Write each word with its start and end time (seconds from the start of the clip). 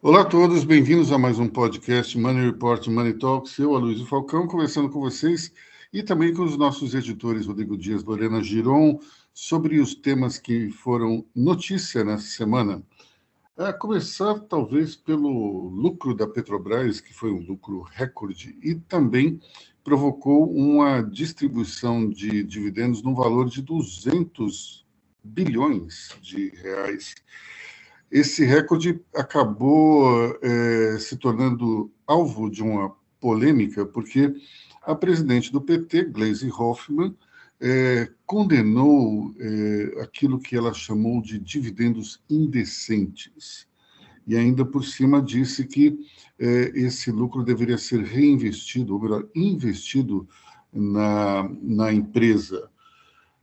Olá 0.00 0.22
a 0.22 0.24
todos, 0.24 0.64
bem-vindos 0.64 1.12
a 1.12 1.18
mais 1.18 1.38
um 1.38 1.46
podcast 1.46 2.16
Money 2.18 2.46
Report 2.46 2.86
Money 2.88 3.14
Talks. 3.14 3.58
Eu, 3.58 3.74
Aloysio 3.74 4.06
Falcão, 4.06 4.46
conversando 4.46 4.88
com 4.88 5.00
vocês 5.00 5.52
e 5.92 6.02
também 6.02 6.32
com 6.32 6.44
os 6.44 6.56
nossos 6.56 6.94
editores 6.94 7.46
Rodrigo 7.46 7.76
Dias, 7.76 8.02
Lorena 8.04 8.42
Giron, 8.42 9.00
sobre 9.34 9.80
os 9.80 9.94
temas 9.94 10.38
que 10.38 10.70
foram 10.70 11.24
notícia 11.34 12.04
nessa 12.04 12.26
semana. 12.26 12.82
A 13.56 13.72
começar, 13.72 14.38
talvez, 14.40 14.94
pelo 14.94 15.68
lucro 15.68 16.14
da 16.14 16.26
Petrobras, 16.26 17.00
que 17.00 17.12
foi 17.12 17.30
um 17.30 17.40
lucro 17.40 17.82
recorde, 17.82 18.56
e 18.62 18.76
também 18.76 19.40
provocou 19.88 20.52
uma 20.52 21.02
distribuição 21.02 22.08
de 22.08 22.44
dividendos 22.44 23.02
no 23.02 23.14
valor 23.14 23.48
de 23.48 23.62
200 23.62 24.86
bilhões 25.24 26.16
de 26.20 26.50
reais 26.50 27.14
esse 28.10 28.44
recorde 28.44 29.00
acabou 29.14 30.34
é, 30.42 30.98
se 30.98 31.16
tornando 31.16 31.92
alvo 32.06 32.50
de 32.50 32.62
uma 32.62 32.94
polêmica, 33.20 33.84
porque 33.84 34.34
a 34.82 34.94
presidente 34.94 35.52
do 35.52 35.60
PT, 35.60 36.04
Gleisi 36.04 36.50
Hoffmann, 36.50 37.14
é, 37.60 38.08
condenou 38.24 39.34
é, 39.38 40.00
aquilo 40.02 40.38
que 40.38 40.56
ela 40.56 40.72
chamou 40.72 41.20
de 41.20 41.38
dividendos 41.38 42.22
indecentes. 42.30 43.66
E 44.26 44.36
ainda 44.36 44.64
por 44.64 44.84
cima 44.84 45.20
disse 45.20 45.66
que 45.66 45.98
esse 46.38 47.10
lucro 47.10 47.42
deveria 47.42 47.78
ser 47.78 48.02
reinvestido, 48.02 48.94
ou 48.94 49.00
melhor, 49.00 49.26
investido 49.34 50.28
na, 50.72 51.48
na 51.60 51.92
empresa. 51.92 52.70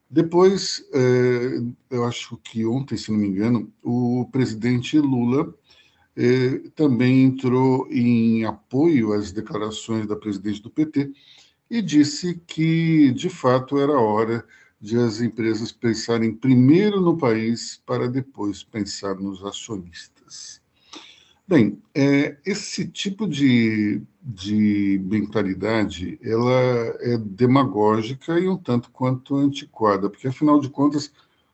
Depois, 0.10 0.88
é, 0.94 1.62
eu 1.90 2.06
acho 2.06 2.38
que 2.38 2.66
ontem, 2.66 2.96
se 2.96 3.12
não 3.12 3.20
me 3.20 3.28
engano, 3.28 3.72
o 3.84 4.28
presidente 4.32 4.98
Lula 5.00 5.54
é, 6.16 6.60
também 6.76 7.24
entrou 7.24 7.88
em 7.92 8.46
apoio 8.46 9.14
às 9.14 9.32
declarações 9.32 10.08
da 10.08 10.16
presidente 10.16 10.62
do 10.62 10.70
PT 10.70 11.12
e 11.70 11.82
disse 11.82 12.40
que, 12.48 13.12
de 13.12 13.30
fato, 13.30 13.78
era 13.78 14.00
hora 14.00 14.46
de 14.80 14.98
as 14.98 15.20
empresas 15.20 15.72
pensarem 15.72 16.34
primeiro 16.34 17.02
no 17.02 17.18
país 17.18 17.82
para 17.86 18.08
depois 18.08 18.64
pensar 18.64 19.16
nos 19.16 19.44
acionistas. 19.44 20.62
Bem, 21.48 21.80
é, 21.94 22.38
esse 22.44 22.88
tipo 22.88 23.28
de, 23.28 24.02
de 24.20 25.00
mentalidade 25.04 26.18
ela 26.24 26.52
é 27.02 27.18
demagógica 27.20 28.40
e 28.40 28.48
um 28.48 28.58
tanto 28.58 28.90
quanto 28.90 29.36
antiquada, 29.36 30.10
porque 30.10 30.28
afinal 30.28 30.60
de 30.60 30.70
contas 30.70 31.12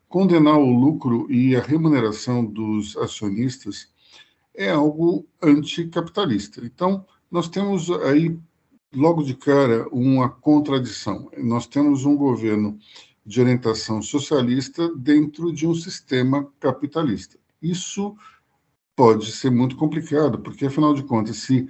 condenar 0.07 0.57
o 0.57 0.73
lucro 0.73 1.29
e 1.29 1.57
a 1.57 1.61
remuneração 1.61 2.45
dos 2.45 2.95
acionistas 2.95 3.89
é 4.55 4.69
algo 4.69 5.25
anticapitalista. 5.41 6.61
Então 6.63 7.05
nós 7.29 7.49
temos 7.49 7.89
aí 7.91 8.39
logo 8.93 9.23
de 9.23 9.35
cara 9.35 9.89
uma 9.89 10.29
contradição. 10.29 11.29
Nós 11.37 11.67
temos 11.67 12.05
um 12.05 12.15
governo 12.15 12.79
de 13.25 13.41
orientação 13.41 14.01
socialista 14.01 14.89
dentro 14.95 15.51
de 15.51 15.67
um 15.67 15.75
sistema 15.75 16.47
capitalista. 16.61 17.37
Isso 17.61 18.15
pode 18.95 19.31
ser 19.31 19.49
muito 19.49 19.75
complicado, 19.75 20.39
porque, 20.39 20.65
afinal 20.65 20.93
de 20.93 21.03
contas, 21.03 21.37
se 21.37 21.67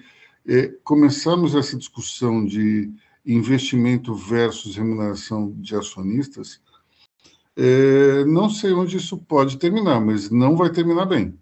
é, 0.48 0.68
começarmos 0.84 1.56
essa 1.56 1.78
discussão 1.78 2.46
de 2.46 2.92
investimento 3.26 4.14
versus 4.14 4.76
remuneração 4.76 5.52
de 5.58 5.76
acionistas, 5.76 6.60
é, 7.56 8.26
não 8.26 8.50
sei 8.50 8.72
onde 8.74 8.98
isso 8.98 9.18
pode 9.18 9.58
terminar, 9.58 10.00
mas 10.00 10.30
não 10.30 10.56
vai 10.56 10.72
terminar 10.72 11.06
bem. 11.06 11.38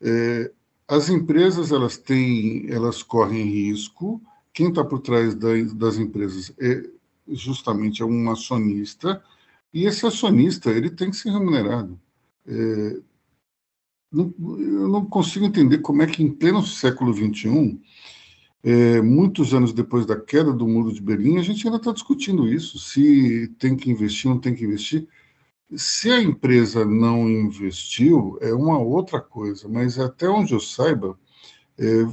É, 0.00 0.50
as 0.86 1.08
empresas 1.08 1.72
elas 1.72 1.96
têm, 1.96 2.66
elas 2.70 3.02
correm 3.02 3.44
risco. 3.44 4.22
Quem 4.52 4.68
está 4.68 4.84
por 4.84 5.00
trás 5.00 5.34
da, 5.34 5.48
das 5.74 5.98
empresas 5.98 6.52
é 6.58 6.82
justamente 7.28 8.02
é 8.02 8.04
um 8.04 8.30
acionista 8.30 9.22
e 9.72 9.86
esse 9.86 10.06
acionista 10.06 10.70
ele 10.70 10.90
tem 10.90 11.10
que 11.10 11.16
ser 11.16 11.30
remunerado. 11.30 11.98
É, 12.46 13.00
eu 14.14 14.88
não 14.88 15.04
consigo 15.04 15.44
entender 15.44 15.78
como 15.78 16.02
é 16.02 16.06
que, 16.06 16.22
em 16.22 16.30
pleno 16.30 16.64
século 16.64 17.12
XXI, 17.12 17.80
é, 18.62 19.02
muitos 19.02 19.52
anos 19.52 19.72
depois 19.72 20.06
da 20.06 20.18
queda 20.18 20.52
do 20.52 20.66
Muro 20.66 20.92
de 20.92 21.02
Berlim, 21.02 21.38
a 21.38 21.42
gente 21.42 21.66
ainda 21.66 21.76
está 21.76 21.92
discutindo 21.92 22.48
isso: 22.48 22.78
se 22.78 23.48
tem 23.58 23.76
que 23.76 23.90
investir, 23.90 24.30
não 24.30 24.38
tem 24.38 24.54
que 24.54 24.64
investir. 24.64 25.06
Se 25.76 26.10
a 26.10 26.22
empresa 26.22 26.84
não 26.84 27.28
investiu, 27.28 28.38
é 28.40 28.54
uma 28.54 28.78
outra 28.78 29.20
coisa, 29.20 29.68
mas 29.68 29.98
até 29.98 30.28
onde 30.28 30.52
eu 30.54 30.60
saiba, 30.60 31.18
é, 31.78 32.06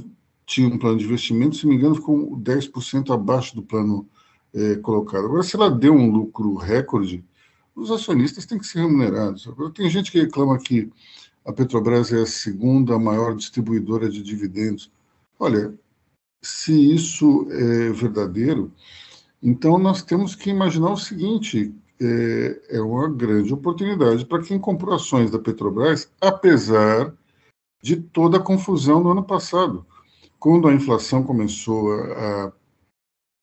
tinha 0.44 0.68
um 0.68 0.78
plano 0.78 0.98
de 0.98 1.04
investimento, 1.04 1.56
se 1.56 1.64
não 1.64 1.72
me 1.72 1.78
engano, 1.78 1.94
ficou 1.94 2.36
10% 2.36 3.14
abaixo 3.14 3.54
do 3.54 3.62
plano 3.62 4.08
é, 4.52 4.76
colocado. 4.76 5.24
Agora, 5.24 5.42
se 5.42 5.56
ela 5.56 5.70
deu 5.70 5.94
um 5.94 6.10
lucro 6.10 6.54
recorde, 6.54 7.24
os 7.74 7.90
acionistas 7.90 8.44
têm 8.44 8.58
que 8.58 8.66
ser 8.66 8.80
remunerados. 8.80 9.46
Agora, 9.48 9.70
tem 9.70 9.88
gente 9.88 10.12
que 10.12 10.20
reclama 10.20 10.58
que 10.58 10.90
a 11.44 11.52
Petrobras 11.52 12.12
é 12.12 12.22
a 12.22 12.26
segunda 12.26 12.98
maior 12.98 13.34
distribuidora 13.34 14.08
de 14.08 14.22
dividendos. 14.22 14.90
Olha, 15.38 15.74
se 16.40 16.94
isso 16.94 17.46
é 17.50 17.90
verdadeiro, 17.90 18.72
então 19.42 19.78
nós 19.78 20.02
temos 20.02 20.34
que 20.34 20.50
imaginar 20.50 20.92
o 20.92 20.96
seguinte: 20.96 21.74
é, 22.00 22.76
é 22.76 22.80
uma 22.80 23.08
grande 23.08 23.52
oportunidade 23.52 24.24
para 24.24 24.42
quem 24.42 24.58
comprou 24.58 24.94
ações 24.94 25.30
da 25.30 25.38
Petrobras, 25.38 26.10
apesar 26.20 27.12
de 27.82 27.96
toda 27.96 28.36
a 28.36 28.42
confusão 28.42 29.02
do 29.02 29.10
ano 29.10 29.24
passado, 29.24 29.84
quando 30.38 30.68
a 30.68 30.74
inflação 30.74 31.24
começou 31.24 31.92
a, 31.92 32.46
a 32.46 32.52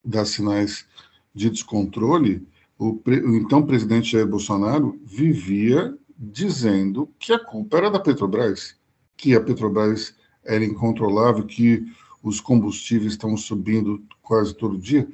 dar 0.05 0.25
sinais 0.25 0.85
de 1.33 1.49
descontrole. 1.49 2.47
O, 2.77 2.91
o 3.05 3.35
então 3.35 3.65
presidente 3.65 4.13
Jair 4.13 4.25
Bolsonaro 4.25 4.97
vivia 5.03 5.97
dizendo 6.19 7.09
que 7.18 7.31
a 7.31 7.40
culpa 7.40 7.78
era 7.78 7.90
da 7.90 8.00
Petrobras, 8.00 8.75
que 9.16 9.34
a 9.34 9.41
Petrobras 9.41 10.13
era 10.44 10.66
incontrolável, 10.66 11.46
que 11.46 11.85
os 12.22 12.41
combustíveis 12.41 13.13
estão 13.13 13.38
subindo 13.38 14.03
quase 14.22 14.53
todo 14.53 14.78
dia. 14.78 15.07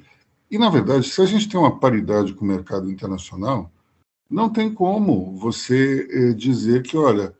E, 0.50 0.58
na 0.58 0.68
verdade, 0.68 1.08
se 1.08 1.22
a 1.22 1.26
gente 1.26 1.48
tem 1.48 1.58
uma 1.58 1.78
paridade 1.78 2.34
com 2.34 2.44
o 2.44 2.48
mercado 2.48 2.90
internacional, 2.90 3.70
não 4.28 4.48
tem 4.48 4.72
como 4.72 5.36
você 5.38 6.08
eh, 6.10 6.32
dizer 6.32 6.82
que, 6.82 6.96
olha, 6.96 7.32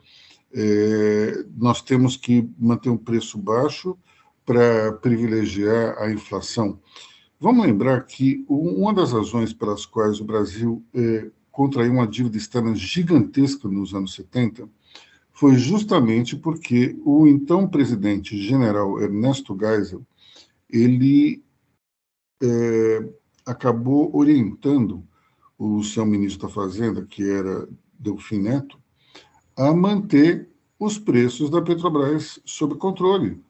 eh, 0.53 1.43
nós 1.57 1.81
temos 1.81 2.15
que 2.15 2.49
manter 2.57 2.89
um 2.89 2.97
preço 2.97 3.37
baixo 3.37 3.97
para 4.45 4.93
privilegiar 4.93 5.97
a 5.97 6.09
inflação. 6.09 6.79
Vamos 7.39 7.65
lembrar 7.65 8.05
que 8.05 8.45
uma 8.47 8.93
das 8.93 9.11
razões 9.11 9.53
pelas 9.53 9.85
quais 9.85 10.21
o 10.21 10.25
Brasil 10.25 10.83
eh, 10.93 11.29
contraiu 11.57 11.91
uma 11.91 12.07
dívida 12.07 12.37
externa 12.37 12.75
gigantesca 12.75 13.67
nos 13.67 13.91
anos 13.91 14.13
70 14.13 14.69
foi 15.31 15.55
justamente 15.55 16.35
porque 16.35 16.95
o 17.03 17.25
então 17.25 17.67
presidente 17.67 18.37
general 18.37 19.01
Ernesto 19.01 19.57
Geisel 19.59 20.05
ele 20.69 21.43
é, 22.43 23.09
acabou 23.43 24.15
orientando 24.15 25.03
o 25.57 25.81
seu 25.83 26.05
ministro 26.05 26.47
da 26.47 26.53
Fazenda, 26.53 27.03
que 27.03 27.27
era 27.27 27.67
Delfim 27.97 28.37
Neto, 28.37 28.79
a 29.55 29.73
manter 29.73 30.47
os 30.79 30.99
preços 30.99 31.49
da 31.49 31.59
Petrobras 31.59 32.39
sob 32.45 32.75
controle. 32.75 33.41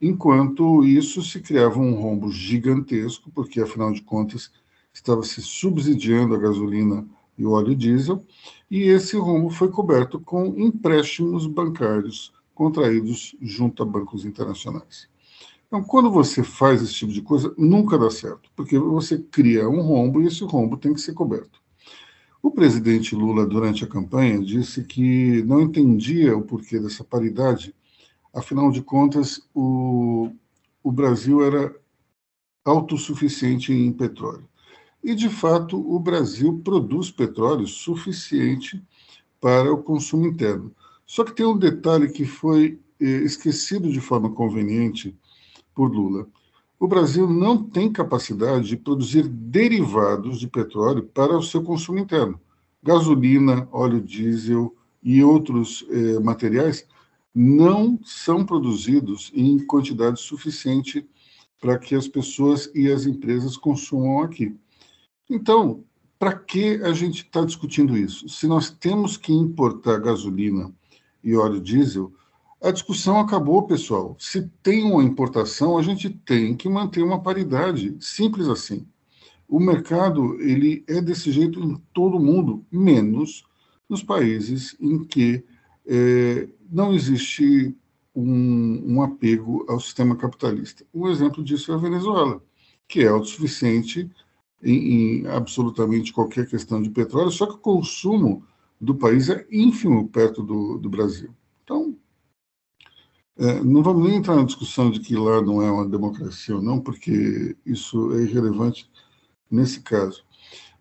Enquanto 0.00 0.84
isso 0.84 1.24
se 1.24 1.40
criava 1.40 1.80
um 1.80 1.94
rombo 1.94 2.30
gigantesco, 2.30 3.32
porque 3.32 3.60
afinal 3.60 3.90
de 3.90 4.02
contas 4.02 4.52
estava 4.92 5.24
se 5.24 5.42
subsidiando 5.42 6.36
a 6.36 6.38
gasolina 6.38 7.04
e 7.38 7.46
óleo 7.46 7.74
diesel, 7.74 8.24
e 8.70 8.82
esse 8.82 9.16
rumo 9.16 9.48
foi 9.48 9.70
coberto 9.70 10.18
com 10.18 10.46
empréstimos 10.58 11.46
bancários 11.46 12.32
contraídos 12.54 13.36
junto 13.40 13.82
a 13.82 13.86
bancos 13.86 14.24
internacionais. 14.24 15.08
Então, 15.68 15.82
quando 15.84 16.10
você 16.10 16.42
faz 16.42 16.82
esse 16.82 16.94
tipo 16.94 17.12
de 17.12 17.22
coisa, 17.22 17.54
nunca 17.56 17.96
dá 17.96 18.10
certo, 18.10 18.50
porque 18.56 18.78
você 18.78 19.18
cria 19.18 19.68
um 19.68 19.80
rombo 19.80 20.20
e 20.20 20.26
esse 20.26 20.42
rombo 20.42 20.76
tem 20.76 20.92
que 20.92 21.00
ser 21.00 21.12
coberto. 21.12 21.60
O 22.42 22.50
presidente 22.50 23.14
Lula, 23.14 23.46
durante 23.46 23.84
a 23.84 23.86
campanha, 23.86 24.42
disse 24.42 24.82
que 24.82 25.42
não 25.42 25.60
entendia 25.60 26.36
o 26.36 26.42
porquê 26.42 26.80
dessa 26.80 27.04
paridade, 27.04 27.74
afinal 28.32 28.70
de 28.70 28.80
contas, 28.80 29.46
o, 29.54 30.30
o 30.82 30.90
Brasil 30.90 31.44
era 31.44 31.74
autossuficiente 32.64 33.72
em 33.72 33.92
petróleo. 33.92 34.48
E, 35.02 35.14
de 35.14 35.28
fato, 35.28 35.78
o 35.78 35.98
Brasil 35.98 36.60
produz 36.64 37.10
petróleo 37.10 37.66
suficiente 37.66 38.82
para 39.40 39.72
o 39.72 39.82
consumo 39.82 40.26
interno. 40.26 40.72
Só 41.06 41.24
que 41.24 41.32
tem 41.32 41.46
um 41.46 41.56
detalhe 41.56 42.08
que 42.08 42.24
foi 42.24 42.78
eh, 43.00 43.06
esquecido 43.24 43.90
de 43.90 44.00
forma 44.00 44.30
conveniente 44.30 45.16
por 45.74 45.92
Lula. 45.92 46.26
o 46.80 46.86
Brasil 46.86 47.28
não 47.28 47.62
tem 47.62 47.92
capacidade 47.92 48.68
de 48.68 48.76
produzir 48.76 49.26
derivados 49.28 50.38
de 50.40 50.48
petróleo 50.48 51.04
para 51.04 51.36
o 51.36 51.42
seu 51.42 51.62
consumo 51.62 51.98
interno. 51.98 52.40
Gasolina, 52.82 53.68
óleo 53.72 54.00
diesel 54.00 54.74
e 55.02 55.22
outros 55.22 55.86
eh, 55.90 56.18
materiais 56.20 56.86
não 57.34 57.98
são 58.04 58.44
produzidos 58.44 59.30
em 59.34 59.58
quantidade 59.58 60.20
suficiente 60.20 61.08
para 61.60 61.78
que 61.78 61.94
as 61.94 62.08
pessoas 62.08 62.70
e 62.74 62.90
as 62.90 63.06
empresas 63.06 63.56
consumam 63.56 64.22
aqui. 64.22 64.56
Então, 65.28 65.84
para 66.18 66.36
que 66.36 66.82
a 66.82 66.92
gente 66.92 67.22
está 67.22 67.44
discutindo 67.44 67.96
isso? 67.96 68.28
Se 68.28 68.46
nós 68.46 68.70
temos 68.70 69.16
que 69.16 69.32
importar 69.32 69.98
gasolina 69.98 70.72
e 71.22 71.36
óleo 71.36 71.60
diesel, 71.60 72.12
a 72.60 72.72
discussão 72.72 73.20
acabou, 73.20 73.66
pessoal. 73.66 74.16
Se 74.18 74.48
tem 74.62 74.84
uma 74.84 75.04
importação, 75.04 75.78
a 75.78 75.82
gente 75.82 76.10
tem 76.10 76.56
que 76.56 76.68
manter 76.68 77.02
uma 77.02 77.22
paridade, 77.22 77.96
simples 78.00 78.48
assim. 78.48 78.86
O 79.48 79.60
mercado 79.60 80.40
ele 80.40 80.84
é 80.88 81.00
desse 81.00 81.30
jeito 81.30 81.60
em 81.60 81.76
todo 81.92 82.16
o 82.16 82.22
mundo, 82.22 82.66
menos 82.70 83.44
nos 83.88 84.02
países 84.02 84.76
em 84.80 85.04
que 85.04 85.44
é, 85.86 86.48
não 86.70 86.92
existe 86.92 87.74
um, 88.14 88.94
um, 88.94 89.02
apego 89.02 89.64
ao 89.68 89.80
sistema 89.80 90.16
capitalista. 90.16 90.84
Um 90.92 91.08
exemplo 91.08 91.42
disso 91.42 91.72
é 91.72 91.76
a 91.76 91.78
Venezuela, 91.78 92.42
que 92.86 93.00
é 93.00 93.06
autossuficiente 93.06 94.10
em, 94.62 95.22
em 95.22 95.26
absolutamente 95.26 96.12
qualquer 96.12 96.46
questão 96.48 96.82
de 96.82 96.90
petróleo, 96.90 97.30
só 97.30 97.46
que 97.46 97.54
o 97.54 97.58
consumo 97.58 98.44
do 98.80 98.94
país 98.94 99.28
é 99.28 99.46
ínfimo 99.50 100.08
perto 100.08 100.42
do, 100.42 100.78
do 100.78 100.88
Brasil. 100.88 101.30
Então, 101.64 101.96
é, 103.36 103.62
não 103.62 103.82
vamos 103.82 104.08
nem 104.08 104.16
entrar 104.16 104.36
na 104.36 104.44
discussão 104.44 104.90
de 104.90 105.00
que 105.00 105.14
lá 105.14 105.40
não 105.40 105.62
é 105.62 105.70
uma 105.70 105.88
democracia 105.88 106.56
ou 106.56 106.62
não, 106.62 106.80
porque 106.80 107.56
isso 107.64 108.12
é 108.14 108.22
irrelevante 108.22 108.90
nesse 109.50 109.80
caso. 109.80 110.24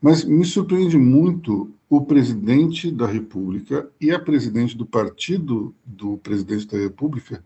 Mas 0.01 0.23
me 0.23 0.45
surpreende 0.45 0.97
muito 0.97 1.73
o 1.89 2.01
presidente 2.01 2.91
da 2.91 3.07
República 3.07 3.89
e 3.99 4.11
a 4.11 4.19
presidente 4.19 4.75
do 4.75 4.85
partido 4.85 5.73
do 5.85 6.17
presidente 6.17 6.67
da 6.67 6.77
República 6.77 7.43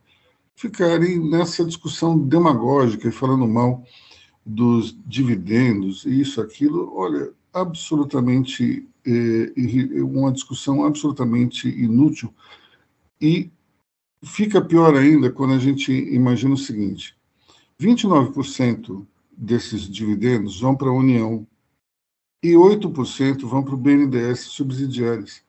ficarem 0.55 1.19
nessa 1.19 1.63
discussão 1.63 2.17
demagógica 2.17 3.07
e 3.07 3.11
falando 3.11 3.47
mal 3.47 3.83
dos 4.45 4.97
dividendos, 5.05 6.05
isso, 6.05 6.41
aquilo. 6.41 6.93
Olha, 6.95 7.31
absolutamente, 7.53 8.87
é, 9.05 10.01
uma 10.01 10.31
discussão 10.31 10.85
absolutamente 10.85 11.67
inútil. 11.67 12.33
E 13.19 13.51
Fica 14.23 14.61
pior 14.61 14.95
ainda 14.95 15.31
quando 15.31 15.53
a 15.55 15.59
gente 15.59 15.91
imagina 15.91 16.53
o 16.53 16.57
seguinte: 16.57 17.15
29% 17.79 19.05
desses 19.35 19.89
dividendos 19.89 20.61
vão 20.61 20.75
para 20.75 20.89
a 20.89 20.93
União 20.93 21.47
e 22.43 22.51
8% 22.51 23.47
vão 23.47 23.63
para 23.63 23.73
o 23.73 23.77
BNDES 23.77 24.41
subsidiários. 24.41 25.41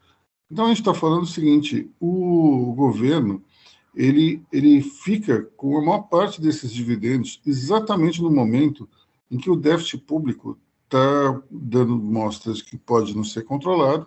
Então 0.50 0.64
a 0.64 0.68
gente 0.68 0.80
está 0.80 0.94
falando 0.94 1.24
o 1.24 1.26
seguinte: 1.26 1.90
o 2.00 2.72
governo 2.74 3.44
ele, 3.94 4.42
ele 4.52 4.80
fica 4.82 5.42
com 5.56 5.76
a 5.76 5.82
maior 5.82 6.02
parte 6.02 6.40
desses 6.40 6.72
dividendos 6.72 7.40
exatamente 7.46 8.22
no 8.22 8.30
momento 8.30 8.88
em 9.30 9.38
que 9.38 9.50
o 9.50 9.56
déficit 9.56 9.98
público 9.98 10.58
está 10.84 11.42
dando 11.50 11.96
mostras 11.98 12.62
que 12.62 12.76
pode 12.76 13.14
não 13.14 13.24
ser 13.24 13.42
controlado 13.42 14.06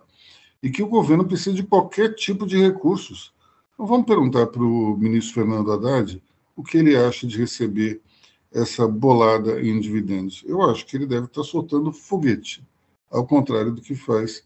e 0.61 0.69
que 0.69 0.83
o 0.83 0.87
governo 0.87 1.25
precisa 1.25 1.55
de 1.55 1.63
qualquer 1.63 2.15
tipo 2.15 2.45
de 2.45 2.57
recursos 2.57 3.35
então, 3.75 3.85
vamos 3.85 4.05
perguntar 4.05 4.47
para 4.47 4.63
o 4.63 4.97
ministro 4.97 5.33
Fernando 5.33 5.69
Haddad 5.69 6.23
o 6.55 6.63
que 6.63 6.77
ele 6.77 6.95
acha 6.95 7.27
de 7.27 7.37
receber 7.37 8.01
essa 8.49 8.87
bolada 8.87 9.61
em 9.61 9.77
dividendos. 9.81 10.43
Eu 10.47 10.61
acho 10.61 10.85
que 10.85 10.95
ele 10.95 11.05
deve 11.05 11.25
estar 11.25 11.43
soltando 11.43 11.91
foguete, 11.91 12.65
ao 13.11 13.27
contrário 13.27 13.73
do 13.73 13.81
que 13.81 13.93
faz 13.93 14.45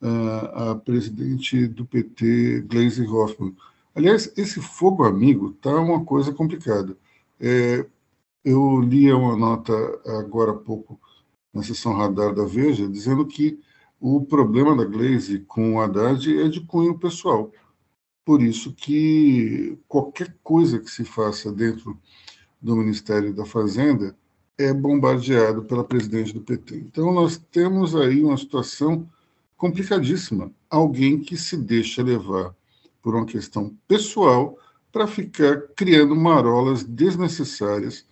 uh, 0.00 0.70
a 0.70 0.74
presidente 0.76 1.66
do 1.66 1.84
PT, 1.84 2.64
Gleisi 2.68 3.04
Hoffmann. 3.04 3.56
Aliás, 3.94 4.32
esse 4.36 4.60
fogo 4.60 5.04
amigo 5.04 5.50
está 5.50 5.74
uma 5.76 6.04
coisa 6.04 6.32
complicada. 6.32 6.96
É, 7.40 7.84
eu 8.44 8.80
li 8.80 9.12
uma 9.12 9.36
nota 9.36 9.72
agora 10.06 10.52
há 10.52 10.56
pouco 10.56 10.98
na 11.52 11.62
sessão 11.62 11.94
radar 11.94 12.34
da 12.34 12.44
Veja, 12.44 12.88
dizendo 12.88 13.26
que 13.26 13.60
o 14.00 14.24
problema 14.24 14.74
da 14.76 14.84
Gleisi 14.84 15.40
com 15.40 15.74
o 15.74 15.80
Haddad 15.80 16.38
é 16.38 16.48
de 16.48 16.60
cunho 16.62 16.98
pessoal. 16.98 17.50
Por 18.24 18.42
isso 18.42 18.72
que 18.72 19.78
qualquer 19.88 20.36
coisa 20.42 20.78
que 20.78 20.90
se 20.90 21.04
faça 21.04 21.52
dentro 21.52 21.98
do 22.60 22.76
Ministério 22.76 23.34
da 23.34 23.44
Fazenda 23.44 24.16
é 24.56 24.72
bombardeado 24.72 25.64
pela 25.64 25.84
presidente 25.84 26.32
do 26.32 26.40
PT. 26.40 26.76
Então 26.76 27.12
nós 27.12 27.36
temos 27.50 27.96
aí 27.96 28.22
uma 28.22 28.36
situação 28.36 29.08
complicadíssima. 29.56 30.52
Alguém 30.68 31.18
que 31.20 31.36
se 31.36 31.56
deixa 31.56 32.02
levar 32.02 32.54
por 33.02 33.14
uma 33.14 33.26
questão 33.26 33.76
pessoal 33.86 34.58
para 34.92 35.06
ficar 35.06 35.68
criando 35.76 36.14
marolas 36.16 36.82
desnecessárias 36.82 38.06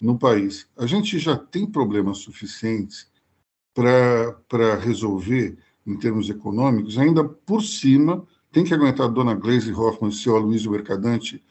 no 0.00 0.18
país. 0.18 0.66
A 0.76 0.86
gente 0.86 1.18
já 1.18 1.36
tem 1.36 1.66
problemas 1.66 2.18
suficientes 2.18 3.10
para 3.74 4.74
resolver 4.76 5.56
em 5.86 5.96
termos 5.98 6.28
econômicos, 6.28 6.98
ainda 6.98 7.24
por 7.24 7.62
cima 7.62 8.26
tem 8.50 8.64
que 8.64 8.74
aguentar 8.74 9.06
a 9.06 9.10
dona 9.10 9.34
Gleisi 9.34 9.72
Hoffmann 9.72 10.10
e 10.10 10.14
o 10.14 10.16
seu 10.16 10.36
Aloysio 10.36 10.70
Mercadante 10.70 11.42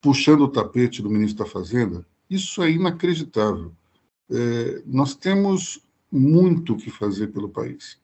puxando 0.00 0.42
o 0.42 0.48
tapete 0.48 1.02
do 1.02 1.10
ministro 1.10 1.44
da 1.44 1.50
Fazenda? 1.50 2.06
Isso 2.30 2.62
é 2.62 2.70
inacreditável. 2.70 3.72
É, 4.30 4.82
nós 4.86 5.14
temos 5.14 5.80
muito 6.10 6.74
o 6.74 6.76
que 6.76 6.90
fazer 6.90 7.28
pelo 7.28 7.48
país. 7.48 7.98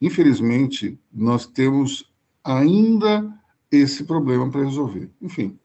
Infelizmente, 0.00 0.98
nós 1.12 1.46
temos 1.46 2.04
ainda 2.44 3.34
esse 3.70 4.04
problema 4.04 4.50
para 4.50 4.64
resolver. 4.64 5.10
Enfim, 5.20 5.58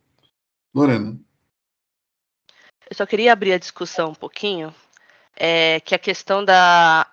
Lorena. 0.74 1.20
Eu 2.90 2.96
só 2.96 3.06
queria 3.06 3.34
abrir 3.34 3.54
a 3.54 3.58
discussão 3.58 4.12
um 4.12 4.16
pouquinho, 4.16 4.74
é, 5.36 5.80
que 5.80 5.96
a 5.96 6.00
questão 6.00 6.44
da 6.44 7.10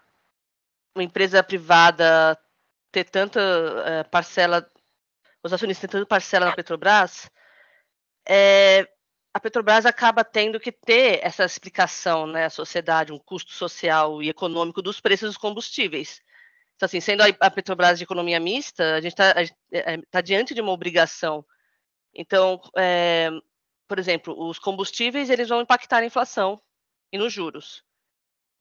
uma 0.94 1.04
empresa 1.04 1.42
privada 1.42 2.38
ter 2.90 3.04
tanta 3.04 3.40
é, 3.86 4.02
parcela 4.04 4.68
os 5.42 5.52
acionistas 5.52 5.88
tentando 5.88 6.06
parcela 6.06 6.46
na 6.46 6.54
Petrobras, 6.54 7.30
é, 8.28 8.86
a 9.32 9.40
Petrobras 9.40 9.86
acaba 9.86 10.24
tendo 10.24 10.60
que 10.60 10.72
ter 10.72 11.20
essa 11.22 11.44
explicação, 11.44 12.26
né, 12.26 12.46
à 12.46 12.50
sociedade, 12.50 13.12
um 13.12 13.18
custo 13.18 13.52
social 13.52 14.22
e 14.22 14.28
econômico 14.28 14.82
dos 14.82 15.00
preços 15.00 15.30
dos 15.30 15.36
combustíveis. 15.36 16.20
Então, 16.80 16.86
assim, 16.86 17.00
sendo 17.02 17.22
a 17.38 17.50
Petrobras 17.50 17.98
de 17.98 18.04
economia 18.04 18.40
mista, 18.40 18.94
a 18.94 19.02
gente 19.02 19.12
está 19.12 19.34
é, 19.70 19.98
tá 20.10 20.22
diante 20.22 20.54
de 20.54 20.62
uma 20.62 20.72
obrigação. 20.72 21.44
Então, 22.14 22.58
é, 22.74 23.28
por 23.86 23.98
exemplo, 23.98 24.34
os 24.48 24.58
combustíveis 24.58 25.28
eles 25.28 25.50
vão 25.50 25.60
impactar 25.60 25.98
a 25.98 26.06
inflação 26.06 26.58
e 27.12 27.18
nos 27.18 27.34
juros. 27.34 27.84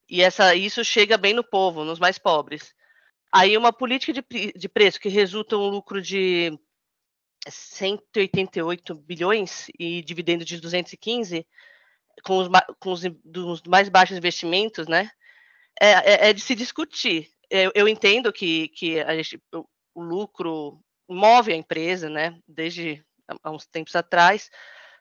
E 0.10 0.22
essa, 0.22 0.54
isso 0.54 0.84
chega 0.84 1.18
bem 1.18 1.34
no 1.34 1.46
povo, 1.46 1.86
nos 1.86 1.98
mais 1.98 2.18
pobres. 2.18 2.76
Aí 3.32 3.56
uma 3.56 3.72
política 3.72 4.12
de, 4.12 4.52
de 4.54 4.68
preço 4.68 5.00
que 5.00 5.08
resulta 5.08 5.56
um 5.56 5.70
lucro 5.70 6.02
de 6.02 6.52
188 7.48 8.96
bilhões 8.96 9.68
e 9.80 10.02
dividendo 10.02 10.44
de 10.44 10.60
215, 10.60 11.48
com 12.26 12.40
os, 12.40 12.50
com 12.82 12.92
os 12.92 13.02
dos 13.24 13.64
mais 13.64 13.88
baixos 13.88 14.18
investimentos, 14.18 14.90
né? 14.90 15.10
É, 15.80 15.92
é, 15.92 16.30
é 16.32 16.34
de 16.34 16.42
se 16.42 16.54
discutir. 16.54 17.32
Eu, 17.50 17.72
eu 17.74 17.88
entendo 17.88 18.32
que, 18.32 18.68
que 18.70 19.04
gente, 19.16 19.42
o, 19.54 19.66
o, 19.96 20.04
lucro 20.04 20.80
move 21.10 21.52
a 21.52 21.56
empresa, 21.56 22.10
né? 22.10 22.38
Desde 22.48 23.04
há 23.44 23.52
uns 23.52 23.66
tempos 23.66 23.96
atrás, 23.96 24.50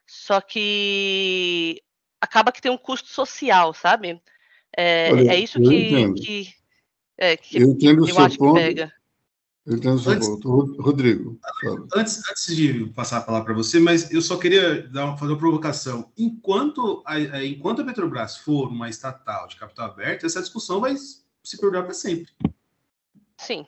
só 0.07 0.41
que 0.41 1.81
acaba 2.19 2.51
que 2.51 2.61
tem 2.61 2.71
um 2.71 2.77
custo 2.77 3.09
social, 3.09 3.73
sabe? 3.73 4.21
É, 4.75 5.11
Olha, 5.11 5.31
é 5.31 5.39
isso 5.39 5.59
que, 5.59 6.13
que, 6.13 6.53
é, 7.17 7.37
que, 7.37 7.61
eu, 7.61 7.69
entendo 7.69 8.07
eu 8.07 8.19
acho 8.19 8.37
ponto. 8.37 8.55
que 8.55 8.61
pega. 8.61 8.93
Antes, 9.67 10.27
Rodrigo. 10.79 11.39
Antes, 11.93 12.27
antes 12.27 12.55
de 12.55 12.87
passar 12.87 13.17
a 13.17 13.21
palavra 13.21 13.45
para 13.45 13.53
você, 13.53 13.79
mas 13.79 14.11
eu 14.11 14.21
só 14.21 14.37
queria 14.37 14.87
dar 14.87 15.05
uma, 15.05 15.17
fazer 15.17 15.33
uma 15.33 15.37
provocação. 15.37 16.11
Enquanto 16.17 17.03
a, 17.05 17.43
enquanto 17.43 17.83
a 17.83 17.85
Petrobras 17.85 18.37
for 18.37 18.69
uma 18.69 18.89
estatal 18.89 19.47
de 19.47 19.57
capital 19.57 19.91
aberto, 19.91 20.25
essa 20.25 20.41
discussão 20.41 20.79
vai 20.79 20.95
se 21.43 21.57
perdurar 21.57 21.83
para 21.83 21.93
sempre. 21.93 22.31
Sim. 23.37 23.65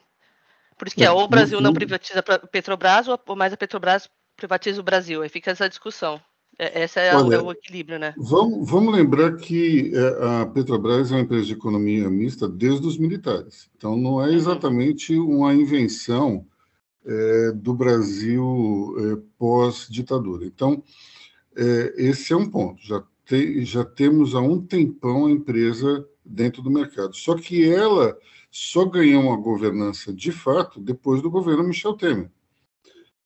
Por 0.78 0.88
isso 0.88 0.96
que 0.96 1.04
é, 1.04 1.08
é 1.08 1.12
ou 1.12 1.24
o 1.24 1.28
Brasil 1.28 1.62
não 1.62 1.74
privatiza 1.74 2.20
a 2.20 2.40
Petrobras, 2.48 3.08
ou 3.08 3.20
mais 3.36 3.54
a 3.54 3.58
Petrobras 3.58 4.10
privatiza 4.36 4.82
o 4.82 4.84
Brasil. 4.84 5.22
Aí 5.22 5.30
fica 5.30 5.52
essa 5.52 5.70
discussão. 5.70 6.20
É, 6.58 6.84
esse 6.84 7.00
é, 7.00 7.16
Olha, 7.16 7.36
é, 7.36 7.42
o 7.42 7.52
equilíbrio, 7.52 7.98
né? 7.98 8.14
Vamos, 8.18 8.70
vamos 8.70 8.94
lembrar 8.94 9.36
que 9.38 9.92
é, 9.96 10.42
a 10.42 10.46
Petrobras 10.46 11.12
é 11.12 11.16
uma 11.16 11.22
empresa 11.22 11.46
de 11.46 11.54
economia 11.54 12.10
mista 12.10 12.48
desde 12.48 12.86
os 12.86 12.98
militares. 12.98 13.70
Então, 13.76 13.96
não 13.96 14.22
é 14.22 14.28
uhum. 14.28 14.34
exatamente 14.34 15.16
uma 15.18 15.54
invenção 15.54 16.46
é, 17.06 17.52
do 17.52 17.74
Brasil 17.74 18.96
é, 18.98 19.22
pós-ditadura. 19.38 20.46
Então, 20.46 20.84
é, 21.56 21.94
esse 21.98 22.34
é 22.34 22.36
um 22.36 22.50
ponto. 22.50 22.82
Já 22.84 23.04
te, 23.26 23.64
já 23.66 23.84
temos 23.84 24.36
há 24.36 24.42
um 24.42 24.62
tempão 24.62 25.26
a 25.26 25.32
empresa 25.32 26.06
dentro 26.32 26.62
do 26.62 26.72
mercado. 26.72 27.16
Só 27.16 27.36
que 27.36 27.70
ela 27.70 28.18
só 28.50 28.86
ganhou 28.86 29.24
uma 29.24 29.38
governança 29.38 30.14
de 30.14 30.32
fato 30.32 30.80
depois 30.80 31.22
do 31.22 31.30
governo 31.30 31.64
Michel 31.64 31.94
Temer. 31.94 32.30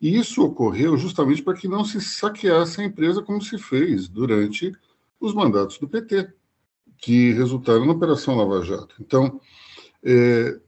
E 0.01 0.17
isso 0.17 0.43
ocorreu 0.43 0.97
justamente 0.97 1.41
para 1.41 1.55
que 1.55 1.67
não 1.67 1.83
se 1.83 2.01
saqueasse 2.01 2.81
a 2.81 2.83
empresa 2.83 3.21
como 3.21 3.41
se 3.41 3.57
fez 3.57 4.07
durante 4.07 4.71
os 5.19 5.33
mandatos 5.33 5.77
do 5.77 5.87
PT, 5.87 6.31
que 6.97 7.31
resultaram 7.31 7.85
na 7.85 7.93
Operação 7.93 8.35
Lava 8.35 8.63
Jato. 8.63 8.95
Então, 8.99 9.39
é, 10.03 10.59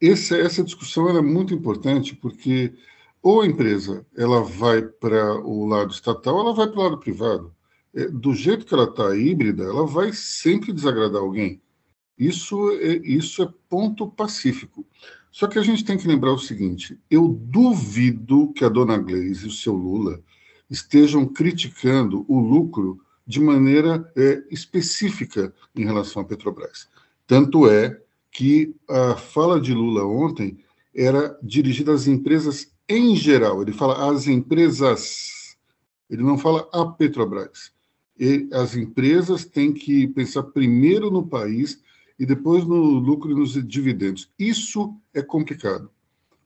essa, 0.00 0.36
essa 0.36 0.62
discussão 0.62 1.08
é 1.08 1.22
muito 1.22 1.54
importante 1.54 2.14
porque 2.14 2.74
ou 3.22 3.40
a 3.40 3.46
empresa 3.46 4.06
ela 4.14 4.42
vai 4.42 4.82
para 4.82 5.34
o 5.40 5.66
lado 5.66 5.90
estatal, 5.90 6.40
ela 6.40 6.52
vai 6.54 6.68
para 6.68 6.78
o 6.78 6.82
lado 6.82 6.98
privado. 6.98 7.54
É, 7.94 8.06
do 8.08 8.34
jeito 8.34 8.66
que 8.66 8.74
ela 8.74 8.84
está 8.84 9.16
híbrida, 9.16 9.64
ela 9.64 9.86
vai 9.86 10.12
sempre 10.12 10.72
desagradar 10.72 11.22
alguém. 11.22 11.62
Isso 12.18 12.70
é, 12.72 12.96
isso 13.04 13.42
é 13.42 13.48
ponto 13.68 14.08
pacífico. 14.08 14.86
Só 15.30 15.48
que 15.48 15.58
a 15.58 15.62
gente 15.62 15.84
tem 15.84 15.98
que 15.98 16.06
lembrar 16.06 16.32
o 16.32 16.38
seguinte: 16.38 16.98
eu 17.10 17.28
duvido 17.28 18.52
que 18.52 18.64
a 18.64 18.68
dona 18.68 18.96
Gleisi 18.96 19.46
e 19.46 19.48
o 19.48 19.52
seu 19.52 19.74
Lula 19.74 20.22
estejam 20.70 21.26
criticando 21.26 22.24
o 22.28 22.38
lucro 22.38 23.00
de 23.26 23.40
maneira 23.40 24.10
é, 24.16 24.42
específica 24.50 25.52
em 25.74 25.84
relação 25.84 26.22
à 26.22 26.24
Petrobras. 26.24 26.88
Tanto 27.26 27.68
é 27.68 28.00
que 28.30 28.74
a 28.88 29.16
fala 29.16 29.60
de 29.60 29.72
Lula 29.72 30.04
ontem 30.04 30.58
era 30.94 31.36
dirigida 31.42 31.92
às 31.92 32.06
empresas 32.06 32.72
em 32.88 33.16
geral. 33.16 33.62
Ele 33.62 33.72
fala 33.72 34.10
às 34.10 34.26
empresas, 34.26 35.56
ele 36.08 36.22
não 36.22 36.38
fala 36.38 36.68
a 36.72 36.84
Petrobras. 36.86 37.72
E 38.18 38.48
as 38.52 38.76
empresas 38.76 39.44
têm 39.44 39.72
que 39.72 40.06
pensar 40.08 40.44
primeiro 40.44 41.10
no 41.10 41.26
país 41.26 41.80
e 42.18 42.24
depois 42.24 42.64
no 42.64 42.76
lucro 42.76 43.30
e 43.30 43.34
nos 43.34 43.52
dividendos. 43.66 44.30
Isso 44.38 44.94
é 45.12 45.22
complicado, 45.22 45.90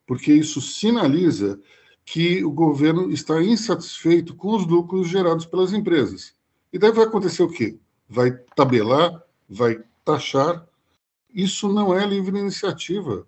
porque 0.06 0.32
isso 0.32 0.60
sinaliza 0.60 1.60
que 2.04 2.42
o 2.42 2.50
governo 2.50 3.10
está 3.10 3.42
insatisfeito 3.42 4.34
com 4.34 4.56
os 4.56 4.66
lucros 4.66 5.08
gerados 5.08 5.44
pelas 5.44 5.72
empresas. 5.72 6.34
E 6.72 6.78
daí 6.78 6.90
vai 6.90 7.04
acontecer 7.04 7.42
o 7.42 7.50
quê? 7.50 7.78
Vai 8.08 8.30
tabelar, 8.56 9.22
vai 9.48 9.82
taxar. 10.04 10.66
Isso 11.32 11.70
não 11.70 11.94
é 11.94 12.06
livre 12.06 12.38
iniciativa. 12.38 13.26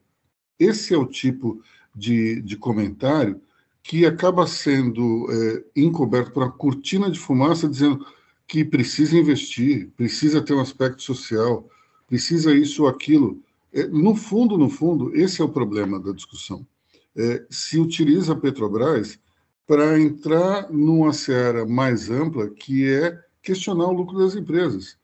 Esse 0.58 0.94
é 0.94 0.96
o 0.96 1.06
tipo 1.06 1.62
de, 1.94 2.40
de 2.40 2.56
comentário 2.56 3.40
que 3.82 4.06
acaba 4.06 4.46
sendo 4.46 5.26
é, 5.30 5.64
encoberto 5.76 6.32
por 6.32 6.42
uma 6.42 6.52
cortina 6.52 7.10
de 7.10 7.18
fumaça 7.18 7.68
dizendo 7.68 8.06
que 8.46 8.64
precisa 8.64 9.16
investir, 9.16 9.90
precisa 9.96 10.42
ter 10.42 10.54
um 10.54 10.60
aspecto 10.60 11.02
social, 11.02 11.68
precisa 12.10 12.52
isso 12.52 12.82
ou 12.82 12.88
aquilo. 12.88 13.40
É, 13.72 13.86
no 13.86 14.16
fundo, 14.16 14.58
no 14.58 14.68
fundo, 14.68 15.14
esse 15.14 15.40
é 15.40 15.44
o 15.44 15.48
problema 15.48 16.00
da 16.00 16.10
discussão. 16.10 16.66
É, 17.16 17.46
se 17.48 17.78
utiliza 17.78 18.32
a 18.32 18.36
Petrobras 18.36 19.18
para 19.64 19.98
entrar 20.00 20.68
numa 20.72 21.12
seara 21.12 21.64
mais 21.64 22.10
ampla, 22.10 22.50
que 22.50 22.88
é 22.88 23.16
questionar 23.40 23.86
o 23.86 23.92
lucro 23.92 24.18
das 24.18 24.34
empresas. 24.34 24.98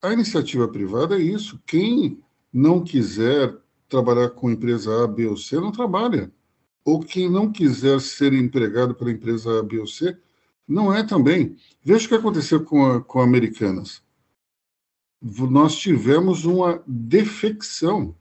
A 0.00 0.10
iniciativa 0.10 0.66
privada 0.66 1.16
é 1.16 1.22
isso. 1.22 1.60
Quem 1.66 2.18
não 2.50 2.82
quiser 2.82 3.54
trabalhar 3.86 4.30
com 4.30 4.50
empresa 4.50 5.04
A, 5.04 5.06
B 5.06 5.26
ou 5.26 5.36
C, 5.36 5.56
não 5.56 5.70
trabalha. 5.70 6.32
Ou 6.82 7.00
quem 7.00 7.30
não 7.30 7.52
quiser 7.52 8.00
ser 8.00 8.32
empregado 8.32 8.94
pela 8.94 9.10
empresa 9.10 9.60
A, 9.60 9.62
B 9.62 9.78
ou 9.78 9.86
C, 9.86 10.16
não 10.66 10.94
é 10.94 11.02
também. 11.02 11.56
Veja 11.84 12.06
o 12.06 12.08
que 12.08 12.14
aconteceu 12.14 12.64
com, 12.64 12.86
a, 12.86 13.00
com 13.02 13.20
Americanas. 13.20 14.02
Nós 15.20 15.76
tivemos 15.76 16.44
uma 16.44 16.82
defecção 16.86 18.14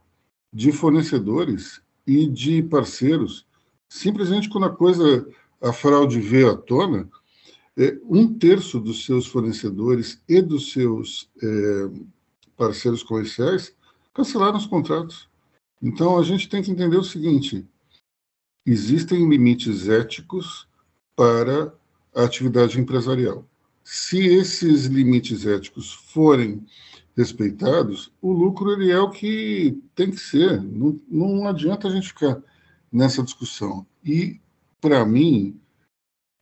de 0.52 0.72
fornecedores 0.72 1.82
e 2.06 2.28
de 2.28 2.64
parceiros. 2.64 3.46
Simplesmente 3.88 4.50
quando 4.50 4.66
a 4.66 4.76
coisa, 4.76 5.28
a 5.62 5.72
fraude 5.72 6.20
veio 6.20 6.52
à 6.52 6.58
tona, 6.58 7.10
é, 7.78 7.96
um 8.04 8.34
terço 8.34 8.80
dos 8.80 9.06
seus 9.06 9.28
fornecedores 9.28 10.22
e 10.28 10.42
dos 10.42 10.72
seus 10.72 11.30
é, 11.42 11.90
parceiros 12.58 13.04
comerciais 13.04 13.76
cancelaram 14.14 14.58
os 14.58 14.66
contratos. 14.66 15.30
Então, 15.80 16.18
a 16.18 16.24
gente 16.24 16.50
tem 16.50 16.64
que 16.64 16.72
entender 16.72 16.98
o 16.98 17.04
seguinte: 17.04 17.64
existem 18.66 19.30
limites 19.30 19.88
éticos 19.88 20.68
para 21.16 21.72
a 22.16 22.24
atividade 22.24 22.80
empresarial. 22.80 23.46
Se 23.90 24.20
esses 24.20 24.84
limites 24.84 25.46
éticos 25.46 25.94
forem 25.94 26.62
respeitados, 27.16 28.12
o 28.22 28.34
lucro 28.34 28.74
ele 28.74 28.92
é 28.92 29.00
o 29.00 29.10
que 29.10 29.82
tem 29.96 30.12
que 30.12 30.18
ser. 30.18 30.62
Não, 30.62 31.00
não 31.08 31.48
adianta 31.48 31.88
a 31.88 31.92
gente 31.92 32.10
ficar 32.10 32.44
nessa 32.92 33.24
discussão. 33.24 33.88
E, 34.04 34.42
para 34.82 35.06
mim, 35.06 35.58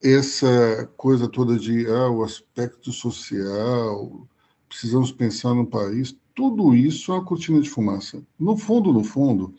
essa 0.02 0.92
coisa 0.98 1.28
toda 1.28 1.56
de 1.56 1.86
ah, 1.86 2.10
o 2.10 2.24
aspecto 2.24 2.92
social, 2.92 4.28
precisamos 4.68 5.12
pensar 5.12 5.54
no 5.54 5.68
país, 5.68 6.18
tudo 6.34 6.74
isso 6.74 7.12
é 7.12 7.16
uma 7.16 7.24
cortina 7.24 7.62
de 7.62 7.70
fumaça. 7.70 8.26
No 8.40 8.58
fundo, 8.58 8.92
no 8.92 9.04
fundo, 9.04 9.54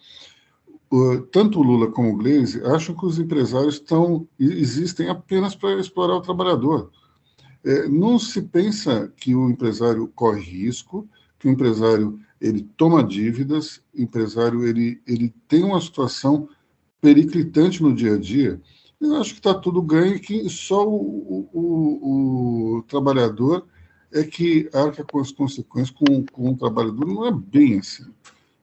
tanto 1.31 1.63
Lula 1.63 1.93
como 1.93 2.17
Gleisi 2.17 2.61
acham 2.65 2.97
que 2.97 3.07
os 3.07 3.21
empresários 3.21 3.75
estão 3.75 4.27
existem 4.41 5.09
apenas 5.09 5.55
para 5.55 5.79
explorar 5.79 6.17
o 6.17 6.21
trabalhador. 6.21 6.91
É, 7.67 7.89
não 7.89 8.17
se 8.17 8.41
pensa 8.43 9.13
que 9.17 9.35
o 9.35 9.51
empresário 9.51 10.07
corre 10.15 10.41
risco, 10.41 11.09
que 11.37 11.49
o 11.49 11.51
empresário 11.51 12.17
ele 12.41 12.63
toma 12.77 13.03
dívidas, 13.03 13.83
o 13.93 14.01
empresário 14.01 14.65
ele, 14.65 15.03
ele 15.05 15.35
tem 15.49 15.65
uma 15.65 15.81
situação 15.81 16.49
periclitante 17.01 17.83
no 17.83 17.93
dia 17.93 18.15
a 18.15 18.19
dia. 18.19 18.61
Eu 19.01 19.17
acho 19.17 19.33
que 19.33 19.41
está 19.41 19.53
tudo 19.53 19.83
ganho 19.83 20.21
que 20.21 20.49
só 20.49 20.89
o, 20.89 21.49
o, 21.53 22.77
o 22.77 22.83
trabalhador 22.85 23.67
é 24.13 24.23
que 24.23 24.71
arca 24.73 25.03
com 25.03 25.19
as 25.19 25.33
consequências 25.33 25.91
com, 25.91 26.25
com 26.25 26.53
o 26.53 26.57
trabalhador, 26.57 27.05
não 27.05 27.27
é 27.27 27.33
bem 27.33 27.81
assim. 27.81 28.07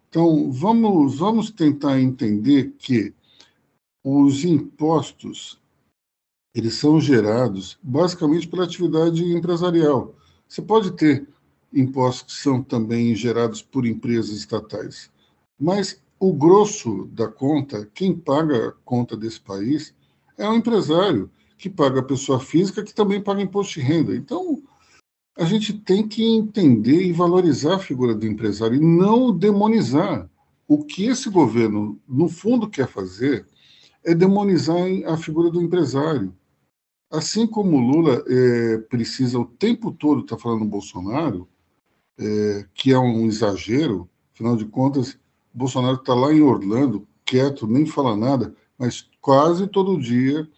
Então, 0.08 0.50
vamos, 0.50 1.18
vamos 1.18 1.52
tentar 1.52 2.00
entender 2.00 2.74
que 2.78 3.14
os 4.02 4.46
impostos 4.46 5.62
eles 6.54 6.76
são 6.76 7.02
gerados 7.02 7.78
basicamente 7.82 8.48
pela 8.48 8.66
atividade 8.66 9.24
empresarial. 9.26 10.16
Você 10.48 10.62
pode 10.62 10.92
ter 10.92 11.28
impostos 11.74 12.36
que 12.36 12.42
são 12.44 12.62
também 12.62 13.16
gerados 13.16 13.62
por 13.62 13.86
empresas 13.86 14.38
estatais, 14.38 15.10
mas 15.60 16.00
o 16.20 16.32
grosso 16.32 17.06
da 17.12 17.28
conta, 17.28 17.90
quem 17.94 18.16
paga 18.16 18.70
a 18.70 18.72
conta 18.86 19.18
desse 19.18 19.42
país, 19.42 19.94
é 20.38 20.48
o 20.48 20.54
empresário, 20.54 21.30
que 21.58 21.70
paga 21.70 22.00
a 22.00 22.04
pessoa 22.04 22.40
física, 22.40 22.84
que 22.84 22.94
também 22.94 23.22
paga 23.22 23.42
imposto 23.42 23.76
de 23.76 23.82
renda. 23.82 24.16
Então, 24.16 24.62
a 25.38 25.46
gente 25.46 25.74
tem 25.74 26.08
que 26.08 26.24
entender 26.24 27.04
e 27.04 27.12
valorizar 27.12 27.76
a 27.76 27.80
figura 27.80 28.14
do 28.14 28.28
empresário 28.28 28.76
e 28.76 28.86
não 28.86 29.36
demonizar. 29.36 30.30
O 30.68 30.84
que 30.84 31.06
esse 31.06 31.30
governo, 31.30 32.00
no 32.08 32.30
fundo, 32.30 32.70
quer 32.70 32.88
fazer 32.88 33.46
é 34.04 34.14
demonizar 34.14 34.78
a 35.08 35.18
figura 35.18 35.50
do 35.50 35.62
empresário. 35.62 36.34
Assim 37.14 37.46
como 37.46 37.78
o 37.78 37.80
Lula 37.80 38.26
é, 38.28 38.80
precisa 38.90 39.38
o 39.38 39.46
tempo 39.46 39.92
todo 39.92 40.22
estar 40.22 40.36
tá 40.36 40.42
falando 40.42 40.66
Bolsonaro, 40.66 41.48
é, 42.18 42.66
que 42.74 42.92
é 42.92 42.98
um 42.98 43.28
exagero, 43.28 44.10
afinal 44.34 44.56
de 44.56 44.66
contas, 44.66 45.16
Bolsonaro 45.54 45.98
está 45.98 46.16
lá 46.16 46.34
em 46.34 46.42
Orlando, 46.42 47.08
quieto, 47.24 47.68
nem 47.68 47.86
fala 47.86 48.18
nada, 48.18 48.56
mas 48.80 49.08
quase 49.22 49.68
todo 49.68 50.02
dia 50.02 50.50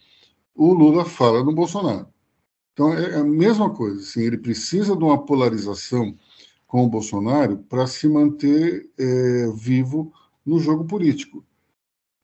o 0.56 0.74
Lula 0.74 1.04
fala 1.04 1.44
no 1.44 1.54
Bolsonaro. 1.54 2.08
Então 2.72 2.94
é 2.94 3.20
a 3.20 3.24
mesma 3.26 3.70
coisa, 3.70 4.00
assim, 4.00 4.22
ele 4.22 4.38
precisa 4.38 4.96
de 4.96 5.04
uma 5.04 5.26
polarização 5.26 6.18
com 6.66 6.86
o 6.86 6.90
Bolsonaro 6.90 7.58
para 7.68 7.86
se 7.86 8.08
manter 8.08 8.90
é, 8.98 9.52
vivo 9.54 10.10
no 10.46 10.58
jogo 10.58 10.86
político. 10.86 11.44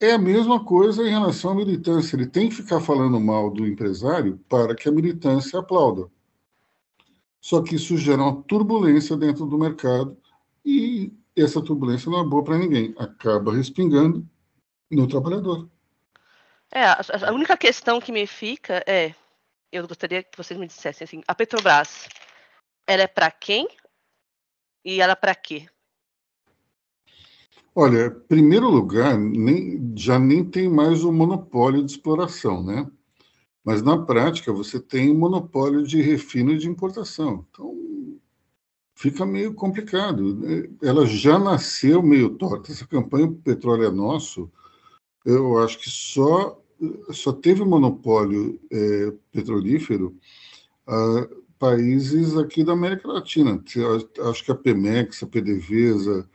É 0.01 0.13
a 0.13 0.17
mesma 0.17 0.65
coisa 0.65 1.07
em 1.07 1.11
relação 1.11 1.51
à 1.51 1.55
militância. 1.55 2.15
Ele 2.15 2.25
tem 2.25 2.49
que 2.49 2.55
ficar 2.55 2.81
falando 2.81 3.19
mal 3.19 3.51
do 3.51 3.67
empresário 3.67 4.43
para 4.49 4.75
que 4.75 4.89
a 4.89 4.91
militância 4.91 5.59
aplauda. 5.59 6.09
Só 7.39 7.61
que 7.61 7.75
isso 7.75 7.95
gera 7.97 8.21
uma 8.21 8.41
turbulência 8.43 9.15
dentro 9.15 9.45
do 9.45 9.59
mercado 9.59 10.17
e 10.65 11.13
essa 11.35 11.61
turbulência 11.61 12.09
não 12.09 12.19
é 12.19 12.23
boa 12.25 12.43
para 12.43 12.57
ninguém. 12.57 12.95
Acaba 12.97 13.53
respingando 13.53 14.27
no 14.89 15.07
trabalhador. 15.07 15.69
É, 16.71 16.83
a 16.83 17.31
única 17.31 17.55
questão 17.55 18.01
que 18.01 18.11
me 18.11 18.25
fica 18.25 18.83
é 18.87 19.13
eu 19.71 19.87
gostaria 19.87 20.21
que 20.21 20.35
vocês 20.35 20.59
me 20.59 20.67
dissessem 20.67 21.05
assim, 21.05 21.21
a 21.27 21.33
Petrobras, 21.33 22.09
ela 22.85 23.03
é 23.03 23.07
para 23.07 23.31
quem 23.31 23.67
e 24.83 24.99
ela 24.99 25.13
é 25.13 25.15
para 25.15 25.33
quê? 25.33 25.69
Olha, 27.73 28.11
primeiro 28.11 28.69
lugar, 28.69 29.17
nem, 29.17 29.93
já 29.95 30.19
nem 30.19 30.43
tem 30.43 30.69
mais 30.69 31.03
o 31.03 31.11
monopólio 31.11 31.83
de 31.83 31.91
exploração, 31.91 32.61
né? 32.61 32.89
Mas 33.63 33.81
na 33.81 33.97
prática 33.97 34.51
você 34.51 34.79
tem 34.79 35.15
monopólio 35.15 35.83
de 35.83 36.01
refino 36.01 36.51
e 36.51 36.57
de 36.57 36.67
importação. 36.67 37.45
Então 37.49 38.19
fica 38.95 39.25
meio 39.25 39.53
complicado. 39.53 40.35
Né? 40.35 40.69
Ela 40.83 41.05
já 41.05 41.39
nasceu 41.39 42.01
meio 42.03 42.31
torta. 42.37 42.71
Essa 42.71 42.85
campanha 42.87 43.27
o 43.27 43.35
petróleo 43.35 43.85
é 43.85 43.91
nosso. 43.91 44.51
Eu 45.25 45.59
acho 45.59 45.79
que 45.79 45.89
só 45.89 46.57
só 47.11 47.31
teve 47.31 47.63
monopólio 47.63 48.59
é, 48.71 49.13
petrolífero 49.31 50.17
a 50.87 51.27
países 51.59 52.35
aqui 52.35 52.63
da 52.63 52.73
América 52.73 53.07
Latina. 53.07 53.63
Acho 54.29 54.43
que 54.43 54.51
a 54.51 54.55
Pemex, 54.55 55.21
a 55.21 55.27
PDVSA, 55.27 56.27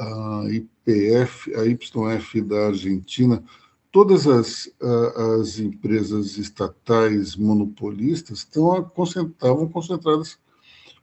a 0.00 0.44
IPF, 0.50 1.54
a 1.54 1.64
YF 1.64 2.40
da 2.40 2.68
Argentina, 2.68 3.42
todas 3.92 4.26
as, 4.26 4.70
as 5.38 5.58
empresas 5.58 6.38
estatais 6.38 7.36
monopolistas 7.36 8.38
estão, 8.38 8.90
estavam 8.96 9.68
concentradas 9.68 10.38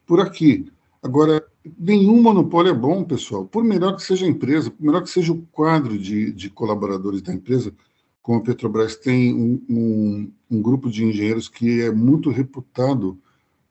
por 0.05 0.19
aqui. 0.19 0.71
Agora, 1.03 1.45
nenhum 1.77 2.21
monopólio 2.21 2.71
é 2.71 2.73
bom, 2.73 3.03
pessoal. 3.03 3.45
Por 3.45 3.63
melhor 3.63 3.95
que 3.95 4.03
seja 4.03 4.25
a 4.25 4.29
empresa, 4.29 4.71
por 4.71 4.83
melhor 4.83 5.03
que 5.03 5.09
seja 5.09 5.31
o 5.31 5.41
quadro 5.51 5.97
de, 5.97 6.31
de 6.31 6.49
colaboradores 6.49 7.21
da 7.21 7.33
empresa, 7.33 7.73
como 8.21 8.39
a 8.39 8.43
Petrobras 8.43 8.95
tem 8.95 9.33
um, 9.33 9.63
um, 9.69 10.31
um 10.51 10.61
grupo 10.61 10.89
de 10.89 11.05
engenheiros 11.05 11.47
que 11.47 11.81
é 11.81 11.91
muito 11.91 12.29
reputado 12.29 13.17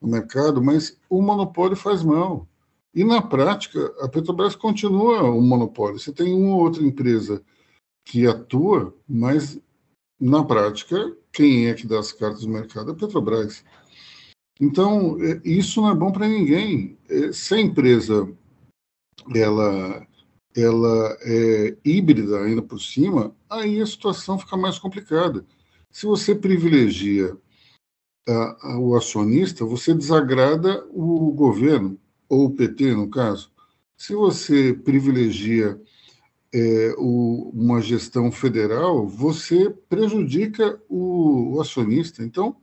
no 0.01 0.09
mercado, 0.09 0.63
mas 0.63 0.99
o 1.11 1.21
monopólio 1.21 1.77
faz 1.77 2.03
mal. 2.03 2.47
E 2.97 3.05
na 3.05 3.21
prática, 3.21 3.95
a 4.01 4.09
Petrobras 4.09 4.57
continua 4.57 5.23
um 5.25 5.47
monopólio. 5.47 5.99
Você 5.99 6.11
tem 6.11 6.33
uma 6.33 6.57
ou 6.57 6.63
outra 6.63 6.83
empresa 6.83 7.45
que 8.03 8.27
atua, 8.27 8.97
mas 9.07 9.61
na 10.19 10.43
prática, 10.43 11.15
quem 11.31 11.67
é 11.67 11.75
que 11.75 11.87
dá 11.87 11.99
as 11.99 12.11
cartas 12.11 12.41
do 12.41 12.49
mercado 12.49 12.91
é 12.91 12.95
a 12.95 12.97
Petrobras. 12.97 13.63
Então, 14.59 15.23
é, 15.23 15.43
isso 15.45 15.83
não 15.83 15.91
é 15.91 15.95
bom 15.95 16.11
para 16.11 16.27
ninguém. 16.27 16.97
É, 17.07 17.33
se 17.33 17.53
a 17.55 17.61
empresa 17.61 18.35
ela, 19.35 20.07
ela 20.57 21.19
é 21.21 21.77
híbrida 21.85 22.41
ainda 22.41 22.63
por 22.63 22.81
cima, 22.81 23.37
aí 23.51 23.79
a 23.79 23.87
situação 23.87 24.39
fica 24.39 24.57
mais 24.57 24.79
complicada. 24.79 25.45
Se 25.91 26.07
você 26.07 26.35
privilegia 26.35 27.37
a, 28.27 28.73
a, 28.73 28.79
o 28.79 28.97
acionista, 28.97 29.67
você 29.67 29.93
desagrada 29.93 30.83
o 30.91 31.31
governo, 31.33 32.01
ou 32.29 32.47
o 32.47 32.51
PT, 32.55 32.95
no 32.95 33.09
caso. 33.09 33.51
Se 33.97 34.15
você 34.15 34.75
privilegia 34.75 35.81
é, 36.53 36.95
o, 36.99 37.51
uma 37.55 37.81
gestão 37.81 38.31
federal, 38.31 39.07
você 39.07 39.71
prejudica 39.89 40.81
o, 40.89 41.57
o 41.57 41.61
acionista. 41.61 42.23
Então, 42.23 42.57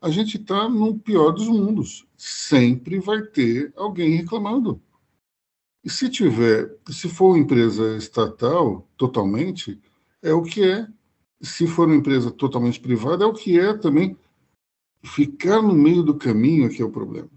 a 0.00 0.10
gente 0.10 0.36
está 0.36 0.68
no 0.68 0.98
pior 0.98 1.32
dos 1.32 1.48
mundos. 1.48 2.06
Sempre 2.16 2.98
vai 3.00 3.22
ter 3.22 3.72
alguém 3.76 4.16
reclamando. 4.16 4.80
E 5.84 5.90
se 5.90 6.08
tiver, 6.08 6.76
se 6.90 7.08
for 7.08 7.28
uma 7.28 7.38
empresa 7.38 7.96
estatal, 7.96 8.88
totalmente, 8.96 9.80
é 10.22 10.32
o 10.32 10.42
que 10.42 10.64
é. 10.64 10.86
Se 11.40 11.66
for 11.66 11.86
uma 11.86 11.96
empresa 11.96 12.30
totalmente 12.30 12.80
privada, 12.80 13.24
é 13.24 13.26
o 13.26 13.32
que 13.32 13.58
é 13.58 13.72
também. 13.72 14.16
Ficar 15.04 15.62
no 15.62 15.74
meio 15.74 16.02
do 16.02 16.16
caminho 16.16 16.66
é 16.66 16.68
que 16.68 16.82
é 16.82 16.84
o 16.84 16.90
problema. 16.90 17.30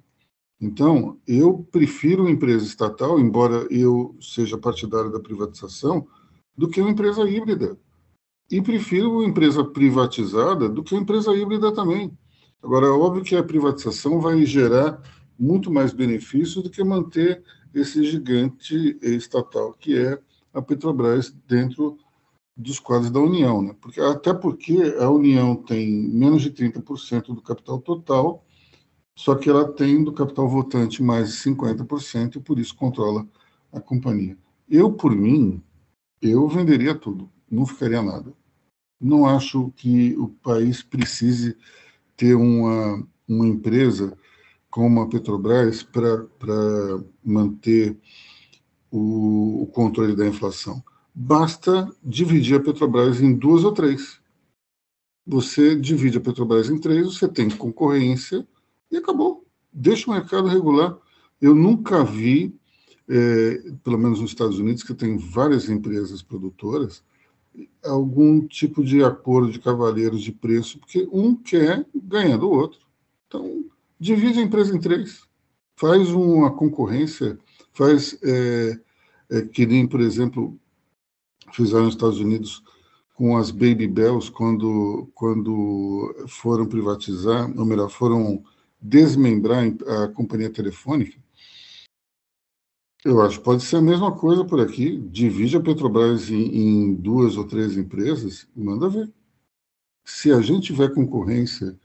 Então, 0.62 1.18
eu 1.26 1.66
prefiro 1.72 2.24
uma 2.24 2.32
empresa 2.32 2.66
estatal, 2.66 3.20
embora 3.20 3.66
eu 3.72 4.16
seja 4.20 4.58
partidário 4.58 5.12
da 5.12 5.20
privatização, 5.20 6.06
do 6.58 6.68
que 6.68 6.82
uma 6.82 6.92
empresa 6.92 7.30
híbrida. 7.30 7.78
E 8.52 8.62
prefiro 8.62 9.12
uma 9.12 9.24
empresa 9.24 9.64
privatizada 9.64 10.68
do 10.68 10.84
que 10.84 10.94
uma 10.94 11.02
empresa 11.02 11.34
híbrida 11.34 11.72
também. 11.74 12.12
Agora, 12.62 12.88
é 12.88 12.90
óbvio 12.90 13.24
que 13.24 13.36
a 13.36 13.44
privatização 13.44 14.20
vai 14.20 14.46
gerar 14.46 15.02
muito 15.40 15.72
mais 15.72 15.94
benefícios 15.94 16.62
do 16.62 16.70
que 16.70 16.84
manter 16.84 17.42
esse 17.74 18.04
gigante 18.04 18.98
estatal 19.02 19.74
que 19.74 19.98
é 19.98 20.20
a 20.54 20.62
Petrobras 20.62 21.34
dentro 21.48 21.98
dos 22.58 22.80
quadros 22.80 23.10
da 23.10 23.22
União, 23.22 23.62
né? 23.62 23.74
Porque, 23.80 24.02
até 24.02 24.34
porque 24.34 24.96
a 25.00 25.10
União 25.10 25.56
tem 25.56 25.90
menos 26.10 26.42
de 26.42 26.52
30% 26.52 27.34
do 27.34 27.42
capital 27.42 27.80
total, 27.80 28.44
só 29.20 29.36
que 29.36 29.50
ela 29.50 29.70
tem 29.70 30.02
do 30.02 30.14
capital 30.14 30.48
votante 30.48 31.04
mais 31.04 31.28
de 31.28 31.36
50% 31.40 32.38
e 32.38 32.40
por 32.40 32.58
isso 32.58 32.74
controla 32.74 33.28
a 33.70 33.82
companhia. 33.82 34.38
Eu, 34.70 34.94
por 34.94 35.14
mim, 35.14 35.62
eu 36.22 36.48
venderia 36.48 36.96
tudo, 36.96 37.30
não 37.52 37.66
ficaria 37.66 38.02
nada. 38.02 38.34
Não 38.98 39.26
acho 39.26 39.74
que 39.76 40.16
o 40.18 40.30
país 40.30 40.82
precise 40.82 41.58
ter 42.16 42.34
uma, 42.34 43.06
uma 43.28 43.46
empresa 43.46 44.18
como 44.70 45.02
a 45.02 45.10
Petrobras 45.10 45.84
para 45.84 46.26
manter 47.22 47.98
o, 48.90 49.64
o 49.64 49.68
controle 49.68 50.16
da 50.16 50.26
inflação. 50.26 50.82
Basta 51.14 51.94
dividir 52.02 52.56
a 52.56 52.64
Petrobras 52.64 53.20
em 53.20 53.36
duas 53.36 53.66
ou 53.66 53.74
três. 53.74 54.22
Você 55.28 55.76
divide 55.76 56.20
a 56.20 56.22
Petrobras 56.22 56.70
em 56.70 56.80
três, 56.80 57.06
você 57.06 57.28
tem 57.28 57.50
concorrência 57.50 58.48
e 58.92 58.98
acabou. 58.98 59.46
Deixa 59.72 60.10
o 60.10 60.14
mercado 60.14 60.48
regular. 60.48 60.98
Eu 61.42 61.56
nunca 61.56 62.04
vi, 62.04 62.56
é, 63.08 63.72
pelo 63.84 63.98
menos 63.98 64.20
nos 64.20 64.32
Estados 64.32 64.60
Unidos, 64.60 64.84
que 64.84 64.94
tem 64.94 65.18
várias 65.18 65.70
empresas 65.70 66.22
produtoras, 66.22 67.04
algum 67.84 68.46
tipo 68.46 68.84
de 68.84 69.04
acordo 69.04 69.52
de 69.52 69.60
cavaleiros 69.60 70.22
de 70.22 70.32
preço, 70.32 70.80
porque 70.80 71.08
um 71.12 71.36
quer 71.36 71.86
ganhar 71.96 72.38
do 72.38 72.50
outro. 72.50 72.80
Então, 73.28 73.66
divide 74.00 74.40
a 74.40 74.44
empresa 74.44 74.76
em 74.76 74.80
três, 74.80 75.28
faz 75.76 76.10
uma 76.10 76.52
concorrência, 76.52 77.38
faz 77.74 78.18
é, 78.24 78.80
é, 79.30 79.42
que 79.44 79.66
nem, 79.66 79.88
por 79.88 80.02
exemplo, 80.02 80.58
fizeram 81.52 81.86
nos 81.86 81.94
Estados 81.94 82.20
Unidos 82.20 82.64
com 83.14 83.38
as 83.38 83.52
Baby 83.52 83.88
Bells, 83.88 84.32
quando, 84.32 85.10
quando 85.14 86.26
foram 86.28 86.66
privatizar, 86.66 87.52
ou 87.58 87.66
melhor, 87.66 87.90
foram 87.90 88.44
desmembrar 88.82 89.66
a 90.04 90.08
companhia 90.08 90.50
telefônica, 90.50 91.18
eu 93.04 93.22
acho 93.22 93.38
que 93.38 93.46
pode 93.46 93.64
ser 93.64 93.78
a 93.78 93.82
mesma 93.82 94.12
coisa 94.16 94.44
por 94.44 94.60
aqui. 94.60 94.98
Divide 95.10 95.56
a 95.56 95.62
Petrobras 95.62 96.30
em, 96.30 96.56
em 96.56 96.94
duas 96.94 97.38
ou 97.38 97.48
três 97.48 97.78
empresas 97.78 98.48
manda 98.56 98.90
ver. 98.90 99.10
Se 100.04 100.32
a 100.32 100.42
gente 100.42 100.68
tiver 100.68 100.94
concorrência, 100.94 101.80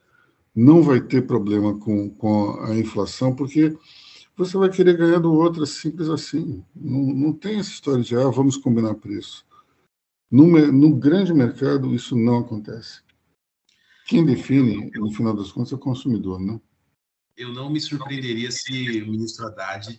não 0.55 0.83
vai 0.83 1.01
ter 1.01 1.27
problema 1.27 1.79
com, 1.79 2.11
com 2.11 2.61
a 2.63 2.77
inflação, 2.77 3.35
porque 3.35 3.77
você 4.37 4.57
vai 4.57 4.69
querer 4.71 4.97
ganhar 4.97 5.21
do 5.21 5.33
outro, 5.33 5.63
é 5.63 5.67
simples 5.67 6.09
assim. 6.09 6.65
Não, 6.75 7.01
não 7.01 7.33
tem 7.33 7.59
essa 7.59 7.71
história 7.71 8.03
de, 8.03 8.17
ah, 8.17 8.29
vamos 8.31 8.57
combinar 8.57 8.95
preço. 8.95 9.47
No, 10.31 10.47
no 10.73 10.97
grande 10.97 11.33
mercado, 11.33 11.95
isso 11.95 12.17
não 12.17 12.39
acontece. 12.39 13.03
Quem 14.07 14.25
define, 14.25 14.91
no 14.97 15.13
final 15.13 15.35
das 15.35 15.53
contas, 15.53 15.73
é 15.73 15.77
o 15.77 15.79
consumidor, 15.79 16.41
né? 16.41 16.61
Eu 17.37 17.53
não 17.53 17.69
me 17.71 17.81
surpreenderia 17.81 18.51
se 18.51 19.03
o 19.03 19.11
ministro 19.11 19.47
Haddad 19.47 19.97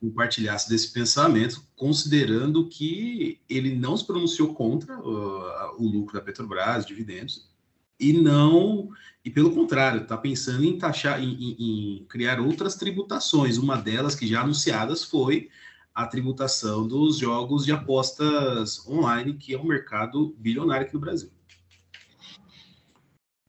compartilhasse 0.00 0.68
desse 0.68 0.92
pensamento, 0.92 1.62
considerando 1.76 2.68
que 2.68 3.40
ele 3.48 3.74
não 3.74 3.96
se 3.96 4.04
pronunciou 4.04 4.52
contra 4.52 4.98
uh, 4.98 5.76
o 5.78 5.86
lucro 5.86 6.14
da 6.14 6.20
Petrobras, 6.20 6.84
dividendos, 6.84 7.48
e 7.98 8.12
não, 8.12 8.90
e 9.24 9.30
pelo 9.30 9.54
contrário, 9.54 10.02
está 10.02 10.16
pensando 10.16 10.64
em 10.64 10.76
taxar, 10.76 11.22
em, 11.22 11.30
em, 11.30 11.56
em, 12.00 12.04
criar 12.06 12.40
outras 12.40 12.74
tributações. 12.74 13.58
Uma 13.58 13.76
delas 13.76 14.16
que 14.16 14.26
já 14.26 14.42
anunciadas 14.42 15.04
foi 15.04 15.48
a 15.94 16.04
tributação 16.06 16.86
dos 16.88 17.18
jogos 17.18 17.64
de 17.64 17.70
apostas 17.70 18.84
online, 18.88 19.34
que 19.34 19.54
é 19.54 19.58
um 19.58 19.64
mercado 19.64 20.34
bilionário 20.38 20.84
aqui 20.84 20.94
no 20.94 21.00
Brasil. 21.00 21.30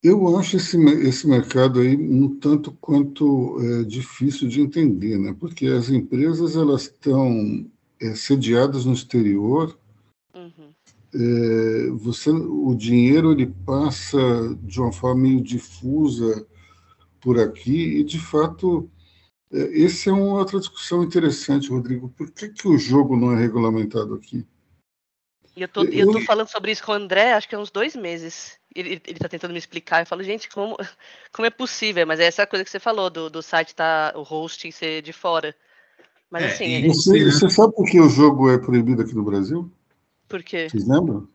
Eu 0.03 0.37
acho 0.37 0.57
esse, 0.57 0.77
esse 0.77 1.25
mercado 1.25 1.79
aí 1.79 1.95
um 1.95 2.37
tanto 2.37 2.73
quanto 2.73 3.57
é, 3.61 3.83
difícil 3.83 4.49
de 4.49 4.59
entender, 4.59 5.17
né? 5.17 5.33
Porque 5.39 5.67
as 5.67 5.89
empresas 5.89 6.57
elas 6.57 6.83
estão 6.83 7.65
é, 8.01 8.13
sediadas 8.13 8.83
no 8.83 8.91
exterior. 8.91 9.79
Uhum. 10.35 10.73
É, 11.15 11.89
você, 11.91 12.31
o 12.31 12.75
dinheiro 12.75 13.31
ele 13.31 13.47
passa 13.65 14.19
de 14.63 14.81
uma 14.81 14.91
forma 14.91 15.21
meio 15.21 15.41
difusa 15.41 16.45
por 17.21 17.39
aqui 17.39 17.99
e 17.99 18.03
de 18.03 18.19
fato 18.19 18.89
é, 19.53 19.83
essa 19.83 20.09
é 20.09 20.13
uma 20.13 20.39
outra 20.39 20.59
discussão 20.59 21.03
interessante, 21.03 21.69
Rodrigo. 21.69 22.09
Por 22.09 22.29
que, 22.29 22.49
que 22.49 22.67
o 22.67 22.77
jogo 22.77 23.15
não 23.15 23.31
é 23.31 23.39
regulamentado 23.39 24.15
aqui? 24.15 24.45
E 25.55 25.61
eu 25.61 25.67
tô, 25.67 25.83
eu 25.83 26.11
tô 26.11 26.19
falando 26.21 26.47
sobre 26.47 26.71
isso 26.71 26.83
com 26.83 26.91
o 26.91 26.95
André, 26.95 27.33
acho 27.33 27.47
que 27.47 27.53
há 27.53 27.59
uns 27.59 27.69
dois 27.69 27.95
meses. 27.95 28.59
Ele, 28.75 29.01
ele 29.05 29.19
tá 29.19 29.29
tentando 29.29 29.51
me 29.51 29.59
explicar. 29.59 30.01
Eu 30.01 30.05
falo, 30.05 30.23
gente, 30.23 30.49
como, 30.49 30.77
como 31.31 31.45
é 31.45 31.49
possível? 31.49 32.05
Mas 32.07 32.19
é 32.19 32.25
essa 32.25 32.47
coisa 32.47 32.63
que 32.63 32.71
você 32.71 32.79
falou, 32.79 33.09
do, 33.09 33.29
do 33.29 33.41
site 33.41 33.75
tá, 33.75 34.13
o 34.15 34.21
hosting 34.21 34.71
ser 34.71 35.01
de 35.01 35.13
fora. 35.13 35.55
Mas 36.29 36.43
é, 36.43 36.47
assim. 36.47 36.87
Você, 36.87 37.25
você 37.25 37.49
sabe 37.49 37.73
por 37.75 37.85
que 37.85 37.99
o 37.99 38.09
jogo 38.09 38.49
é 38.49 38.57
proibido 38.57 39.01
aqui 39.01 39.13
no 39.13 39.23
Brasil? 39.23 39.71
Por 40.27 40.41
quê? 40.41 40.67
Vocês 40.69 40.87
lembram? 40.87 41.27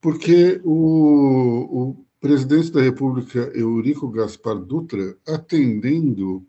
Porque 0.00 0.60
o, 0.64 1.90
o 1.90 2.06
presidente 2.20 2.70
da 2.70 2.80
República, 2.80 3.50
Eurico 3.54 4.08
Gaspar 4.08 4.56
Dutra, 4.56 5.16
atendendo 5.26 6.46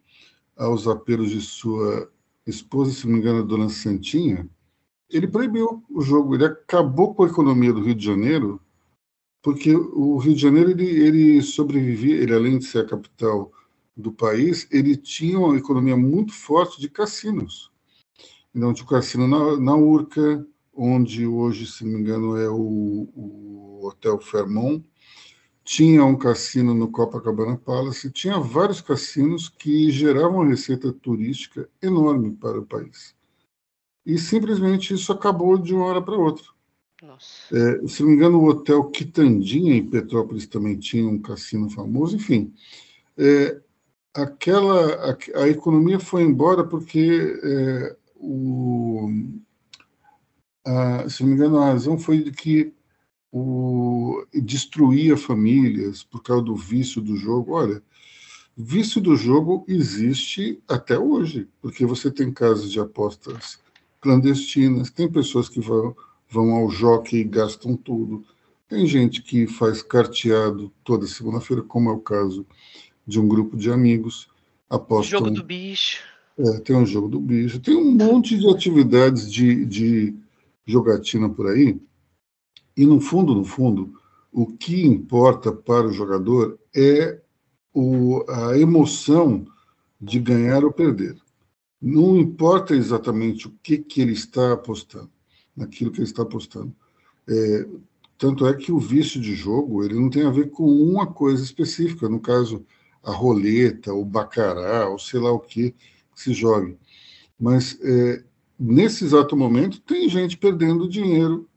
aos 0.56 0.88
apelos 0.88 1.30
de 1.32 1.42
sua 1.42 2.10
esposa, 2.46 2.92
se 2.92 3.06
não 3.06 3.14
me 3.14 3.20
engano, 3.20 3.44
Dona 3.44 3.70
Santinha, 3.70 4.48
ele 5.10 5.28
proibiu 5.28 5.84
o 5.90 6.02
jogo, 6.02 6.36
ele 6.36 6.46
acabou 6.46 7.14
com 7.14 7.24
a 7.24 7.28
economia 7.28 7.74
do 7.74 7.84
Rio 7.84 7.96
de 7.96 8.06
Janeiro, 8.06 8.62
porque 9.44 9.76
o 9.76 10.18
Rio 10.18 10.34
de 10.34 10.42
Janeiro 10.42 10.72
ele, 10.72 10.86
ele 10.86 11.42
sobrevivia, 11.42 12.16
ele 12.16 12.34
além 12.34 12.58
de 12.58 12.66
ser 12.66 12.80
a 12.80 12.88
capital 12.88 13.52
do 13.96 14.12
país, 14.12 14.66
ele 14.72 14.96
tinha 14.96 15.38
uma 15.38 15.58
economia 15.58 15.98
muito 15.98 16.34
forte 16.34 16.80
de 16.80 16.90
cassinos. 16.90 17.70
Então, 18.56 18.74
tinha 18.74 18.86
o 18.86 18.90
cassino 18.90 19.28
na, 19.28 19.60
na 19.60 19.76
Urca, 19.76 20.48
onde 20.74 21.28
hoje, 21.28 21.68
se 21.68 21.84
não 21.84 21.92
me 21.92 22.00
engano, 22.00 22.38
é 22.38 22.50
o, 22.50 23.10
o 23.14 23.86
Hotel 23.86 24.18
Fairmont, 24.22 24.84
tinha 25.64 26.06
um 26.06 26.16
cassino 26.16 26.74
no 26.74 26.90
Copacabana 26.90 27.58
Palace, 27.58 28.12
tinha 28.12 28.40
vários 28.40 28.80
cassinos 28.80 29.50
que 29.50 29.92
geravam 29.92 30.48
receita 30.48 30.92
turística 30.94 31.70
enorme 31.82 32.32
para 32.32 32.60
o 32.60 32.66
país. 32.66 33.14
E 34.06 34.18
simplesmente 34.18 34.94
isso 34.94 35.12
acabou 35.12 35.58
de 35.58 35.74
uma 35.74 35.86
hora 35.86 36.02
para 36.02 36.18
outra. 36.18 36.53
É, 37.52 37.88
se 37.88 38.02
não 38.02 38.10
me 38.10 38.16
engano, 38.16 38.40
o 38.40 38.48
Hotel 38.48 38.84
Quitandinha, 38.86 39.76
em 39.76 39.90
Petrópolis, 39.90 40.48
também 40.48 40.78
tinha 40.78 41.08
um 41.08 41.22
cassino 41.22 41.70
famoso. 41.70 42.16
Enfim, 42.16 42.54
é, 43.18 43.60
aquela, 44.14 45.12
a, 45.12 45.42
a, 45.42 45.50
economia 45.50 46.00
foi 46.00 46.24
embora 46.24 46.64
porque 46.64 47.40
é, 47.44 47.96
o, 48.16 49.10
a, 50.66 51.10
se 51.10 51.24
não 51.24 51.30
me 51.30 51.36
engano, 51.36 51.58
a 51.58 51.66
razão 51.66 51.98
foi 51.98 52.24
de 52.24 52.32
que 52.32 52.74
o, 53.32 54.26
destruía 54.34 55.18
famílias 55.18 56.04
por 56.04 56.22
causa 56.22 56.44
do 56.44 56.56
vício 56.56 57.02
do 57.02 57.16
jogo. 57.16 57.54
Olha, 57.54 57.82
vício 58.56 59.02
do 59.02 59.16
jogo 59.18 59.66
existe 59.68 60.62
até 60.68 60.98
hoje, 60.98 61.50
porque 61.62 61.86
você 61.86 62.12
tem 62.12 62.32
casas 62.32 62.72
de 62.72 62.80
apostas 62.80 63.60
clandestinas, 64.00 64.92
tem 64.92 65.12
pessoas 65.12 65.50
que 65.50 65.60
vão, 65.60 65.96
vão 66.34 66.52
ao 66.52 66.70
jockey 66.70 67.18
e 67.18 67.24
gastam 67.24 67.76
tudo, 67.76 68.26
tem 68.68 68.88
gente 68.88 69.22
que 69.22 69.46
faz 69.46 69.84
carteado 69.84 70.72
toda 70.84 71.06
segunda-feira, 71.06 71.62
como 71.62 71.90
é 71.90 71.94
o 71.94 72.00
caso 72.00 72.46
de 73.06 73.20
um 73.20 73.28
grupo 73.28 73.56
de 73.56 73.70
amigos. 73.72 74.28
Apostam, 74.70 75.20
jogo 75.20 75.32
do 75.32 75.44
bicho. 75.44 76.02
É, 76.38 76.60
tem 76.62 76.76
um 76.76 76.86
jogo 76.86 77.08
do 77.08 77.20
bicho, 77.20 77.60
tem 77.60 77.76
um 77.76 77.92
monte 77.92 78.38
de 78.38 78.50
atividades 78.50 79.32
de, 79.32 79.66
de 79.66 80.16
jogatina 80.66 81.30
por 81.30 81.48
aí 81.48 81.80
e 82.76 82.86
no 82.86 83.00
fundo, 83.00 83.36
no 83.36 83.46
fundo, 83.46 83.94
o 84.32 84.48
que 84.48 84.84
importa 84.84 85.52
para 85.52 85.88
o 85.88 85.94
jogador 85.94 86.60
é 86.76 87.22
o, 87.74 88.26
a 88.28 88.58
emoção 88.58 89.46
de 90.02 90.20
ganhar 90.20 90.64
ou 90.64 90.72
perder. 90.72 91.16
Não 91.80 92.18
importa 92.18 92.76
exatamente 92.76 93.48
o 93.48 93.54
que, 93.62 93.78
que 93.78 94.02
ele 94.02 94.14
está 94.14 94.54
apostando, 94.54 95.12
naquilo 95.56 95.92
que 95.92 96.00
ele 96.00 96.08
está 96.08 96.24
apostando. 96.24 96.74
É, 97.28 97.68
tanto 98.18 98.46
é 98.48 98.54
que 98.54 98.72
o 98.72 98.80
vício 98.80 99.20
de 99.20 99.36
jogo 99.36 99.84
ele 99.84 99.96
não 99.96 100.10
tem 100.10 100.24
a 100.26 100.32
ver 100.32 100.50
com 100.50 100.66
uma 100.66 101.08
coisa 101.08 101.44
específica, 101.44 102.08
no 102.08 102.20
caso, 102.20 102.66
a 103.04 103.12
roleta, 103.12 103.94
o 103.94 104.06
bacará, 104.06 104.88
ou 104.88 104.98
sei 104.98 105.20
lá 105.20 105.32
o 105.32 105.40
que, 105.40 105.72
que 105.72 106.22
se 106.22 106.34
jogue. 106.34 106.78
Mas 107.40 107.78
é, 107.82 108.24
nesse 108.58 109.04
exato 109.04 109.36
momento 109.36 109.82
tem 109.82 110.08
gente 110.08 110.38
perdendo 110.38 110.90
dinheiro 110.90 111.48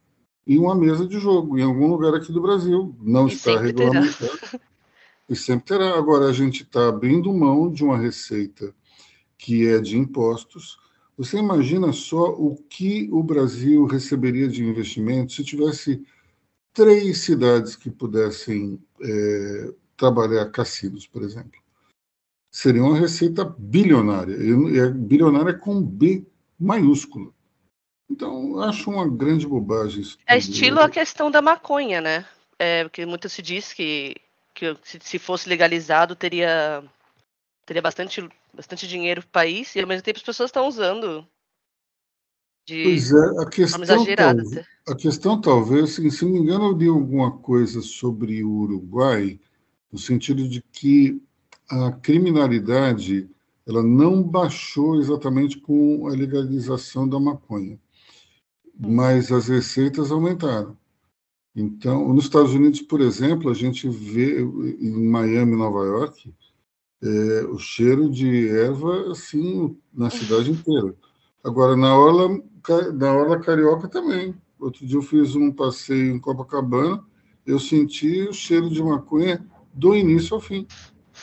em 0.45 0.57
uma 0.57 0.75
mesa 0.75 1.05
de 1.05 1.19
jogo, 1.19 1.57
em 1.57 1.63
algum 1.63 1.87
lugar 1.87 2.13
aqui 2.13 2.31
do 2.31 2.41
Brasil. 2.41 2.95
Não 3.01 3.27
e 3.27 3.33
está 3.33 3.59
regulamentado. 3.59 4.39
E 5.29 5.35
sempre 5.35 5.65
terá. 5.65 5.97
Agora, 5.97 6.27
a 6.27 6.33
gente 6.33 6.63
está 6.63 6.87
abrindo 6.87 7.33
mão 7.33 7.69
de 7.69 7.83
uma 7.83 7.97
receita 7.97 8.73
que 9.37 9.67
é 9.67 9.79
de 9.79 9.97
impostos. 9.97 10.77
Você 11.17 11.37
imagina 11.37 11.91
só 11.91 12.29
o 12.29 12.55
que 12.55 13.09
o 13.11 13.23
Brasil 13.23 13.85
receberia 13.85 14.47
de 14.47 14.63
investimento 14.63 15.33
se 15.33 15.43
tivesse 15.43 16.05
três 16.71 17.21
cidades 17.21 17.75
que 17.75 17.89
pudessem 17.89 18.79
é, 19.01 19.73
trabalhar 19.97 20.51
cassinos, 20.51 21.07
por 21.07 21.23
exemplo. 21.23 21.59
Seria 22.51 22.83
uma 22.83 22.97
receita 22.97 23.43
bilionária. 23.43 24.35
E 24.35 24.79
é 24.79 24.89
bilionária 24.89 25.53
com 25.53 25.81
B 25.81 26.23
maiúsculo. 26.59 27.33
Então, 28.09 28.61
acho 28.61 28.89
uma 28.89 29.07
grande 29.09 29.47
bobagem 29.47 30.01
isso. 30.01 30.17
É 30.27 30.37
estilo 30.37 30.79
a 30.79 30.89
questão 30.89 31.29
da 31.31 31.41
maconha, 31.41 31.99
né? 31.99 32.25
É, 32.59 32.83
porque 32.83 33.05
muito 33.05 33.27
se 33.27 33.41
diz 33.41 33.73
que, 33.73 34.15
que 34.53 34.75
se 34.83 35.19
fosse 35.19 35.49
legalizado 35.49 36.15
teria 36.15 36.83
teria 37.67 37.81
bastante, 37.81 38.27
bastante 38.51 38.87
dinheiro 38.87 39.21
para 39.21 39.27
o 39.27 39.31
país 39.31 39.75
e 39.75 39.79
ao 39.79 39.87
mesmo 39.87 40.01
tempo 40.01 40.17
as 40.17 40.23
pessoas 40.23 40.49
estão 40.49 40.67
usando 40.67 41.27
de 42.65 42.83
pois 42.83 43.13
é, 43.13 43.41
a 43.41 43.45
questão, 43.45 43.85
talvez, 43.85 44.65
a 44.87 44.95
questão 44.95 45.41
talvez, 45.41 45.91
se 45.91 46.25
não 46.25 46.31
me 46.31 46.39
engano, 46.39 46.65
eu 46.65 46.77
li 46.77 46.87
alguma 46.87 47.37
coisa 47.37 47.81
sobre 47.81 48.43
o 48.43 48.49
Uruguai, 48.49 49.39
no 49.91 49.99
sentido 49.99 50.47
de 50.49 50.61
que 50.73 51.21
a 51.69 51.91
criminalidade 51.91 53.29
ela 53.65 53.83
não 53.83 54.23
baixou 54.23 54.99
exatamente 54.99 55.57
com 55.59 56.07
a 56.07 56.11
legalização 56.11 57.07
da 57.07 57.19
maconha 57.19 57.79
mas 58.79 59.31
as 59.31 59.47
receitas 59.47 60.11
aumentaram. 60.11 60.77
Então, 61.55 62.13
nos 62.13 62.25
Estados 62.25 62.53
Unidos, 62.53 62.81
por 62.81 63.01
exemplo, 63.01 63.49
a 63.49 63.53
gente 63.53 63.89
vê 63.89 64.41
em 64.41 65.09
Miami, 65.09 65.55
Nova 65.55 65.83
York, 65.85 66.31
é, 67.01 67.45
o 67.45 67.57
cheiro 67.59 68.09
de 68.09 68.49
erva 68.49 69.11
assim 69.11 69.77
na 69.93 70.09
cidade 70.09 70.51
inteira. 70.51 70.95
Agora, 71.43 71.75
na 71.77 71.97
orla, 71.97 72.41
na 72.93 73.13
orla 73.13 73.39
carioca 73.39 73.87
também. 73.87 74.35
Outro 74.59 74.85
dia 74.85 74.97
eu 74.97 75.01
fiz 75.01 75.35
um 75.35 75.51
passeio 75.51 76.15
em 76.15 76.19
Copacabana, 76.19 77.03
eu 77.45 77.59
senti 77.59 78.23
o 78.23 78.33
cheiro 78.33 78.69
de 78.69 78.81
maconha 78.81 79.45
do 79.73 79.95
início 79.95 80.35
ao 80.35 80.41
fim. 80.41 80.67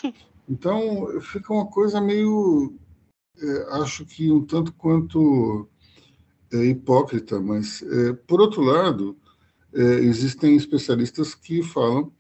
Então, 0.47 1.23
fica 1.23 1.55
uma 1.55 1.65
coisa 1.65 2.03
meio, 2.03 2.75
é, 3.41 3.77
acho 3.81 4.05
que 4.05 4.31
um 4.31 4.45
tanto 4.45 4.75
quanto 4.75 5.67
é 6.53 6.67
hipócrita, 6.67 7.41
mas, 7.41 7.83
é, 7.83 8.13
por 8.13 8.43
outro 8.43 8.61
lado, 8.61 9.17
é, 9.73 9.83
existem 10.01 10.55
especialistas 10.55 11.35
que 11.35 11.63
falam 11.63 12.13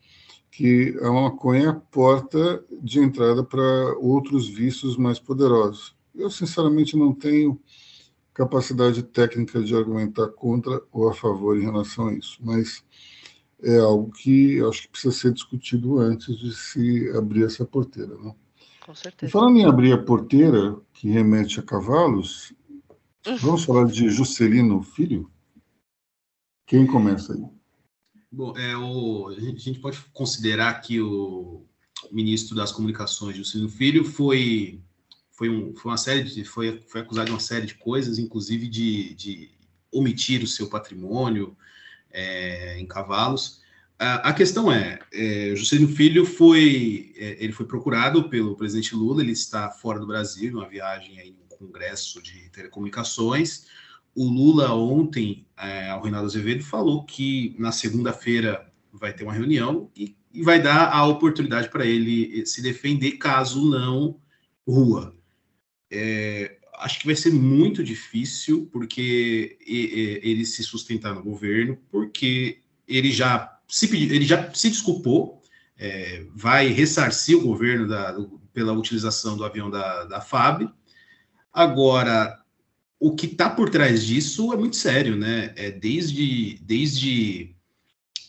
que 0.55 0.97
a 1.03 1.11
maconha 1.11 1.65
é 1.65 1.69
a 1.69 1.75
porta 1.75 2.65
de 2.81 3.01
entrada 3.01 3.43
para 3.43 3.99
outros 3.99 4.47
vícios 4.47 4.97
mais 4.97 5.19
poderosos. 5.19 5.97
Eu, 6.15 6.31
sinceramente, 6.31 6.97
não 6.97 7.13
tenho 7.13 7.61
capacidade 8.33 9.03
técnica 9.03 9.63
de 9.63 9.75
argumentar 9.75 10.29
contra 10.29 10.81
ou 10.93 11.09
a 11.09 11.15
favor 11.15 11.59
em 11.59 11.65
relação 11.65 12.09
a 12.09 12.15
isso, 12.15 12.39
mas 12.41 12.85
é 13.63 13.79
algo 13.79 14.13
que 14.13 14.55
eu 14.55 14.69
acho 14.69 14.83
que 14.83 14.89
precisa 14.91 15.13
ser 15.13 15.33
discutido 15.33 15.99
antes 15.99 16.39
de 16.39 16.55
se 16.55 17.11
abrir 17.17 17.45
essa 17.45 17.65
porteira. 17.65 18.17
Né? 18.17 18.33
Com 18.87 18.95
certeza. 18.95 19.29
E 19.29 19.33
falando 19.33 19.59
em 19.59 19.65
abrir 19.65 19.93
a 19.93 20.03
porteira, 20.03 20.77
que 20.93 21.09
remete 21.09 21.59
a 21.59 21.63
cavalos, 21.63 22.55
Vamos 23.41 23.65
falar 23.65 23.87
de 23.87 24.11
Juscelino 24.11 24.83
Filho? 24.83 25.31
Quem 26.67 26.87
começa 26.87 27.33
aí? 27.33 27.43
Bom, 28.35 28.53
é, 28.59 28.77
o, 28.77 29.29
a 29.29 29.41
gente 29.41 29.79
pode 29.79 29.97
considerar 30.13 30.81
que 30.81 31.01
o 31.01 31.65
ministro 32.11 32.57
das 32.57 32.73
Comunicações, 32.73 33.37
Juscelino 33.37 33.69
Filho, 33.69 34.05
foi, 34.05 34.81
foi, 35.31 35.49
um, 35.49 35.73
foi 35.77 35.93
uma 35.93 35.97
série 35.97 36.25
de, 36.25 36.45
foi, 36.45 36.83
foi 36.89 37.03
acusado 37.03 37.27
de 37.27 37.31
uma 37.31 37.39
série 37.39 37.65
de 37.65 37.75
coisas, 37.75 38.19
inclusive 38.19 38.67
de, 38.67 39.15
de 39.15 39.51
omitir 39.93 40.43
o 40.43 40.49
seu 40.49 40.69
patrimônio 40.69 41.57
é, 42.11 42.77
em 42.81 42.87
cavalos. 42.87 43.63
A, 44.01 44.31
a 44.31 44.33
questão 44.33 44.73
é, 44.73 44.99
é, 45.13 45.55
Juscelino 45.55 45.95
Filho 45.95 46.27
foi, 46.27 47.13
é, 47.17 47.37
ele 47.39 47.53
foi 47.53 47.67
procurado 47.67 48.29
pelo 48.29 48.57
presidente 48.57 48.97
Lula, 48.97 49.23
ele 49.23 49.31
está 49.31 49.71
fora 49.71 50.01
do 50.01 50.09
Brasil, 50.09 50.51
numa 50.51 50.69
viagem 50.69 51.21
aí 51.21 51.37
Congresso 51.57 52.21
de 52.21 52.49
Telecomunicações. 52.51 53.67
O 54.15 54.25
Lula 54.25 54.75
ontem, 54.75 55.47
é, 55.57 55.91
ao 55.91 56.03
Reinaldo 56.03 56.27
Azevedo, 56.27 56.63
falou 56.63 57.05
que 57.05 57.55
na 57.59 57.73
segunda-feira 57.73 58.71
vai 58.93 59.13
ter 59.13 59.25
uma 59.25 59.33
reunião 59.33 59.91
e, 59.97 60.17
e 60.33 60.43
vai 60.43 60.63
dar 60.63 60.93
a 60.93 61.07
oportunidade 61.07 61.69
para 61.69 61.85
ele 61.85 62.45
se 62.47 62.63
defender, 62.63 63.13
caso 63.13 63.69
não 63.69 64.19
rua. 64.67 65.15
É, 65.91 66.59
acho 66.79 67.01
que 67.01 67.07
vai 67.07 67.17
ser 67.17 67.33
muito 67.33 67.83
difícil, 67.83 68.69
porque 68.73 69.59
ele 69.67 70.45
se 70.45 70.63
sustentar 70.63 71.15
no 71.15 71.23
governo, 71.23 71.79
porque 71.91 72.61
ele 72.87 73.11
já 73.11 73.59
se, 73.69 73.87
ele 73.97 74.25
já 74.25 74.53
se 74.53 74.71
desculpou, 74.71 75.43
é, 75.77 76.25
vai 76.35 76.69
ressarcir 76.69 77.37
o 77.37 77.43
governo 77.43 77.89
da, 77.89 78.17
pela 78.53 78.73
utilização 78.73 79.37
do 79.37 79.45
avião 79.45 79.69
da, 79.71 80.05
da 80.05 80.21
FAB, 80.21 80.71
Agora, 81.55 82.37
o 83.07 83.15
que 83.15 83.27
está 83.27 83.51
por 83.51 83.69
trás 83.69 84.03
disso 84.03 84.51
é 84.51 84.57
muito 84.57 84.77
sério, 84.77 85.15
né? 85.15 85.53
É 85.57 85.71
desde, 85.71 86.59
desde 86.63 87.55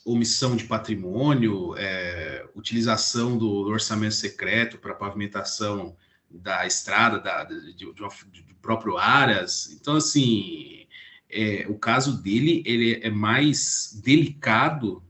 omissão 0.04 0.54
de 0.58 0.66
patrimônio, 0.66 1.74
é, 1.78 2.46
utilização 2.54 3.38
do, 3.38 3.50
orçamento 3.70 4.16
secreto 4.16 4.78
para 4.78 4.94
pavimentação 4.94 5.96
da 6.30 6.68
estrada, 6.68 7.22
da, 7.22 7.46
de, 7.46 7.74
de, 7.74 7.86
de, 8.34 8.54
próprio 8.62 8.98
Aras. 8.98 9.72
Então, 9.72 9.96
assim, 9.96 10.86
é, 11.30 11.66
o 11.70 11.76
caso 11.76 12.22
dele 12.22 12.62
ele 12.66 13.00
é 13.02 13.10
mais 13.10 13.98
delicado 14.04 15.02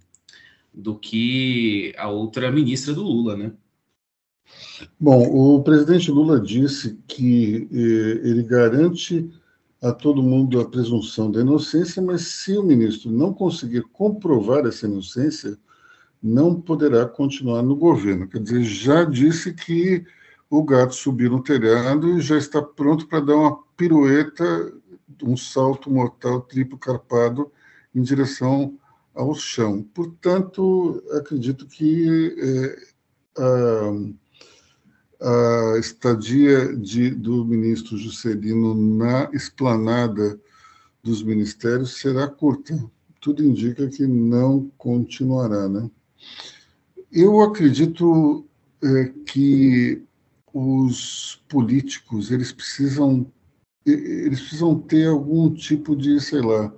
do 0.71 0.95
que 0.95 1.91
a 1.97 2.08
outra 2.08 2.51
ministra 2.51 2.93
do 2.93 3.01
Lula, 3.01 3.36
né? 3.36 3.51
Bom, 4.99 5.23
o 5.23 5.63
presidente 5.63 6.12
Lula 6.12 6.39
disse 6.39 6.99
que 7.08 7.67
eh, 7.71 8.30
ele 8.30 8.43
garante 8.43 9.32
a 9.85 9.93
todo 9.93 10.23
mundo 10.23 10.59
a 10.59 10.67
presunção 10.67 11.29
da 11.29 11.41
inocência, 11.41 12.01
mas 12.01 12.21
se 12.23 12.57
o 12.57 12.63
ministro 12.63 13.11
não 13.11 13.31
conseguir 13.31 13.83
comprovar 13.93 14.65
essa 14.65 14.87
inocência, 14.87 15.55
não 16.21 16.59
poderá 16.59 17.05
continuar 17.05 17.61
no 17.61 17.75
governo. 17.75 18.27
Quer 18.27 18.41
dizer, 18.41 18.63
já 18.63 19.03
disse 19.03 19.53
que 19.53 20.03
o 20.49 20.63
gato 20.63 20.95
subiu 20.95 21.29
no 21.29 21.43
telhado 21.43 22.17
e 22.17 22.21
já 22.21 22.35
está 22.35 22.63
pronto 22.63 23.07
para 23.07 23.19
dar 23.19 23.35
uma 23.35 23.59
pirueta, 23.77 24.73
um 25.21 25.37
salto 25.37 25.91
mortal 25.91 26.41
triplo 26.41 26.79
carpado 26.79 27.51
em 27.93 28.01
direção 28.01 28.75
ao 29.13 29.35
chão. 29.35 29.83
Portanto, 29.93 31.03
acredito 31.11 31.67
que 31.67 32.35
é, 33.37 33.41
a 33.41 33.91
a 35.21 35.78
estadia 35.80 36.75
de, 36.75 37.12
do 37.12 37.45
ministro 37.45 37.97
Juscelino 37.97 38.75
na 38.75 39.30
esplanada 39.34 40.39
dos 41.04 41.23
ministérios 41.23 41.97
será 41.97 42.28
curta. 42.28 42.78
Tudo 43.21 43.43
indica 43.43 43.88
que 43.88 44.06
não 44.06 44.71
continuará, 44.78 45.67
né? 45.67 45.89
Eu 47.12 47.41
acredito 47.41 48.45
é, 48.84 49.13
que 49.25 50.04
os 50.54 51.43
políticos 51.47 52.32
eles 52.32 52.51
precisam 52.51 53.32
eles 53.86 54.39
precisam 54.39 54.80
ter 54.80 55.08
algum 55.08 55.54
tipo 55.54 55.95
de, 55.95 56.19
sei 56.19 56.41
lá, 56.41 56.73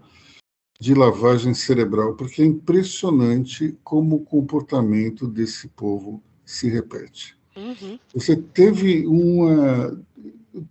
de 0.77 0.93
lavagem 0.93 1.53
cerebral, 1.53 2.15
porque 2.15 2.41
é 2.41 2.45
impressionante 2.45 3.77
como 3.81 4.17
o 4.17 4.25
comportamento 4.25 5.25
desse 5.25 5.69
povo 5.69 6.21
se 6.45 6.69
repete. 6.69 7.36
Uhum. 7.57 7.99
Você 8.13 8.35
teve 8.35 9.05
uma. 9.07 9.99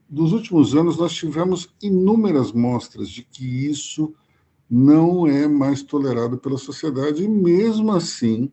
Nos 0.09 0.33
últimos 0.33 0.75
anos, 0.75 0.97
nós 0.97 1.13
tivemos 1.13 1.69
inúmeras 1.83 2.53
mostras 2.53 3.09
de 3.09 3.23
que 3.23 3.45
isso 3.45 4.15
não 4.69 5.27
é 5.27 5.47
mais 5.47 5.83
tolerado 5.83 6.39
pela 6.39 6.59
sociedade, 6.59 7.23
e 7.23 7.29
mesmo 7.29 7.93
assim, 7.93 8.51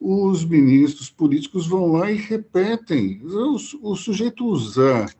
os 0.00 0.44
ministros 0.44 1.10
políticos 1.10 1.66
vão 1.66 1.92
lá 1.92 2.10
e 2.10 2.16
repetem. 2.16 3.20
O, 3.24 3.90
o 3.90 3.96
sujeito 3.96 4.44
usar 4.44 5.12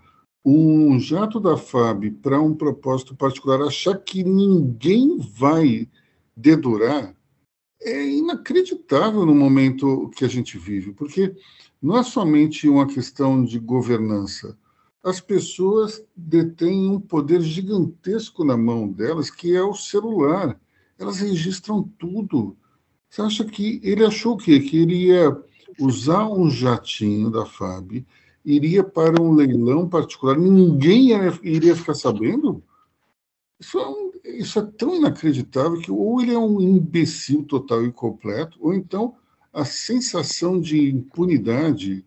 um 0.44 0.98
jato 0.98 1.38
da 1.38 1.56
FAB 1.56 2.10
para 2.20 2.40
um 2.40 2.54
propósito 2.54 3.14
particular, 3.14 3.62
achar 3.62 3.96
que 3.96 4.24
ninguém 4.24 5.18
vai 5.18 5.88
dedurar, 6.36 7.14
é 7.80 8.08
inacreditável 8.08 9.24
no 9.24 9.34
momento 9.34 10.10
que 10.16 10.24
a 10.24 10.28
gente 10.28 10.58
vive, 10.58 10.92
porque 10.92 11.34
não 11.82 11.98
é 11.98 12.02
somente 12.04 12.68
uma 12.68 12.86
questão 12.86 13.44
de 13.44 13.58
governança. 13.58 14.56
As 15.02 15.20
pessoas 15.20 16.02
detêm 16.14 16.88
um 16.88 17.00
poder 17.00 17.40
gigantesco 17.40 18.44
na 18.44 18.56
mão 18.56 18.88
delas, 18.88 19.30
que 19.30 19.56
é 19.56 19.62
o 19.62 19.74
celular. 19.74 20.60
Elas 20.96 21.18
registram 21.18 21.82
tudo. 21.98 22.56
Você 23.10 23.20
acha 23.20 23.44
que 23.44 23.80
ele 23.82 24.04
achou? 24.04 24.36
Que 24.36 24.52
ele 24.52 25.06
ia 25.06 25.36
usar 25.80 26.28
um 26.28 26.48
jatinho 26.48 27.30
da 27.30 27.44
FAB, 27.44 28.06
iria 28.44 28.84
para 28.84 29.20
um 29.20 29.34
leilão 29.34 29.88
particular, 29.88 30.38
ninguém 30.38 31.10
iria 31.42 31.74
ficar 31.74 31.94
sabendo? 31.94 32.62
Isso 33.58 33.78
é, 33.78 33.88
um, 33.88 34.12
isso 34.24 34.58
é 34.58 34.62
tão 34.62 34.94
inacreditável 34.94 35.80
que 35.80 35.90
ou 35.90 36.20
ele 36.20 36.34
é 36.34 36.38
um 36.38 36.60
imbecil 36.60 37.44
total 37.44 37.84
e 37.84 37.92
completo, 37.92 38.58
ou 38.60 38.74
então 38.74 39.14
a 39.52 39.64
sensação 39.64 40.60
de 40.60 40.90
impunidade 40.90 42.04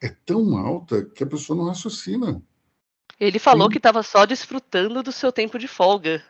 é 0.00 0.08
tão 0.08 0.56
alta 0.56 1.04
que 1.04 1.22
a 1.22 1.26
pessoa 1.26 1.56
não 1.56 1.66
raciocina. 1.66 2.42
Ele 3.18 3.38
falou 3.38 3.68
que 3.68 3.78
estava 3.78 4.02
só 4.02 4.26
desfrutando 4.26 5.02
do 5.02 5.12
seu 5.12 5.32
tempo 5.32 5.58
de 5.58 5.68
folga. 5.68 6.24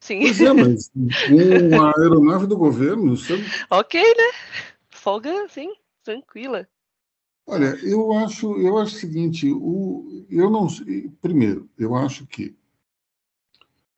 Sim. 0.00 0.20
Pois 0.20 0.40
é, 0.40 0.52
mas 0.52 0.90
com 0.90 1.80
a 1.80 1.92
aeronave 1.96 2.46
do 2.46 2.56
governo. 2.56 3.16
Você... 3.16 3.34
ok, 3.70 4.02
né? 4.02 4.68
Folga, 4.90 5.48
sim, 5.48 5.72
tranquila. 6.02 6.68
Olha, 7.46 7.76
eu 7.82 8.12
acho, 8.12 8.56
eu 8.58 8.78
acho 8.78 8.96
o 8.96 8.98
seguinte, 8.98 9.50
o, 9.50 10.26
eu 10.30 10.48
não, 10.48 10.68
primeiro, 11.20 11.68
eu 11.76 11.94
acho 11.94 12.26
que 12.26 12.56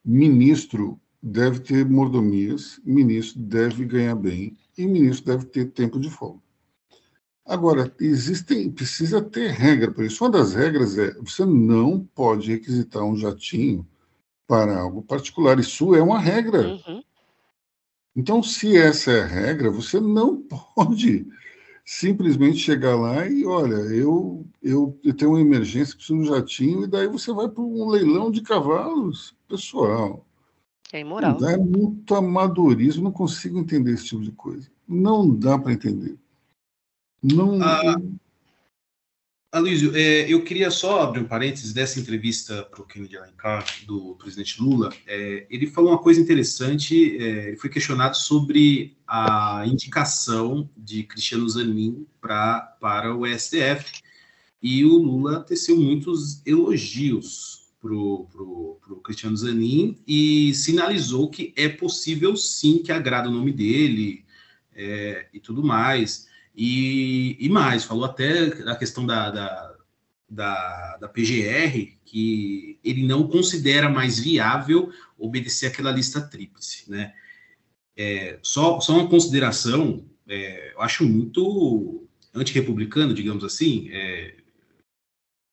ministro 0.04 1.00
deve 1.22 1.60
ter 1.60 1.88
mordomias, 1.88 2.80
ministro 2.84 3.40
deve 3.40 3.84
ganhar 3.84 4.14
bem 4.14 4.56
e 4.76 4.86
ministro 4.86 5.26
deve 5.26 5.46
ter 5.46 5.66
tempo 5.66 5.98
de 5.98 6.10
folga. 6.10 6.40
Agora, 7.46 7.94
existem, 8.00 8.70
precisa 8.70 9.20
ter 9.20 9.50
regra 9.50 9.92
para 9.92 10.06
isso. 10.06 10.24
Uma 10.24 10.30
das 10.30 10.54
regras 10.54 10.96
é 10.96 11.12
você 11.20 11.44
não 11.44 12.00
pode 12.14 12.50
requisitar 12.50 13.02
um 13.04 13.16
jatinho 13.16 13.86
para 14.46 14.78
algo 14.78 15.02
particular. 15.02 15.58
Isso 15.58 15.94
é 15.94 16.02
uma 16.02 16.18
regra. 16.18 16.68
Uhum. 16.68 17.02
Então, 18.16 18.42
se 18.42 18.76
essa 18.76 19.10
é 19.10 19.22
a 19.22 19.26
regra, 19.26 19.70
você 19.70 20.00
não 20.00 20.40
pode 20.74 21.26
simplesmente 21.84 22.56
chegar 22.56 22.96
lá 22.96 23.28
e, 23.28 23.44
olha, 23.44 23.74
eu, 23.74 24.46
eu, 24.62 24.98
eu 25.04 25.14
tenho 25.14 25.32
uma 25.32 25.40
emergência, 25.40 25.94
preciso 25.94 26.18
de 26.18 26.24
um 26.24 26.34
jatinho, 26.34 26.84
e 26.84 26.86
daí 26.86 27.06
você 27.08 27.30
vai 27.30 27.46
para 27.46 27.62
um 27.62 27.88
leilão 27.88 28.30
de 28.30 28.40
cavalos. 28.40 29.36
Pessoal, 29.46 30.24
é 30.96 31.00
imoral. 31.00 31.38
É 31.44 31.56
muito 31.56 32.14
amadorismo, 32.14 33.04
não 33.04 33.12
consigo 33.12 33.58
entender 33.58 33.92
esse 33.92 34.06
tipo 34.06 34.22
de 34.22 34.32
coisa. 34.32 34.68
Não 34.86 35.28
dá 35.28 35.58
para 35.58 35.72
entender. 35.72 36.16
Não. 37.22 37.62
Ah, 37.62 37.96
Aloysio, 39.54 39.96
é, 39.96 40.28
eu 40.28 40.42
queria 40.42 40.68
só 40.68 41.02
abrir 41.02 41.20
um 41.20 41.28
parênteses 41.28 41.72
dessa 41.72 42.00
entrevista 42.00 42.64
para 42.64 42.82
o 42.82 42.84
Kennedy 42.84 43.16
Alencar, 43.16 43.64
do 43.86 44.16
presidente 44.16 44.60
Lula. 44.60 44.92
É, 45.06 45.46
ele 45.48 45.68
falou 45.68 45.92
uma 45.92 46.02
coisa 46.02 46.20
interessante, 46.20 47.16
é, 47.18 47.48
ele 47.48 47.56
foi 47.56 47.70
questionado 47.70 48.16
sobre 48.16 48.96
a 49.06 49.62
indicação 49.64 50.68
de 50.76 51.04
Cristiano 51.04 51.48
Zanin 51.48 52.04
pra, 52.20 52.76
para 52.80 53.16
o 53.16 53.24
STF, 53.26 54.02
e 54.60 54.84
o 54.84 54.96
Lula 54.98 55.44
teceu 55.44 55.76
muitos 55.76 56.44
elogios 56.44 57.63
pro, 57.84 58.26
pro, 58.32 58.78
pro 58.80 58.96
Cristiano 59.02 59.36
Zanin 59.36 60.02
e 60.08 60.54
sinalizou 60.54 61.28
que 61.28 61.52
é 61.54 61.68
possível 61.68 62.34
sim 62.34 62.82
que 62.82 62.90
agrada 62.90 63.28
o 63.28 63.32
nome 63.32 63.52
dele 63.52 64.24
é, 64.74 65.28
e 65.34 65.38
tudo 65.38 65.62
mais. 65.62 66.26
E, 66.56 67.36
e 67.38 67.46
mais, 67.50 67.84
falou 67.84 68.06
até 68.06 68.46
a 68.70 68.74
questão 68.74 69.04
da, 69.04 69.30
da, 69.30 69.74
da, 70.30 70.96
da 70.96 71.08
PGR, 71.08 71.98
que 72.06 72.78
ele 72.82 73.06
não 73.06 73.28
considera 73.28 73.90
mais 73.90 74.18
viável 74.18 74.90
obedecer 75.18 75.66
aquela 75.66 75.90
lista 75.90 76.22
tríplice, 76.22 76.90
né? 76.90 77.12
É, 77.94 78.38
só, 78.42 78.80
só 78.80 78.94
uma 78.94 79.10
consideração, 79.10 80.06
é, 80.26 80.72
eu 80.72 80.80
acho 80.80 81.04
muito 81.04 82.08
antirrepublicano, 82.32 83.12
digamos 83.12 83.44
assim, 83.44 83.90
é, 83.92 84.36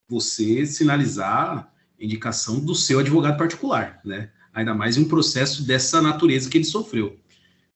você 0.08 0.64
sinalizar 0.64 1.72
indicação 2.02 2.60
do 2.60 2.74
seu 2.74 2.98
advogado 2.98 3.38
particular, 3.38 4.00
né? 4.04 4.30
Ainda 4.52 4.74
mais 4.74 4.96
em 4.96 5.02
um 5.02 5.08
processo 5.08 5.66
dessa 5.66 6.02
natureza 6.02 6.50
que 6.50 6.58
ele 6.58 6.64
sofreu. 6.64 7.16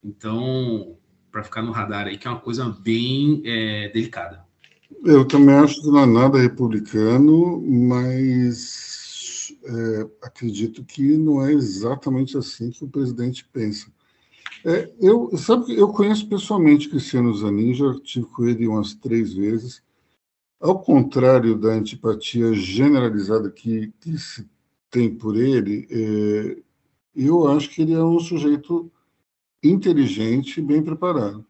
Então, 0.05 0.97
para 1.31 1.43
ficar 1.43 1.63
no 1.63 1.73
radar 1.73 2.07
aí, 2.07 2.19
que 2.19 2.27
é 2.27 2.31
uma 2.31 2.41
coisa 2.41 2.69
bem 2.69 3.43
é, 3.45 3.89
delicada. 3.89 4.45
Eu 5.05 5.25
também 5.25 5.55
acho 5.55 5.81
que 5.81 5.89
não 5.89 6.01
é 6.01 6.07
nada 6.07 6.39
republicano, 6.39 7.61
mas 7.61 9.53
é, 9.65 10.09
acredito 10.23 10.85
que 10.85 11.17
não 11.17 11.45
é 11.45 11.53
exatamente 11.53 12.37
assim 12.37 12.71
que 12.71 12.85
o 12.85 12.89
presidente 12.89 13.47
pensa. 13.53 13.87
É, 14.65 14.91
eu, 15.01 15.31
sabe, 15.37 15.77
eu 15.77 15.89
conheço 15.89 16.29
pessoalmente 16.29 16.89
Cristiano 16.89 17.33
Zanin, 17.35 17.75
já 17.75 17.95
tive 18.01 18.27
com 18.27 18.47
ele 18.47 18.67
umas 18.67 18.95
três 18.95 19.33
vezes. 19.33 19.83
Ao 20.61 20.81
contrário 20.81 21.59
da 21.59 21.69
antipatia 21.69 22.55
generalizada 22.55 23.51
que, 23.51 23.93
que 24.01 24.19
se 24.19 24.49
tem 24.91 25.15
por 25.15 25.37
ele, 25.37 25.87
é, 25.91 26.63
eu 27.15 27.47
acho 27.49 27.71
que 27.71 27.83
ele 27.83 27.93
é 27.93 28.03
um 28.03 28.19
sujeito 28.19 28.91
inteligente 29.63 30.59
e 30.59 30.63
bem 30.63 30.83
preparado. 30.83 31.45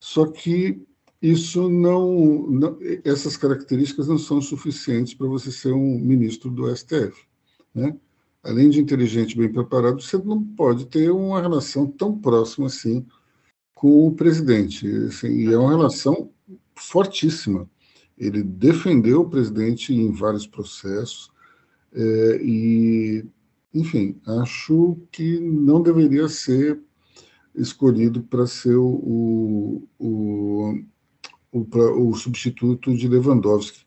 Só 0.00 0.26
que 0.26 0.80
isso 1.20 1.68
não, 1.68 2.46
não, 2.48 2.78
essas 3.04 3.36
características 3.36 4.06
não 4.06 4.18
são 4.18 4.40
suficientes 4.40 5.14
para 5.14 5.26
você 5.26 5.50
ser 5.50 5.72
um 5.72 5.98
ministro 5.98 6.50
do 6.50 6.74
STF, 6.74 7.26
né? 7.74 7.96
Além 8.42 8.70
de 8.70 8.80
inteligente 8.80 9.32
e 9.32 9.38
bem 9.38 9.52
preparado, 9.52 10.00
você 10.00 10.16
não 10.16 10.42
pode 10.42 10.86
ter 10.86 11.10
uma 11.10 11.40
relação 11.40 11.86
tão 11.86 12.16
próxima 12.16 12.68
assim 12.68 13.04
com 13.74 14.06
o 14.06 14.14
presidente. 14.14 14.86
Assim, 15.06 15.28
e 15.28 15.52
é 15.52 15.58
uma 15.58 15.70
relação 15.70 16.30
fortíssima. 16.76 17.68
Ele 18.18 18.42
defendeu 18.42 19.20
o 19.22 19.30
presidente 19.30 19.94
em 19.94 20.10
vários 20.10 20.46
processos 20.46 21.30
é, 21.92 22.40
e, 22.42 23.24
enfim, 23.72 24.20
acho 24.26 24.98
que 25.10 25.38
não 25.40 25.80
deveria 25.80 26.28
ser 26.28 26.80
escolhido 27.54 28.22
para 28.22 28.46
ser 28.46 28.76
o, 28.76 29.86
o, 29.98 30.84
o, 31.52 32.08
o, 32.10 32.14
substituto 32.14 32.94
de 32.96 33.08
Lewandowski. 33.08 33.86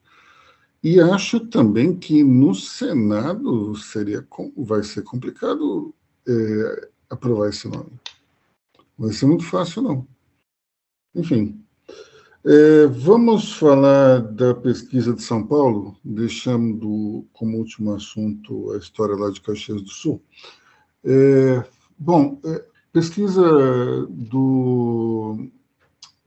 E 0.82 1.00
acho 1.00 1.40
também 1.40 1.96
que 1.96 2.24
no 2.24 2.54
Senado 2.54 3.74
seria 3.76 4.26
vai 4.56 4.82
ser 4.82 5.02
complicado 5.02 5.94
é, 6.26 6.88
aprovar 7.08 7.48
esse 7.50 7.68
nome. 7.68 7.92
Vai 8.98 9.12
ser 9.12 9.26
muito 9.26 9.44
fácil, 9.44 9.82
não. 9.82 10.06
Enfim. 11.14 11.62
É, 12.44 12.88
vamos 12.88 13.52
falar 13.52 14.18
da 14.18 14.52
pesquisa 14.52 15.14
de 15.14 15.22
São 15.22 15.46
Paulo, 15.46 15.96
deixando 16.02 17.24
como 17.32 17.56
último 17.56 17.94
assunto 17.94 18.72
a 18.72 18.78
história 18.78 19.14
lá 19.14 19.30
de 19.30 19.40
Caxias 19.40 19.80
do 19.80 19.88
Sul. 19.88 20.20
É, 21.04 21.64
bom, 21.96 22.40
é, 22.44 22.64
pesquisa 22.92 23.40
do 24.10 25.48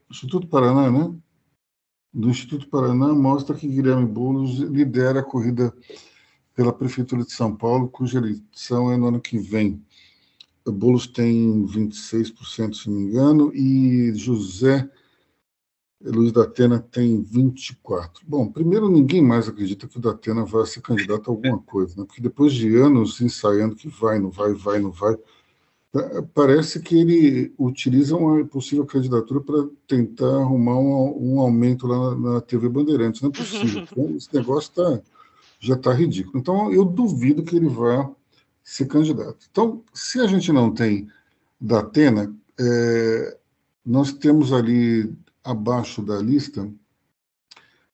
Instituto 0.09 0.47
Paraná, 0.47 0.89
né? 0.89 1.13
Do 2.13 2.29
Instituto 2.29 2.69
Paraná 2.69 3.13
mostra 3.13 3.53
que 3.53 3.67
Guilherme 3.67 4.05
Boulos 4.05 4.59
lidera 4.59 5.19
a 5.19 5.23
corrida 5.23 5.75
pela 6.55 6.71
Prefeitura 6.71 7.25
de 7.25 7.33
São 7.33 7.53
Paulo, 7.53 7.89
cuja 7.89 8.19
eleição 8.19 8.89
é 8.89 8.95
no 8.95 9.07
ano 9.07 9.19
que 9.19 9.37
vem. 9.37 9.83
Boulos 10.65 11.07
tem 11.07 11.65
26%, 11.65 12.73
se 12.73 12.89
não 12.89 12.95
me 12.95 13.03
engano, 13.03 13.53
e 13.53 14.13
José 14.15 14.89
Luiz 16.05 16.31
da 16.31 16.43
Atena 16.43 16.79
tem 16.79 17.21
24. 17.21 18.23
Bom, 18.27 18.51
primeiro, 18.51 18.89
ninguém 18.89 19.21
mais 19.21 19.47
acredita 19.47 19.87
que 19.87 19.97
o 19.97 20.01
da 20.01 20.11
Atena 20.11 20.45
vai 20.45 20.65
ser 20.65 20.81
candidato 20.81 21.29
a 21.29 21.33
alguma 21.33 21.57
coisa, 21.59 21.95
né? 21.97 22.05
porque 22.05 22.21
depois 22.21 22.53
de 22.53 22.75
anos 22.75 23.19
ensaiando 23.21 23.75
que 23.75 23.87
vai, 23.87 24.19
não 24.19 24.29
vai, 24.29 24.53
vai, 24.53 24.79
não 24.79 24.91
vai, 24.91 25.17
parece 26.33 26.79
que 26.79 26.99
ele 26.99 27.53
utiliza 27.57 28.15
uma 28.15 28.43
possível 28.45 28.85
candidatura 28.85 29.41
para 29.41 29.67
tentar 29.87 30.41
arrumar 30.41 30.77
um, 30.77 31.35
um 31.35 31.39
aumento 31.39 31.87
lá 31.87 32.15
na, 32.15 32.33
na, 32.33 32.41
TV 32.41 32.67
Bandeirantes. 32.69 33.21
Não 33.21 33.29
é 33.29 33.33
possível. 33.33 33.83
Então, 33.83 34.15
esse 34.15 34.33
negócio 34.33 34.71
tá, 34.73 35.01
já 35.59 35.75
está 35.75 35.93
ridículo. 35.93 36.37
Então, 36.37 36.71
eu 36.71 36.83
duvido 36.83 37.43
que 37.43 37.55
ele 37.55 37.67
vá 37.67 38.09
ser 38.63 38.85
candidato. 38.85 39.47
Então, 39.49 39.83
se 39.93 40.19
a 40.19 40.27
gente 40.27 40.51
não 40.51 40.71
tem 40.71 41.07
da 41.59 41.79
Atena, 41.79 42.35
é, 42.59 43.37
nós 43.85 44.11
temos 44.11 44.51
ali 44.51 45.13
abaixo 45.45 46.01
da 46.01 46.17
lista 46.17 46.69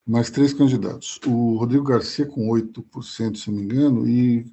mais 0.06 0.30
três 0.30 0.54
candidatos. 0.54 1.20
O 1.26 1.58
Rodrigo 1.58 1.84
Garcia 1.84 2.26
com 2.26 2.48
8%, 2.48 3.38
se 3.38 3.52
não 3.52 3.58
me 3.58 3.64
engano, 3.64 4.08
e, 4.08 4.46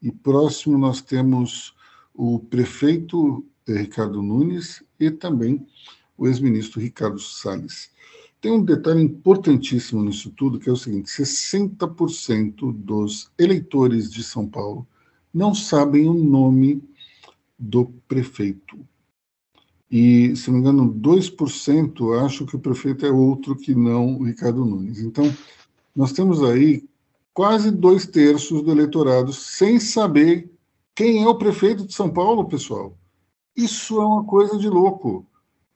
e 0.00 0.10
próximo 0.10 0.78
nós 0.78 1.02
temos 1.02 1.74
o 2.14 2.38
prefeito 2.38 3.44
eh, 3.66 3.82
Ricardo 3.82 4.22
Nunes 4.22 4.82
e 4.98 5.10
também 5.10 5.66
o 6.16 6.26
ex-ministro 6.26 6.80
Ricardo 6.80 7.18
Salles. 7.18 7.90
Tem 8.40 8.52
um 8.52 8.64
detalhe 8.64 9.02
importantíssimo 9.02 10.04
nisso 10.04 10.30
tudo, 10.30 10.58
que 10.58 10.68
é 10.68 10.72
o 10.72 10.76
seguinte: 10.76 11.08
60% 11.08 12.72
dos 12.72 13.30
eleitores 13.38 14.10
de 14.10 14.22
São 14.22 14.46
Paulo 14.46 14.86
não 15.32 15.54
sabem 15.54 16.08
o 16.08 16.14
nome 16.14 16.82
do 17.58 17.86
prefeito. 18.06 18.78
E, 19.96 20.34
se 20.34 20.50
não 20.50 20.54
me 20.54 20.60
engano, 20.60 20.92
2% 20.92 22.18
acham 22.26 22.44
que 22.44 22.56
o 22.56 22.58
prefeito 22.58 23.06
é 23.06 23.12
outro 23.12 23.54
que 23.54 23.76
não 23.76 24.16
o 24.16 24.24
Ricardo 24.24 24.64
Nunes. 24.64 24.98
Então, 24.98 25.32
nós 25.94 26.10
temos 26.10 26.42
aí 26.42 26.82
quase 27.32 27.70
dois 27.70 28.04
terços 28.04 28.60
do 28.60 28.72
eleitorado 28.72 29.32
sem 29.32 29.78
saber 29.78 30.50
quem 30.96 31.22
é 31.22 31.28
o 31.28 31.38
prefeito 31.38 31.86
de 31.86 31.94
São 31.94 32.10
Paulo, 32.10 32.48
pessoal. 32.48 32.98
Isso 33.56 34.02
é 34.02 34.04
uma 34.04 34.24
coisa 34.24 34.58
de 34.58 34.68
louco, 34.68 35.24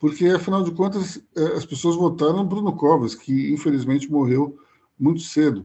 porque, 0.00 0.26
afinal 0.26 0.64
de 0.64 0.72
contas, 0.72 1.22
é, 1.36 1.56
as 1.56 1.64
pessoas 1.64 1.94
votaram 1.94 2.44
Bruno 2.44 2.72
Covas, 2.72 3.14
que 3.14 3.52
infelizmente 3.52 4.10
morreu 4.10 4.58
muito 4.98 5.20
cedo. 5.20 5.64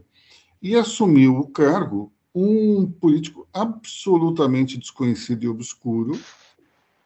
E 0.61 0.75
assumiu 0.75 1.39
o 1.39 1.47
cargo 1.47 2.13
um 2.35 2.85
político 2.85 3.47
absolutamente 3.51 4.77
desconhecido 4.77 5.43
e 5.43 5.47
obscuro, 5.47 6.19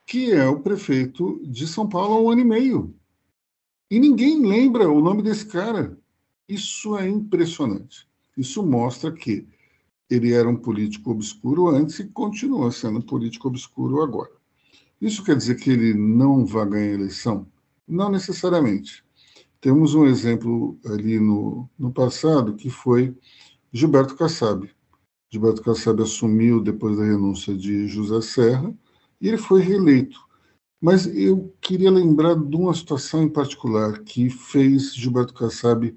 que 0.08 0.32
é 0.32 0.48
o 0.48 0.62
prefeito 0.62 1.38
de 1.44 1.68
São 1.68 1.88
Paulo 1.88 2.14
há 2.14 2.22
um 2.22 2.32
ano 2.32 2.42
e 2.42 2.46
meio. 2.46 2.96
E 3.92 4.00
ninguém 4.00 4.42
lembra 4.42 4.90
o 4.90 5.02
nome 5.02 5.22
desse 5.22 5.46
cara. 5.46 6.00
Isso 6.48 6.98
é 6.98 7.10
impressionante. 7.10 8.08
Isso 8.38 8.66
mostra 8.66 9.12
que 9.12 9.46
ele 10.10 10.32
era 10.32 10.48
um 10.48 10.56
político 10.56 11.12
obscuro 11.12 11.68
antes 11.68 12.00
e 12.00 12.08
continua 12.08 12.72
sendo 12.72 13.00
um 13.00 13.02
político 13.02 13.50
obscuro 13.50 14.02
agora. 14.02 14.32
Isso 15.02 15.26
quer 15.26 15.36
dizer 15.36 15.56
que 15.56 15.70
ele 15.70 15.94
não 15.94 16.46
vai 16.46 16.66
ganhar 16.70 16.92
a 16.92 16.94
eleição? 16.94 17.46
Não 17.86 18.10
necessariamente. 18.10 19.04
Temos 19.60 19.94
um 19.94 20.06
exemplo 20.06 20.80
ali 20.86 21.20
no, 21.20 21.70
no 21.78 21.92
passado 21.92 22.56
que 22.56 22.70
foi 22.70 23.14
Gilberto 23.74 24.16
Kassab. 24.16 24.70
Gilberto 25.30 25.62
Kassab 25.62 26.02
assumiu 26.02 26.62
depois 26.62 26.96
da 26.96 27.04
renúncia 27.04 27.54
de 27.54 27.88
José 27.88 28.22
Serra 28.22 28.74
e 29.20 29.28
ele 29.28 29.38
foi 29.38 29.62
reeleito. 29.62 30.20
Mas 30.80 31.08
eu 31.08 31.54
queria 31.60 31.90
lembrar 31.90 32.36
de 32.36 32.56
uma 32.56 32.74
situação 32.74 33.24
em 33.24 33.30
particular 33.30 34.00
que 34.00 34.30
fez 34.30 34.94
Gilberto 34.96 35.34
Kassab 35.34 35.96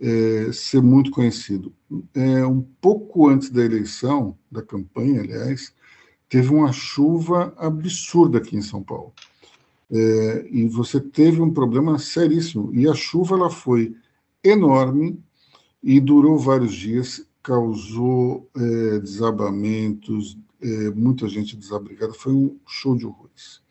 é, 0.00 0.50
ser 0.52 0.82
muito 0.82 1.10
conhecido. 1.10 1.72
É, 2.14 2.44
um 2.44 2.60
pouco 2.80 3.28
antes 3.28 3.50
da 3.50 3.64
eleição, 3.64 4.36
da 4.50 4.62
campanha, 4.62 5.20
aliás, 5.20 5.72
teve 6.28 6.52
uma 6.52 6.72
chuva 6.72 7.54
absurda 7.56 8.38
aqui 8.38 8.56
em 8.56 8.62
São 8.62 8.82
Paulo. 8.82 9.12
É, 9.90 10.48
e 10.50 10.68
você 10.68 11.00
teve 11.00 11.40
um 11.40 11.52
problema 11.52 11.98
seríssimo. 11.98 12.74
E 12.74 12.88
a 12.88 12.94
chuva 12.94 13.36
ela 13.36 13.50
foi 13.50 13.94
enorme 14.42 15.18
e 15.82 16.00
durou 16.00 16.38
vários 16.38 16.74
dias, 16.74 17.24
causou 17.42 18.50
é, 18.56 18.98
desabamentos, 18.98 20.36
é, 20.60 20.90
muita 20.90 21.28
gente 21.28 21.56
desabrigada, 21.56 22.12
foi 22.12 22.32
um 22.32 22.58
show 22.66 22.96
de 22.96 23.06
horrores. 23.06 23.62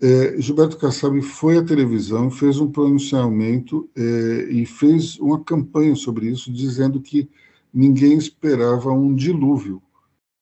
É, 0.00 0.40
Gilberto 0.40 0.76
Kassab 0.76 1.20
foi 1.22 1.56
à 1.56 1.64
televisão, 1.64 2.30
fez 2.30 2.58
um 2.58 2.70
pronunciamento 2.70 3.88
é, 3.96 4.50
e 4.50 4.66
fez 4.66 5.18
uma 5.18 5.42
campanha 5.42 5.94
sobre 5.94 6.28
isso, 6.28 6.52
dizendo 6.52 7.00
que 7.00 7.28
ninguém 7.72 8.18
esperava 8.18 8.90
um 8.90 9.14
dilúvio 9.14 9.82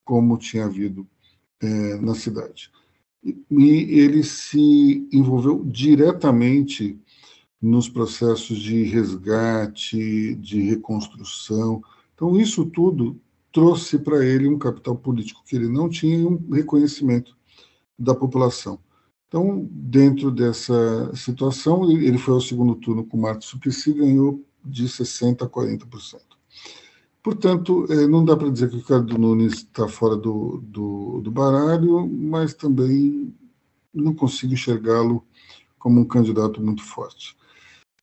como 0.04 0.37
tinha 0.37 0.64
havido 0.64 1.07
é, 1.61 1.96
na 2.00 2.14
cidade. 2.14 2.70
E, 3.24 3.64
ele 3.98 4.22
se 4.22 5.09
envolveu 5.12 5.64
diretamente 5.64 6.98
nos 7.61 7.88
processos 7.88 8.59
de 8.59 8.83
resgate, 8.83 10.35
de 10.35 10.61
reconstrução. 10.61 11.83
Então, 12.14 12.38
isso 12.38 12.66
tudo 12.66 13.18
trouxe 13.55 14.01
para 14.01 14.27
ele 14.27 14.49
um 14.49 14.59
capital 14.59 14.97
político 14.97 15.45
que 15.47 15.55
ele 15.55 15.69
não 15.69 15.88
tinha 15.88 16.19
e 16.19 16.27
um 16.27 16.51
reconhecimento 16.51 17.37
da 17.97 18.12
população. 18.12 18.81
Então, 19.29 19.69
dentro 19.71 20.31
dessa 20.33 21.14
situação, 21.14 21.88
ele 21.88 22.19
foi 22.19 22.35
ao 22.35 22.40
segundo 22.40 22.75
turno 22.75 23.07
com 23.07 23.17
Marcos 23.17 23.47
Suplicy 23.47 23.90
e 23.90 23.95
ganhou 23.95 24.45
de 24.64 24.87
60% 24.87 25.43
a 25.43 25.49
40%. 25.49 26.21
Portanto, 27.23 27.87
é, 27.90 28.07
não 28.09 28.25
dá 28.25 28.37
para 28.37 28.51
dizer 28.51 28.69
que 28.69 28.75
o 28.75 28.79
Ricardo 28.81 29.17
Nunes 29.17 29.55
está 29.55 29.87
fora 29.88 30.17
do, 30.17 30.61
do, 30.64 31.21
do 31.23 31.31
baralho, 31.31 32.07
mas 32.09 32.55
também 32.55 33.33
não 33.95 34.14
consigo 34.14 34.53
enxergá-lo 34.53 35.25
como 35.79 36.01
um 36.01 36.05
candidato 36.05 36.61
muito 36.61 36.83
forte. 36.83 37.37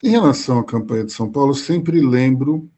Em 0.01 0.11
relação 0.11 0.59
à 0.59 0.63
campanha 0.63 1.03
de 1.03 1.11
São 1.11 1.29
Paulo, 1.29 1.53
sempre 1.53 1.99
lembro 1.99 2.69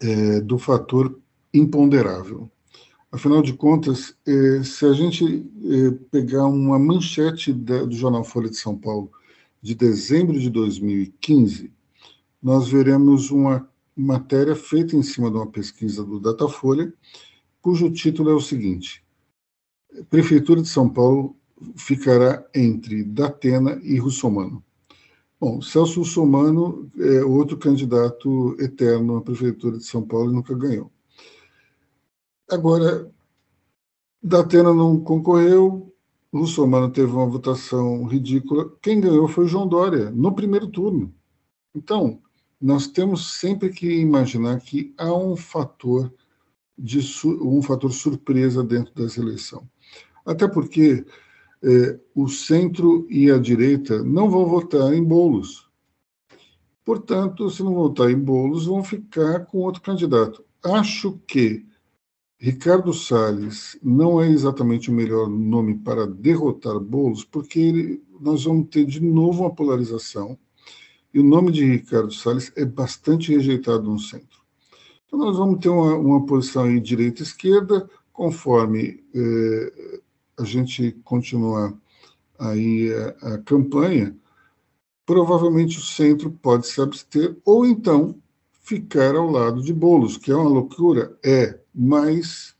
é, 0.00 0.40
do 0.40 0.58
fator 0.58 1.18
imponderável. 1.52 2.50
Afinal 3.10 3.42
de 3.42 3.54
contas, 3.54 4.14
eh, 4.26 4.62
se 4.62 4.84
a 4.84 4.92
gente 4.92 5.24
eh, 5.24 5.90
pegar 6.10 6.46
uma 6.46 6.78
manchete 6.78 7.52
do 7.52 7.92
jornal 7.92 8.22
Folha 8.22 8.50
de 8.50 8.56
São 8.56 8.76
Paulo 8.76 9.10
de 9.62 9.74
dezembro 9.74 10.38
de 10.38 10.50
2015, 10.50 11.72
nós 12.42 12.68
veremos 12.68 13.30
uma 13.30 13.68
matéria 13.96 14.54
feita 14.54 14.94
em 14.94 15.02
cima 15.02 15.30
de 15.30 15.36
uma 15.36 15.46
pesquisa 15.46 16.04
do 16.04 16.20
Datafolha, 16.20 16.92
cujo 17.60 17.90
título 17.90 18.30
é 18.30 18.34
o 18.34 18.40
seguinte: 18.40 19.02
Prefeitura 20.08 20.62
de 20.62 20.68
São 20.68 20.88
Paulo 20.88 21.34
ficará 21.76 22.46
entre 22.54 23.02
Datena 23.02 23.80
e 23.82 23.98
Russomano. 23.98 24.62
Bom, 25.40 25.62
Celso 25.62 26.00
Russomano 26.00 26.90
é 26.98 27.24
outro 27.24 27.56
candidato 27.56 28.56
eterno 28.60 29.16
à 29.16 29.22
Prefeitura 29.22 29.78
de 29.78 29.84
São 29.84 30.02
Paulo 30.02 30.30
e 30.30 30.34
nunca 30.34 30.54
ganhou. 30.54 30.90
Agora, 32.50 33.10
Datena 34.22 34.72
não 34.72 34.98
concorreu, 34.98 35.94
Russomano 36.32 36.90
teve 36.90 37.12
uma 37.12 37.26
votação 37.26 38.04
ridícula. 38.04 38.70
Quem 38.80 39.00
ganhou 39.00 39.28
foi 39.28 39.46
João 39.46 39.68
Dória, 39.68 40.10
no 40.10 40.34
primeiro 40.34 40.66
turno. 40.66 41.14
Então, 41.74 42.22
nós 42.60 42.86
temos 42.86 43.38
sempre 43.38 43.68
que 43.70 44.00
imaginar 44.00 44.60
que 44.60 44.94
há 44.96 45.12
um 45.12 45.36
fator 45.36 46.12
de 46.76 47.00
um 47.26 47.60
fator 47.60 47.92
surpresa 47.92 48.64
dentro 48.64 48.94
dessa 48.94 49.20
eleição. 49.20 49.68
Até 50.24 50.46
porque 50.46 51.04
é, 51.62 51.98
o 52.14 52.28
centro 52.28 53.06
e 53.10 53.30
a 53.30 53.38
direita 53.38 54.02
não 54.02 54.30
vão 54.30 54.46
votar 54.46 54.94
em 54.94 55.02
bolos. 55.02 55.68
Portanto, 56.84 57.50
se 57.50 57.62
não 57.62 57.74
votar 57.74 58.10
em 58.10 58.18
bolos, 58.18 58.66
vão 58.66 58.82
ficar 58.82 59.44
com 59.46 59.58
outro 59.58 59.82
candidato. 59.82 60.44
Acho 60.62 61.18
que 61.26 61.66
Ricardo 62.40 62.94
Salles 62.94 63.76
não 63.82 64.22
é 64.22 64.28
exatamente 64.28 64.90
o 64.90 64.94
melhor 64.94 65.28
nome 65.28 65.74
para 65.76 66.06
derrotar 66.06 66.78
Boulos, 66.78 67.24
porque 67.24 67.58
ele, 67.58 68.02
nós 68.20 68.44
vamos 68.44 68.68
ter 68.68 68.84
de 68.84 69.02
novo 69.02 69.42
uma 69.42 69.54
polarização, 69.54 70.38
e 71.12 71.18
o 71.18 71.24
nome 71.24 71.50
de 71.50 71.64
Ricardo 71.64 72.12
Salles 72.12 72.52
é 72.54 72.64
bastante 72.64 73.34
rejeitado 73.34 73.90
no 73.90 73.98
centro. 73.98 74.38
Então, 75.04 75.18
nós 75.18 75.36
vamos 75.36 75.58
ter 75.58 75.68
uma, 75.68 75.96
uma 75.96 76.26
posição 76.26 76.64
aí 76.64 76.78
direita-esquerda, 76.78 77.90
conforme 78.12 79.02
eh, 79.12 80.00
a 80.38 80.44
gente 80.44 80.92
continuar 81.02 81.74
aí 82.38 82.92
a, 83.20 83.34
a 83.34 83.38
campanha, 83.38 84.16
provavelmente 85.04 85.78
o 85.78 85.82
centro 85.82 86.30
pode 86.30 86.68
se 86.68 86.80
abster, 86.80 87.36
ou 87.44 87.66
então 87.66 88.14
ficar 88.62 89.16
ao 89.16 89.30
lado 89.30 89.62
de 89.62 89.72
Bolos, 89.72 90.18
que 90.18 90.30
é 90.30 90.36
uma 90.36 90.48
loucura, 90.48 91.18
é, 91.24 91.58
mas 91.80 92.56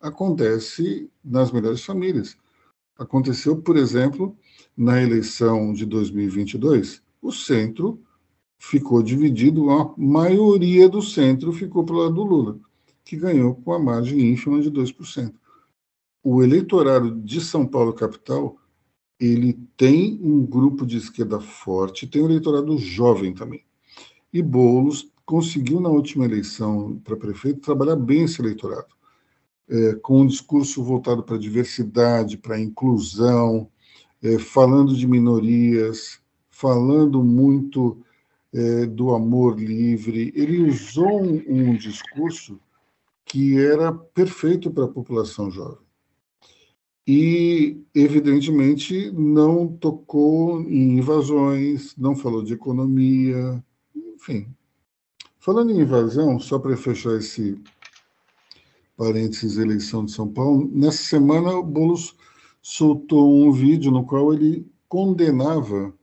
acontece 0.00 1.08
nas 1.24 1.52
melhores 1.52 1.84
famílias. 1.84 2.36
Aconteceu, 2.98 3.62
por 3.62 3.76
exemplo, 3.76 4.36
na 4.76 5.00
eleição 5.00 5.72
de 5.72 5.86
2022, 5.86 7.00
o 7.22 7.30
centro 7.30 8.02
ficou 8.58 9.00
dividido, 9.00 9.70
a 9.70 9.94
maioria 9.96 10.88
do 10.88 11.00
centro 11.00 11.52
ficou 11.52 11.84
para 11.84 11.94
o 11.94 11.98
lado 11.98 12.14
do 12.16 12.24
Lula, 12.24 12.58
que 13.04 13.16
ganhou 13.16 13.54
com 13.54 13.72
a 13.72 13.78
margem 13.78 14.32
ínfima 14.32 14.60
de 14.60 14.72
2%. 14.72 15.32
O 16.24 16.42
eleitorado 16.42 17.14
de 17.20 17.40
São 17.40 17.64
Paulo 17.64 17.92
capital, 17.92 18.58
ele 19.20 19.52
tem 19.76 20.18
um 20.20 20.44
grupo 20.44 20.84
de 20.84 20.96
esquerda 20.96 21.38
forte, 21.38 22.08
tem 22.08 22.22
um 22.22 22.26
eleitorado 22.26 22.76
jovem 22.76 23.32
também. 23.32 23.64
E 24.32 24.42
Boulos 24.42 25.08
conseguiu, 25.28 25.78
na 25.78 25.90
última 25.90 26.24
eleição 26.24 26.98
para 27.04 27.14
prefeito, 27.14 27.60
trabalhar 27.60 27.96
bem 27.96 28.24
esse 28.24 28.40
eleitorado, 28.40 28.88
é, 29.68 29.94
com 29.96 30.22
um 30.22 30.26
discurso 30.26 30.82
voltado 30.82 31.22
para 31.22 31.36
a 31.36 31.38
diversidade, 31.38 32.38
para 32.38 32.56
a 32.56 32.60
inclusão, 32.60 33.68
é, 34.22 34.38
falando 34.38 34.96
de 34.96 35.06
minorias, 35.06 36.18
falando 36.48 37.22
muito 37.22 38.02
é, 38.54 38.86
do 38.86 39.14
amor 39.14 39.60
livre. 39.60 40.32
Ele 40.34 40.62
usou 40.62 41.22
um, 41.22 41.42
um 41.46 41.76
discurso 41.76 42.58
que 43.26 43.58
era 43.58 43.92
perfeito 43.92 44.70
para 44.70 44.86
a 44.86 44.88
população 44.88 45.50
jovem. 45.50 45.86
E, 47.06 47.82
evidentemente, 47.94 49.10
não 49.10 49.68
tocou 49.68 50.62
em 50.62 50.96
invasões, 50.96 51.94
não 51.98 52.16
falou 52.16 52.42
de 52.42 52.54
economia, 52.54 53.62
enfim, 53.94 54.54
Falando 55.48 55.70
em 55.70 55.80
invasão, 55.80 56.38
só 56.38 56.58
para 56.58 56.76
fechar 56.76 57.16
esse 57.16 57.58
parênteses 58.98 59.56
eleição 59.56 60.04
de 60.04 60.12
São 60.12 60.28
Paulo, 60.30 60.70
nessa 60.74 61.02
semana 61.02 61.52
o 61.52 61.62
Boulos 61.62 62.14
soltou 62.60 63.34
um 63.34 63.50
vídeo 63.50 63.90
no 63.90 64.04
qual 64.04 64.34
ele 64.34 64.70
condenava 64.86 65.94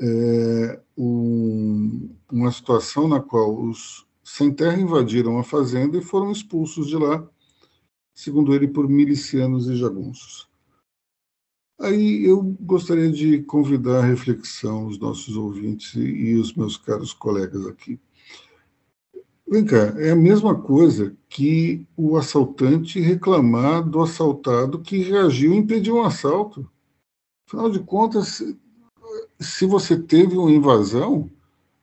é, 0.00 0.80
um, 0.96 2.08
uma 2.30 2.52
situação 2.52 3.08
na 3.08 3.18
qual 3.18 3.60
os 3.64 4.06
sem 4.22 4.54
terra 4.54 4.80
invadiram 4.80 5.36
a 5.40 5.42
fazenda 5.42 5.98
e 5.98 6.00
foram 6.00 6.30
expulsos 6.30 6.86
de 6.86 6.96
lá, 6.96 7.28
segundo 8.14 8.54
ele, 8.54 8.68
por 8.68 8.88
milicianos 8.88 9.68
e 9.68 9.74
jagunços. 9.74 10.48
Aí 11.80 12.24
eu 12.24 12.40
gostaria 12.60 13.10
de 13.10 13.42
convidar 13.42 14.04
a 14.04 14.06
reflexão 14.06 14.86
os 14.86 15.00
nossos 15.00 15.36
ouvintes 15.36 15.94
e 15.96 16.34
os 16.34 16.54
meus 16.54 16.76
caros 16.76 17.12
colegas 17.12 17.66
aqui. 17.66 17.98
Vem 19.50 19.64
cá, 19.64 19.92
é 19.98 20.12
a 20.12 20.16
mesma 20.16 20.54
coisa 20.54 21.12
que 21.28 21.84
o 21.96 22.16
assaltante 22.16 23.00
reclamar 23.00 23.82
do 23.82 24.00
assaltado 24.00 24.78
que 24.80 24.98
reagiu 24.98 25.52
e 25.52 25.56
impediu 25.56 25.96
um 25.96 26.04
assalto. 26.04 26.70
Afinal 27.48 27.68
de 27.68 27.80
contas, 27.80 28.44
se 29.40 29.66
você 29.66 30.00
teve 30.00 30.36
uma 30.36 30.52
invasão, 30.52 31.28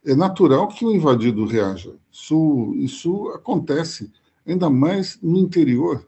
é 0.06 0.16
natural 0.16 0.70
que 0.70 0.86
o 0.86 0.96
invadido 0.96 1.46
reaja. 1.46 1.94
Isso, 2.10 2.74
isso 2.78 3.28
acontece, 3.32 4.14
ainda 4.46 4.70
mais 4.70 5.20
no 5.22 5.38
interior. 5.38 6.08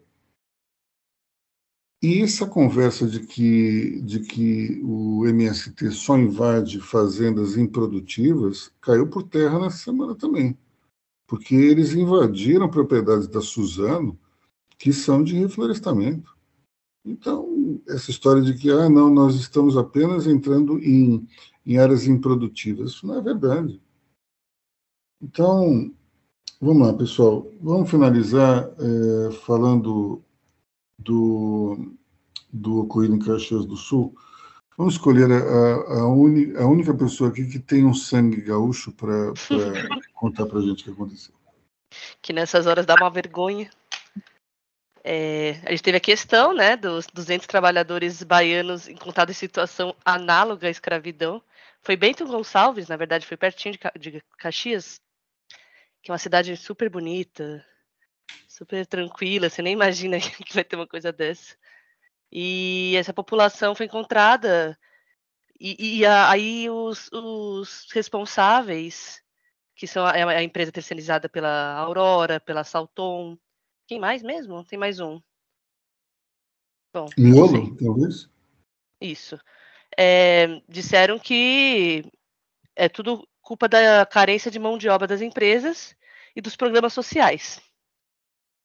E 2.01 2.21
essa 2.21 2.47
conversa 2.47 3.05
de 3.05 3.19
que, 3.19 3.99
de 4.03 4.21
que 4.21 4.81
o 4.81 5.27
MST 5.27 5.91
só 5.91 6.17
invade 6.17 6.79
fazendas 6.79 7.57
improdutivas 7.57 8.71
caiu 8.79 9.09
por 9.09 9.23
terra 9.23 9.59
nessa 9.59 9.79
semana 9.79 10.15
também 10.15 10.57
porque 11.29 11.53
eles 11.53 11.93
invadiram 11.93 12.67
propriedades 12.67 13.27
da 13.27 13.39
Suzano 13.39 14.19
que 14.79 14.91
são 14.91 15.23
de 15.23 15.35
reflorestamento. 15.35 16.35
Então, 17.05 17.79
essa 17.87 18.09
história 18.09 18.41
de 18.41 18.55
que, 18.55 18.71
ah, 18.71 18.89
não, 18.89 19.13
nós 19.13 19.35
estamos 19.35 19.77
apenas 19.77 20.25
entrando 20.25 20.79
em, 20.79 21.27
em 21.63 21.77
áreas 21.77 22.07
improdutivas, 22.07 22.91
isso 22.91 23.05
não 23.05 23.19
é 23.19 23.21
verdade. 23.21 23.79
Então, 25.21 25.93
vamos 26.59 26.87
lá, 26.87 26.93
pessoal. 26.93 27.47
Vamos 27.61 27.91
finalizar 27.91 28.67
é, 28.79 29.31
falando 29.45 30.23
do, 30.97 31.93
do 32.51 32.79
ocorrido 32.79 33.15
em 33.15 33.19
Caxias 33.19 33.67
do 33.67 33.77
Sul. 33.77 34.15
Vamos 34.79 34.93
escolher 34.93 35.29
a, 35.29 35.99
a, 35.99 36.07
uni, 36.07 36.55
a 36.55 36.65
única 36.65 36.93
pessoa 36.93 37.29
aqui 37.29 37.45
que 37.45 37.59
tem 37.59 37.83
um 37.83 37.93
sangue 37.93 38.39
gaúcho 38.39 38.93
para 38.93 39.33
contar 40.15 40.45
para 40.45 40.59
a 40.59 40.61
gente 40.61 40.83
o 40.83 40.85
que 40.85 40.91
aconteceu. 40.91 41.35
Que 42.21 42.31
nessas 42.31 42.65
horas 42.65 42.85
dá 42.85 42.95
uma 42.95 43.09
vergonha. 43.09 43.69
É, 45.03 45.59
a 45.65 45.71
gente 45.71 45.83
teve 45.83 45.97
a 45.97 45.99
questão 45.99 46.53
né, 46.53 46.77
dos 46.77 47.07
200 47.07 47.45
trabalhadores 47.45 48.23
baianos 48.23 48.87
encontrados 48.87 49.35
em 49.35 49.37
situação 49.37 49.93
análoga 50.05 50.69
à 50.69 50.71
escravidão. 50.71 51.43
Foi 51.81 51.97
Bento 51.97 52.25
Gonçalves, 52.25 52.87
na 52.87 52.95
verdade, 52.95 53.27
foi 53.27 53.35
pertinho 53.35 53.75
de, 53.75 54.11
de 54.11 54.23
Caxias, 54.37 55.01
que 56.01 56.09
é 56.09 56.13
uma 56.13 56.17
cidade 56.17 56.55
super 56.55 56.89
bonita, 56.89 57.65
super 58.47 58.85
tranquila, 58.85 59.49
você 59.49 59.61
nem 59.61 59.73
imagina 59.73 60.17
que 60.23 60.53
vai 60.53 60.63
ter 60.63 60.77
uma 60.77 60.87
coisa 60.87 61.11
dessa. 61.11 61.57
E 62.31 62.95
essa 62.95 63.13
população 63.13 63.73
foi 63.73 63.87
encontrada, 63.87 64.77
e, 65.59 65.99
e 65.99 66.05
a, 66.05 66.29
aí 66.29 66.69
os, 66.69 67.11
os, 67.11 67.87
responsáveis, 67.91 69.21
que 69.75 69.85
são 69.85 70.05
a, 70.05 70.17
é 70.17 70.23
a, 70.23 70.43
empresa 70.43 70.71
terceirizada 70.71 71.27
pela 71.27 71.73
Aurora, 71.73 72.39
pela 72.39 72.63
Salton, 72.63 73.37
quem 73.85 73.99
mais 73.99 74.23
mesmo? 74.23 74.63
Tem 74.63 74.79
mais 74.79 74.99
um. 74.99 75.19
Bom, 76.93 77.07
Miolo, 77.17 77.75
talvez? 77.75 78.29
Isso. 79.01 79.37
É, 79.97 80.61
disseram 80.67 81.19
que 81.19 82.09
é 82.75 82.87
tudo 82.87 83.27
culpa 83.41 83.67
da 83.67 84.05
carência 84.05 84.49
de 84.49 84.59
mão 84.59 84.77
de 84.77 84.87
obra 84.87 85.07
das 85.07 85.21
empresas 85.21 85.95
e 86.35 86.41
dos 86.41 86.55
programas 86.55 86.93
sociais. 86.93 87.59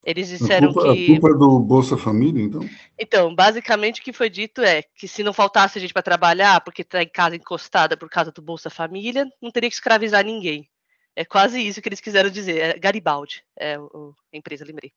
Eles 0.05 0.28
disseram 0.28 0.70
a 0.70 0.72
culpa, 0.72 0.94
que. 0.94 1.05
A 1.05 1.07
culpa 1.07 1.28
é 1.30 1.38
do 1.38 1.61
Bolsa 1.61 1.96
Família, 1.96 2.42
então? 2.42 2.68
Então, 2.98 3.34
basicamente 3.34 4.00
o 4.00 4.05
que 4.05 4.12
foi 4.12 4.28
dito 4.28 4.61
é 4.61 4.82
que 4.82 5.09
se 5.09 5.22
não 5.22 5.32
faltasse 5.32 5.80
gente 5.80 5.94
para 5.94 6.02
trabalhar, 6.02 6.61
porque 6.61 6.82
está 6.82 7.02
em 7.02 7.09
casa 7.09 7.36
encostada 7.36 7.96
por 7.96 8.11
causa 8.11 8.30
do 8.30 8.42
Bolsa 8.42 8.68
Família, 8.68 9.26
não 9.40 9.50
teria 9.50 9.70
que 9.70 9.74
escravizar 9.74 10.24
ninguém. 10.24 10.68
É 11.16 11.24
quase 11.24 11.61
isso 11.61 11.80
que 11.80 11.88
eles 11.88 12.00
quiseram 12.00 12.28
dizer. 12.28 12.59
É 12.59 12.78
Garibaldi, 12.78 13.42
é 13.59 13.78
o, 13.78 14.14
a 14.32 14.36
empresa, 14.36 14.64
lembrei. 14.64 14.92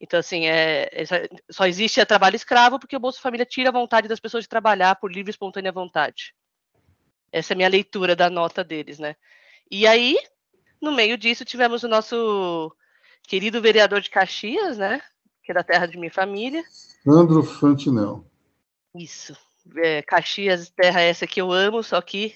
Então, 0.00 0.18
assim, 0.18 0.46
é, 0.46 0.90
é, 0.92 1.04
só 1.50 1.66
existe 1.66 2.04
trabalho 2.04 2.34
escravo 2.34 2.78
porque 2.78 2.96
o 2.96 3.00
Bolsa 3.00 3.20
Família 3.20 3.46
tira 3.46 3.68
a 3.68 3.72
vontade 3.72 4.08
das 4.08 4.18
pessoas 4.18 4.44
de 4.44 4.48
trabalhar 4.48 4.96
por 4.96 5.12
livre 5.12 5.30
e 5.30 5.32
espontânea 5.32 5.70
vontade. 5.70 6.34
Essa 7.30 7.52
é 7.52 7.54
a 7.54 7.56
minha 7.56 7.68
leitura 7.68 8.16
da 8.16 8.28
nota 8.28 8.64
deles, 8.64 8.98
né? 8.98 9.14
E 9.70 9.86
aí, 9.86 10.16
no 10.80 10.92
meio 10.92 11.16
disso, 11.16 11.44
tivemos 11.44 11.84
o 11.84 11.88
nosso 11.88 12.74
querido 13.26 13.60
vereador 13.60 14.00
de 14.00 14.10
Caxias, 14.10 14.78
né? 14.78 15.00
Que 15.42 15.52
é 15.52 15.54
da 15.54 15.62
terra 15.62 15.86
de 15.86 15.98
minha 15.98 16.10
família. 16.10 16.64
Sandro 17.02 17.42
Fantinel. 17.42 18.24
Isso. 18.94 19.36
É, 19.76 20.02
Caxias, 20.02 20.70
terra 20.70 21.00
essa 21.00 21.26
que 21.26 21.40
eu 21.40 21.50
amo, 21.50 21.82
só 21.82 22.00
que 22.00 22.34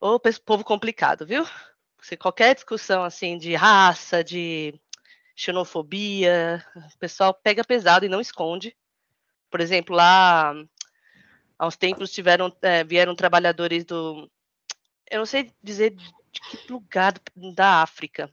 o 0.00 0.18
povo 0.44 0.64
complicado, 0.64 1.26
viu? 1.26 1.44
Se 2.00 2.16
qualquer 2.16 2.54
discussão 2.54 3.02
assim 3.02 3.36
de 3.36 3.54
raça, 3.54 4.22
de 4.22 4.80
xenofobia, 5.34 6.64
o 6.94 6.98
pessoal 6.98 7.34
pega 7.34 7.64
pesado 7.64 8.06
e 8.06 8.08
não 8.08 8.20
esconde. 8.20 8.76
Por 9.50 9.60
exemplo, 9.60 9.94
lá 9.96 10.54
há 11.58 11.66
uns 11.66 11.76
tempos 11.76 12.12
tiveram, 12.12 12.54
é, 12.62 12.84
vieram 12.84 13.14
trabalhadores 13.14 13.84
do. 13.84 14.30
Eu 15.10 15.18
não 15.18 15.26
sei 15.26 15.52
dizer 15.62 15.90
de 15.90 16.40
que 16.50 16.72
lugar 16.72 17.14
da 17.34 17.82
África, 17.82 18.30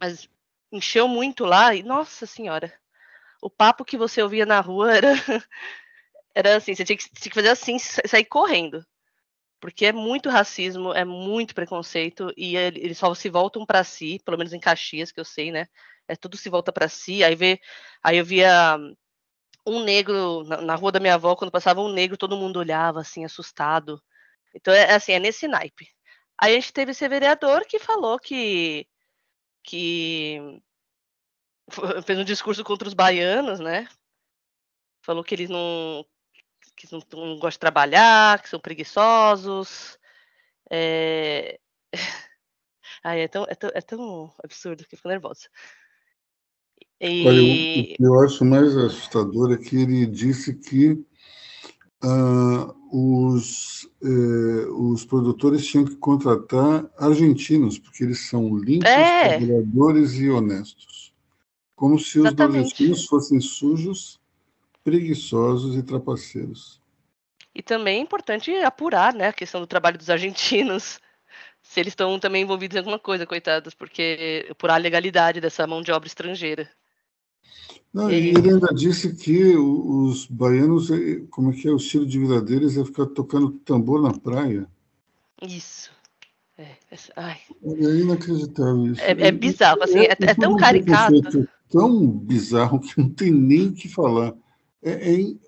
mas 0.00 0.28
encheu 0.72 1.08
muito 1.08 1.44
lá 1.44 1.74
e, 1.74 1.82
nossa 1.82 2.26
senhora, 2.26 2.72
o 3.42 3.50
papo 3.50 3.84
que 3.84 3.96
você 3.96 4.22
ouvia 4.22 4.46
na 4.46 4.60
rua 4.60 4.94
era, 4.94 5.12
era 6.34 6.56
assim, 6.56 6.74
você 6.74 6.84
tinha 6.84 6.96
que, 6.96 7.04
tinha 7.04 7.30
que 7.30 7.34
fazer 7.34 7.48
assim, 7.48 7.78
sair 7.78 8.24
correndo. 8.24 8.84
Porque 9.60 9.86
é 9.86 9.92
muito 9.92 10.30
racismo, 10.30 10.92
é 10.94 11.04
muito 11.04 11.54
preconceito, 11.54 12.32
e 12.36 12.56
eles 12.56 12.96
só 12.96 13.14
se 13.14 13.28
voltam 13.28 13.66
para 13.66 13.84
si, 13.84 14.18
pelo 14.24 14.38
menos 14.38 14.54
em 14.54 14.60
Caxias, 14.60 15.12
que 15.12 15.20
eu 15.20 15.24
sei, 15.24 15.52
né? 15.52 15.68
É 16.08 16.16
tudo 16.16 16.36
se 16.36 16.48
volta 16.48 16.72
para 16.72 16.88
si. 16.88 17.22
Aí, 17.22 17.34
vê, 17.34 17.60
aí 18.02 18.16
eu 18.16 18.24
via 18.24 18.78
um 19.66 19.84
negro 19.84 20.44
na, 20.44 20.60
na, 20.62 20.74
rua 20.74 20.92
da 20.92 21.00
minha 21.00 21.14
avó, 21.14 21.36
quando 21.36 21.50
passava 21.50 21.80
um 21.82 21.92
negro, 21.92 22.16
todo 22.16 22.36
mundo 22.36 22.58
olhava 22.58 23.00
assim, 23.00 23.24
assustado. 23.24 24.02
Então, 24.54 24.72
é 24.74 24.94
assim, 24.94 25.12
é 25.12 25.18
nesse 25.18 25.46
naipe. 25.46 25.88
Aí 26.38 26.52
a 26.52 26.54
gente 26.54 26.72
teve 26.72 26.92
esse 26.92 27.06
vereador 27.08 27.66
que 27.66 27.78
falou 27.78 28.18
que 28.18 28.86
que 29.62 30.60
fez 32.04 32.18
um 32.18 32.24
discurso 32.24 32.64
contra 32.64 32.88
os 32.88 32.94
baianos, 32.94 33.60
né? 33.60 33.88
Falou 35.02 35.24
que 35.24 35.34
eles 35.34 35.48
não 35.48 36.04
que 36.76 36.90
não, 36.92 37.00
não 37.12 37.34
gostam 37.34 37.50
de 37.50 37.58
trabalhar, 37.58 38.42
que 38.42 38.48
são 38.48 38.58
preguiçosos. 38.58 39.98
É... 40.70 41.58
Ai, 43.04 43.22
é, 43.22 43.28
tão, 43.28 43.44
é, 43.48 43.54
tão, 43.54 43.70
é 43.74 43.80
tão 43.80 44.34
absurdo 44.42 44.84
que 44.84 44.94
eu 44.94 44.98
fico 44.98 45.08
nervosa. 45.08 45.48
E... 47.00 47.26
Olha, 47.26 47.42
o 47.42 47.96
que 47.96 47.96
eu 47.98 48.20
acho 48.20 48.44
mais 48.44 48.76
assustador 48.76 49.52
é 49.52 49.58
que 49.58 49.76
ele 49.76 50.06
disse 50.06 50.54
que 50.54 51.02
uh, 52.04 52.74
os, 52.90 53.84
uh, 54.02 54.90
os 54.92 55.04
produtores 55.04 55.66
tinham 55.66 55.84
que 55.84 55.96
contratar 55.96 56.84
argentinos, 56.98 57.78
porque 57.78 58.04
eles 58.04 58.28
são 58.28 58.56
limpos, 58.56 58.90
é. 58.90 59.38
trabalhadores 59.38 60.14
e 60.14 60.28
honestos. 60.30 61.12
Como 61.76 61.98
se 61.98 62.20
os 62.20 62.34
nordestinos 62.34 63.06
fossem 63.06 63.40
sujos, 63.40 64.20
preguiçosos 64.84 65.76
e 65.76 65.82
trapaceiros. 65.82 66.80
E 67.54 67.62
também 67.62 67.98
é 67.98 68.02
importante 68.02 68.52
apurar 68.56 69.14
né, 69.14 69.28
a 69.28 69.32
questão 69.32 69.60
do 69.60 69.66
trabalho 69.66 69.98
dos 69.98 70.10
argentinos 70.10 71.00
se 71.62 71.80
eles 71.80 71.92
estão 71.92 72.18
também 72.18 72.42
envolvidos 72.42 72.74
em 72.74 72.78
alguma 72.78 72.98
coisa, 72.98 73.26
coitados, 73.26 73.74
porque 73.74 74.46
apurar 74.50 74.74
a 74.74 74.78
legalidade 74.78 75.40
dessa 75.40 75.66
mão 75.66 75.82
de 75.82 75.92
obra 75.92 76.06
estrangeira. 76.06 76.68
Não, 77.92 78.10
e 78.10 78.30
ele 78.30 78.50
ainda 78.50 78.72
disse 78.72 79.14
que 79.14 79.56
os 79.56 80.26
baianos, 80.26 80.90
eh, 80.90 81.22
como 81.28 81.50
é 81.50 81.54
que 81.54 81.66
é 81.66 81.72
o 81.72 81.76
estilo 81.76 82.06
de 82.06 82.20
vida 82.20 82.40
deles, 82.40 82.76
é 82.76 82.84
ficar 82.84 83.06
tocando 83.06 83.50
tambor 83.64 84.00
na 84.00 84.12
praia. 84.12 84.68
Isso. 85.42 85.90
É, 86.56 86.76
é, 87.16 87.36
é 87.64 87.96
inacreditável 87.96 88.86
isso. 88.86 89.00
É, 89.00 89.10
é 89.10 89.32
bizarro, 89.32 89.82
assim, 89.82 90.00
é, 90.00 90.12
é, 90.12 90.16
é 90.20 90.34
tão 90.34 90.56
caricato. 90.56 91.48
tão 91.68 92.06
bizarro 92.06 92.78
que 92.78 93.00
não 93.00 93.08
tem 93.08 93.30
nem 93.30 93.68
o 93.68 93.72
que 93.72 93.88
falar. 93.88 94.34
É, 94.82 95.00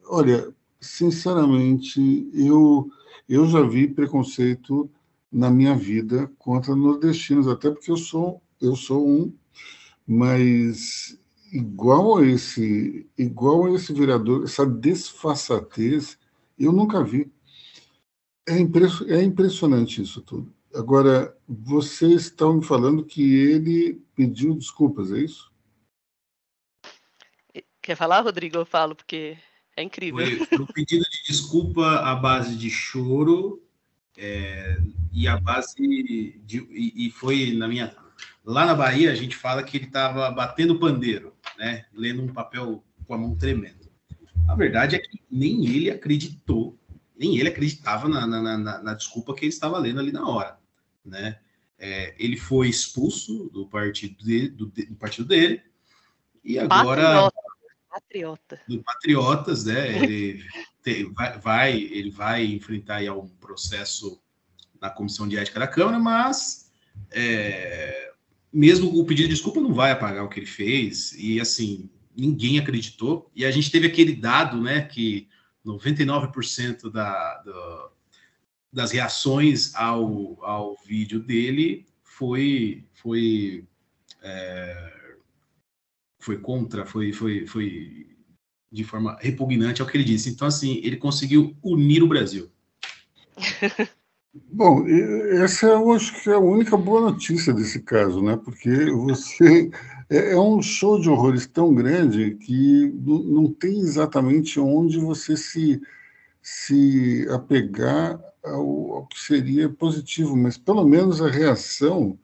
olha, 0.07 0.53
sinceramente, 0.81 2.29
eu, 2.35 2.91
eu 3.29 3.47
já 3.47 3.63
vi 3.63 3.87
preconceito 3.87 4.91
na 5.31 5.51
minha 5.51 5.77
vida 5.77 6.31
contra 6.39 6.75
nordestinos, 6.75 7.47
até 7.47 7.71
porque 7.71 7.91
eu 7.91 7.97
sou, 7.97 8.43
eu 8.61 8.75
sou 8.75 9.07
um, 9.07 9.33
mas 10.07 11.19
igual 11.53 12.19
a 12.19 12.27
esse, 12.27 13.07
igual 13.17 13.67
a 13.67 13.73
esse 13.73 13.93
vereador, 13.93 14.45
essa 14.45 14.65
desfaçatez, 14.67 16.19
eu 16.59 16.73
nunca 16.73 17.05
vi. 17.05 17.31
É, 18.49 18.59
impress, 18.59 19.03
é 19.03 19.23
impressionante 19.23 20.03
isso 20.03 20.23
tudo. 20.23 20.53
Agora, 20.75 21.37
vocês 21.47 22.23
estão 22.23 22.55
me 22.55 22.65
falando 22.65 23.05
que 23.05 23.35
ele 23.35 24.03
pediu 24.17 24.55
desculpas, 24.55 25.13
é 25.13 25.19
isso? 25.19 25.53
Quer 27.83 27.97
falar, 27.97 28.21
Rodrigo? 28.21 28.57
Eu 28.57 28.65
falo, 28.65 28.97
porque 28.97 29.37
é 29.77 29.83
incrível. 29.83 30.25
Foi 30.47 30.59
um 30.59 30.67
pedido 30.67 31.05
de 31.05 31.23
desculpa 31.27 31.99
à 31.99 32.15
base 32.15 32.57
de 32.57 32.71
choro 32.71 33.63
é, 34.17 34.79
e 35.13 35.29
a 35.29 35.39
base 35.39 35.77
de, 35.77 36.59
e, 36.71 37.07
e, 37.07 37.11
foi 37.11 37.53
na 37.53 37.69
minha 37.69 37.95
Lá 38.45 38.67
na 38.67 38.75
Bahia, 38.75 39.13
a 39.13 39.15
gente 39.15 39.37
fala 39.37 39.63
que 39.63 39.77
ele 39.77 39.87
estava 39.87 40.29
batendo 40.31 40.79
pandeiro, 40.79 41.32
né? 41.59 41.85
Lendo 41.93 42.23
um 42.23 42.33
papel 42.33 42.85
com 43.07 43.15
a 43.15 43.19
mão 43.19 43.37
tremendo. 43.37 43.91
A 44.49 44.55
verdade 44.55 44.97
é 44.97 44.99
que 44.99 45.23
nem 45.31 45.67
ele 45.67 45.91
acreditou, 45.91 46.79
nem 47.17 47.39
ele 47.39 47.49
acreditava 47.49 48.09
na, 48.09 48.27
na, 48.27 48.59
na, 48.59 48.83
na 48.83 48.95
desculpa 48.95 49.35
que 49.35 49.45
ele 49.45 49.53
estava 49.53 49.79
lendo 49.79 50.01
ali 50.01 50.13
na 50.13 50.27
hora, 50.27 50.59
né? 51.05 51.39
É, 51.79 52.15
ele 52.19 52.37
foi 52.37 52.69
expulso 52.69 53.51
do 53.51 53.67
partido 53.67 54.25
dele, 54.25 54.49
do, 54.49 54.67
do 54.67 54.95
partido 54.97 55.27
dele 55.27 55.63
e 56.45 56.59
agora 56.59 57.31
patriota, 57.91 58.61
do 58.69 58.83
patriotas, 58.83 59.65
né? 59.65 60.03
Ele 60.03 60.45
te, 60.83 61.05
vai, 61.05 61.39
vai, 61.39 61.77
ele 61.77 62.11
vai 62.11 62.45
enfrentar 62.47 62.97
aí 62.97 63.11
um 63.11 63.29
processo 63.29 64.21
na 64.81 64.91
comissão 64.91 65.29
de 65.29 65.37
ética 65.37 65.61
da 65.61 65.69
Câmara, 65.69 65.99
mas 65.99 66.71
é, 67.11 68.12
mesmo 68.53 68.99
o 68.99 69.05
pedido 69.05 69.29
de 69.29 69.35
desculpa 69.35 69.61
não 69.61 69.73
vai 69.73 69.91
apagar 69.93 70.25
o 70.25 70.29
que 70.29 70.41
ele 70.41 70.47
fez, 70.47 71.13
e 71.13 71.41
assim, 71.41 71.89
ninguém 72.17 72.59
acreditou, 72.59 73.31
e 73.35 73.45
a 73.45 73.51
gente 73.51 73.71
teve 73.71 73.87
aquele 73.87 74.15
dado, 74.15 74.61
né, 74.61 74.83
que 74.83 75.29
99% 75.65 76.91
da, 76.91 77.43
do, 77.43 77.91
das 78.73 78.91
reações 78.91 79.75
ao, 79.75 80.45
ao 80.45 80.77
vídeo 80.85 81.21
dele 81.21 81.87
foi 82.03 82.85
foi 82.95 83.65
é, 84.23 84.93
foi 86.23 86.39
contra, 86.39 86.87
foi, 86.87 87.13
foi, 87.13 87.47
foi 87.47 88.07
de 88.71 88.85
forma 88.85 89.19
repugnante 89.21 89.83
ao 89.83 89.89
que 89.89 89.97
ele 89.97 90.05
disse. 90.05 90.31
Então, 90.31 90.47
assim, 90.47 90.81
ele 90.85 90.97
conseguiu 90.97 91.57
unir 91.63 92.03
o 92.03 92.09
Brasil. 92.09 92.51
Bom, 94.35 94.87
essa 94.89 95.67
eu 95.67 95.93
acho 95.93 96.23
que 96.23 96.31
é 96.31 96.33
a 96.33 96.39
única 96.39 96.75
boa 96.77 97.03
notícia 97.03 97.53
desse 97.53 97.81
caso, 97.81 98.23
né? 98.23 98.35
Porque 98.37 98.91
você 98.91 99.71
é, 100.09 100.33
é 100.33 100.41
um 100.41 100.63
show 100.63 100.99
de 100.99 101.11
horrores 101.11 101.47
tão 101.47 101.75
grande 101.75 102.35
que 102.37 102.91
não 102.95 103.53
tem 103.53 103.79
exatamente 103.81 104.59
onde 104.59 104.99
você 104.99 105.37
se, 105.37 105.83
se 106.41 107.27
apegar 107.31 108.19
ao, 108.43 108.93
ao 108.95 109.07
que 109.07 109.21
seria 109.21 109.69
positivo, 109.69 110.35
mas 110.35 110.57
pelo 110.57 110.87
menos 110.87 111.21
a 111.21 111.29
reação 111.29 112.19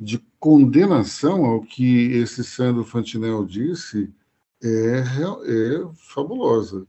de 0.00 0.18
condenação 0.40 1.44
ao 1.44 1.60
que 1.60 2.12
esse 2.12 2.42
Sandro 2.42 2.82
Fantinel 2.82 3.44
disse 3.44 4.10
é, 4.62 5.00
é 5.00 5.86
fabulosa. 5.96 6.86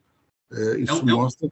É, 0.51 0.79
isso 0.79 1.01
é, 1.01 1.11
mostra 1.11 1.49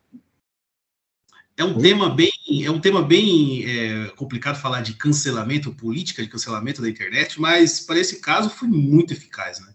é 1.62 1.64
um 1.66 1.78
tema 1.78 2.10
bem, 2.10 2.32
é 2.64 2.72
um 2.72 2.80
tema 2.80 3.04
bem 3.04 3.64
é, 3.66 4.08
complicado 4.16 4.60
falar 4.60 4.82
de 4.82 4.96
cancelamento, 4.96 5.72
política 5.72 6.24
de 6.24 6.28
cancelamento 6.28 6.82
da 6.82 6.90
internet, 6.90 7.40
mas 7.40 7.80
para 7.80 8.00
esse 8.00 8.20
caso 8.20 8.50
foi 8.50 8.68
muito 8.68 9.14
eficaz, 9.14 9.60
né? 9.60 9.74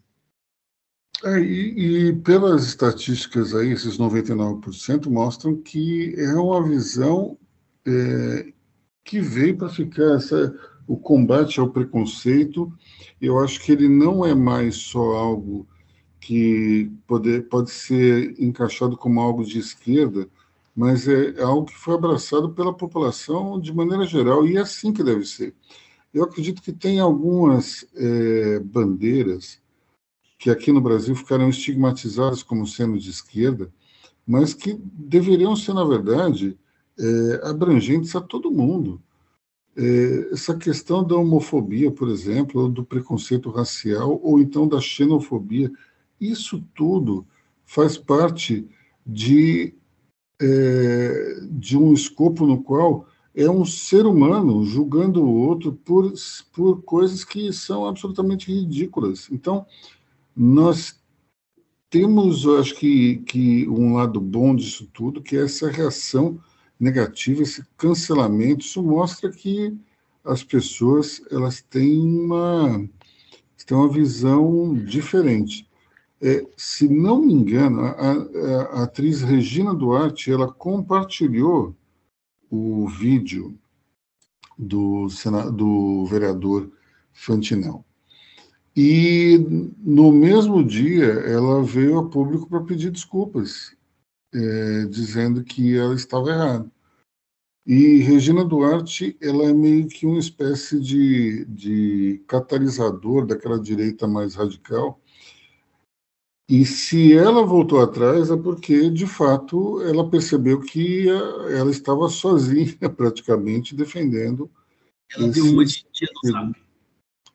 É, 1.24 1.40
e, 1.40 2.08
e, 2.08 2.12
pelas 2.12 2.66
estatísticas 2.66 3.54
aí, 3.54 3.70
esses 3.70 3.96
99% 3.96 5.08
mostram 5.08 5.56
que 5.56 6.14
é 6.18 6.34
uma 6.34 6.68
visão 6.68 7.38
é, 7.86 8.52
que 9.02 9.20
veio 9.20 9.56
para 9.56 9.68
ficar. 9.68 10.16
Essa, 10.16 10.54
o 10.86 10.96
combate 10.96 11.58
ao 11.58 11.70
preconceito, 11.70 12.72
eu 13.20 13.38
acho 13.38 13.60
que 13.60 13.72
ele 13.72 13.88
não 13.88 14.26
é 14.26 14.34
mais 14.34 14.76
só 14.76 15.16
algo 15.16 15.66
que 16.20 16.90
pode, 17.06 17.40
pode 17.42 17.70
ser 17.70 18.34
encaixado 18.38 18.96
como 18.96 19.20
algo 19.20 19.44
de 19.44 19.58
esquerda, 19.58 20.28
mas 20.76 21.08
é 21.08 21.42
algo 21.42 21.64
que 21.64 21.74
foi 21.74 21.94
abraçado 21.94 22.50
pela 22.50 22.74
população 22.74 23.58
de 23.58 23.72
maneira 23.72 24.04
geral, 24.04 24.46
e 24.46 24.58
é 24.58 24.60
assim 24.60 24.92
que 24.92 25.02
deve 25.02 25.24
ser. 25.24 25.54
Eu 26.12 26.22
acredito 26.24 26.60
que 26.60 26.72
tem 26.72 27.00
algumas 27.00 27.86
é, 27.94 28.60
bandeiras 28.60 29.58
que 30.38 30.50
aqui 30.50 30.70
no 30.70 30.80
Brasil 30.82 31.14
ficaram 31.16 31.48
estigmatizadas 31.48 32.42
como 32.42 32.66
sendo 32.66 32.98
de 32.98 33.08
esquerda, 33.08 33.72
mas 34.26 34.52
que 34.52 34.74
deveriam 34.74 35.56
ser, 35.56 35.72
na 35.72 35.84
verdade, 35.84 36.58
é, 36.98 37.48
abrangentes 37.48 38.14
a 38.14 38.20
todo 38.20 38.50
mundo. 38.50 39.00
É, 39.74 40.30
essa 40.32 40.54
questão 40.56 41.02
da 41.02 41.16
homofobia, 41.16 41.90
por 41.90 42.08
exemplo, 42.08 42.62
ou 42.62 42.68
do 42.68 42.84
preconceito 42.84 43.50
racial, 43.50 44.20
ou 44.22 44.40
então 44.40 44.68
da 44.68 44.80
xenofobia, 44.80 45.70
isso 46.20 46.62
tudo 46.74 47.26
faz 47.64 47.96
parte 47.96 48.68
de 49.06 49.74
é, 50.40 51.40
de 51.50 51.76
um 51.76 51.92
escopo 51.92 52.46
no 52.46 52.62
qual 52.62 53.06
é 53.34 53.48
um 53.50 53.64
ser 53.64 54.06
humano 54.06 54.64
julgando 54.64 55.22
o 55.22 55.34
outro 55.34 55.72
por, 55.72 56.12
por 56.52 56.82
coisas 56.82 57.22
que 57.22 57.52
são 57.52 57.86
absolutamente 57.86 58.50
ridículas. 58.50 59.28
Então, 59.30 59.66
nós 60.34 60.98
temos, 61.90 62.44
eu 62.44 62.58
acho 62.58 62.74
que, 62.74 63.18
que 63.18 63.68
um 63.68 63.94
lado 63.94 64.20
bom 64.20 64.56
disso 64.56 64.88
tudo, 64.92 65.22
que 65.22 65.36
é 65.36 65.44
essa 65.44 65.70
reação 65.70 66.40
negativa, 66.78 67.42
esse 67.42 67.64
cancelamento. 67.76 68.64
Isso 68.64 68.82
mostra 68.82 69.30
que 69.30 69.76
as 70.24 70.42
pessoas 70.42 71.22
elas 71.30 71.60
têm 71.62 72.00
uma, 72.00 72.88
têm 73.66 73.76
uma 73.76 73.88
visão 73.88 74.74
diferente. 74.74 75.65
É, 76.20 76.46
se 76.56 76.88
não 76.88 77.20
me 77.20 77.34
engano, 77.34 77.82
a, 77.82 77.90
a, 77.90 78.12
a, 78.12 78.82
atriz 78.84 79.20
Regina 79.20 79.74
Duarte 79.74 80.30
ela 80.32 80.50
compartilhou 80.50 81.76
o 82.50 82.88
vídeo 82.88 83.58
do, 84.58 85.08
do 85.52 86.06
vereador 86.06 86.70
Fantinel. 87.12 87.84
E 88.74 89.38
no 89.78 90.12
mesmo 90.12 90.64
dia 90.64 91.04
ela 91.04 91.62
veio 91.62 91.98
a 91.98 92.08
público 92.08 92.48
para 92.48 92.64
pedir 92.64 92.90
desculpas, 92.90 93.74
é, 94.34 94.84
dizendo 94.86 95.42
que 95.44 95.76
ela 95.76 95.94
estava 95.94 96.30
errada. 96.30 96.70
E 97.66 97.98
Regina 97.98 98.44
Duarte, 98.44 99.16
ela 99.20 99.44
é 99.44 99.52
meio 99.52 99.88
que 99.88 100.06
uma 100.06 100.20
espécie 100.20 100.78
de, 100.78 101.44
de 101.46 102.22
catalisador 102.28 103.26
daquela 103.26 103.58
direita 103.58 104.06
mais 104.06 104.34
radical. 104.36 105.00
E 106.48 106.64
se 106.64 107.12
ela 107.12 107.44
voltou 107.44 107.80
atrás 107.82 108.30
é 108.30 108.36
porque, 108.36 108.88
de 108.88 109.06
fato, 109.06 109.82
ela 109.82 110.08
percebeu 110.08 110.60
que 110.60 111.08
ela 111.08 111.70
estava 111.70 112.08
sozinha, 112.08 112.76
praticamente, 112.96 113.74
defendendo. 113.74 114.50
Ela 115.10 115.28
esse... 115.28 115.42
deu 115.42 115.52
uma 115.52 115.64
de 115.64 115.84
tia 115.92 116.08
do 116.22 116.30
Zap. 116.30 116.52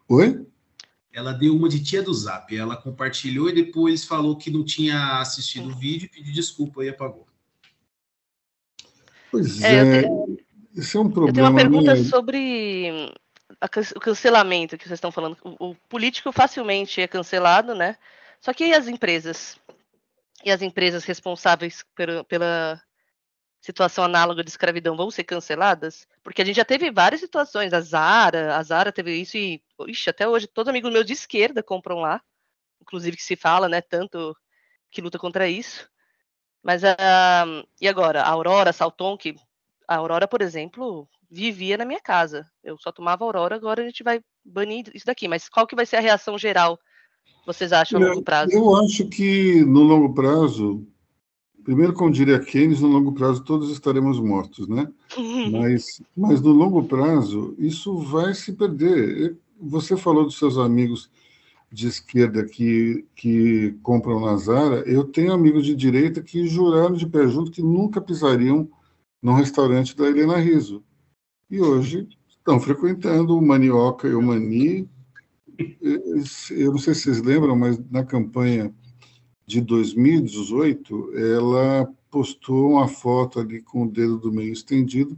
Oi? 0.07 0.45
ela 1.13 1.33
deu 1.33 1.55
uma 1.55 1.67
de 1.67 1.83
tia 1.83 2.01
do 2.01 2.13
Zap. 2.13 2.55
Ela 2.55 2.77
compartilhou 2.77 3.49
e 3.49 3.53
depois 3.53 4.05
falou 4.05 4.37
que 4.37 4.49
não 4.49 4.63
tinha 4.63 5.19
assistido 5.19 5.69
o 5.69 5.75
vídeo, 5.75 6.09
pediu 6.11 6.33
desculpa 6.33 6.83
e 6.83 6.89
apagou. 6.89 7.27
Pois 9.29 9.61
é, 9.61 10.01
é 10.01 10.09
isso 10.73 10.97
é 10.97 11.01
um 11.01 11.09
problema. 11.09 11.29
Eu 11.29 11.33
tenho 11.33 11.47
uma 11.47 11.55
pergunta 11.55 11.95
né? 11.95 12.03
sobre 12.03 13.13
o 13.95 13.99
cancelamento 13.99 14.77
que 14.77 14.85
vocês 14.85 14.97
estão 14.97 15.11
falando. 15.11 15.37
O, 15.43 15.75
político 15.89 16.31
facilmente 16.31 17.01
é 17.01 17.07
cancelado, 17.07 17.75
né? 17.75 17.97
Só 18.41 18.53
que 18.53 18.73
as 18.73 18.87
empresas? 18.87 19.57
E 20.43 20.51
as 20.51 20.61
empresas 20.63 21.05
responsáveis 21.05 21.85
pela, 22.27 22.81
situação 23.61 24.03
análoga 24.03 24.43
de 24.43 24.49
escravidão 24.49 24.97
vão 24.97 25.11
ser 25.11 25.23
canceladas? 25.23 26.07
Porque 26.23 26.41
a 26.41 26.45
gente 26.45 26.55
já 26.55 26.65
teve 26.65 26.91
várias 26.91 27.21
situações. 27.21 27.71
A 27.71 27.79
Zara, 27.79 28.57
a 28.57 28.63
Zara 28.63 28.91
teve 28.91 29.13
isso 29.15 29.37
e, 29.37 29.61
ixi, 29.87 30.09
até 30.09 30.27
hoje 30.27 30.47
todos 30.47 30.67
os 30.67 30.71
amigos 30.71 30.91
meus 30.91 31.05
de 31.05 31.13
esquerda 31.13 31.61
compram 31.61 31.99
lá. 31.99 32.19
Inclusive 32.81 33.15
que 33.15 33.23
se 33.23 33.35
fala, 33.35 33.69
né, 33.69 33.79
tanto 33.79 34.35
que 34.89 35.01
luta 35.01 35.19
contra 35.19 35.47
isso. 35.47 35.87
Mas 36.63 36.83
uh, 36.83 37.67
e 37.79 37.87
agora? 37.87 38.23
A 38.23 38.29
Aurora, 38.29 38.73
Salton, 38.73 39.17
que 39.17 39.35
a 39.87 39.97
Aurora, 39.97 40.27
por 40.27 40.41
exemplo, 40.41 41.07
vivia 41.29 41.77
na 41.77 41.85
minha 41.85 42.01
casa. 42.01 42.49
Eu 42.63 42.77
só 42.79 42.91
tomava 42.91 43.23
Aurora, 43.23 43.55
agora 43.55 43.83
a 43.83 43.85
gente 43.85 44.03
vai 44.03 44.21
banir 44.43 44.89
isso 44.95 45.05
daqui. 45.05 45.27
Mas 45.27 45.47
qual 45.47 45.67
que 45.67 45.75
vai 45.75 45.85
ser 45.85 45.97
a 45.97 46.01
reação 46.01 46.37
geral, 46.37 46.79
vocês 47.45 47.73
acham, 47.73 48.01
a 48.01 48.07
longo 48.07 48.21
prazo? 48.21 48.51
Eu 48.51 48.75
acho 48.77 49.07
que 49.07 49.63
no 49.65 49.81
longo 49.83 50.13
prazo 50.13 50.85
Primeiro, 51.63 51.93
como 51.93 52.11
diria 52.11 52.39
Keynes, 52.39 52.81
no 52.81 52.87
longo 52.87 53.11
prazo 53.11 53.43
todos 53.43 53.69
estaremos 53.71 54.19
mortos, 54.19 54.67
né? 54.67 54.91
Mas, 55.51 56.01
mas 56.15 56.41
no 56.41 56.51
longo 56.51 56.83
prazo 56.83 57.53
isso 57.57 57.97
vai 57.97 58.33
se 58.33 58.53
perder. 58.53 59.37
Você 59.59 59.95
falou 59.95 60.23
dos 60.23 60.37
seus 60.37 60.57
amigos 60.57 61.11
de 61.71 61.87
esquerda 61.87 62.45
que, 62.45 63.05
que 63.15 63.77
compram 63.83 64.19
na 64.19 64.35
Zara. 64.37 64.83
Eu 64.87 65.03
tenho 65.03 65.33
amigos 65.33 65.65
de 65.65 65.75
direita 65.75 66.21
que 66.21 66.47
juraram 66.47 66.95
de 66.95 67.05
pé 67.05 67.27
junto 67.27 67.51
que 67.51 67.61
nunca 67.61 68.01
pisariam 68.01 68.69
no 69.21 69.33
restaurante 69.33 69.95
da 69.95 70.07
Helena 70.07 70.37
Riso. 70.37 70.83
E 71.49 71.61
hoje 71.61 72.07
estão 72.29 72.59
frequentando 72.59 73.37
o 73.37 73.41
Manioca 73.41 74.07
e 74.07 74.15
o 74.15 74.21
Mani. 74.21 74.89
Eu 75.81 76.71
não 76.71 76.77
sei 76.77 76.93
se 76.93 77.03
vocês 77.03 77.21
lembram, 77.21 77.55
mas 77.55 77.79
na 77.89 78.03
campanha 78.03 78.73
de 79.45 79.61
2018, 79.61 81.17
ela 81.17 81.91
postou 82.09 82.71
uma 82.71 82.87
foto 82.87 83.39
ali 83.39 83.61
com 83.61 83.83
o 83.83 83.89
dedo 83.89 84.17
do 84.17 84.31
meio 84.31 84.51
estendido 84.51 85.17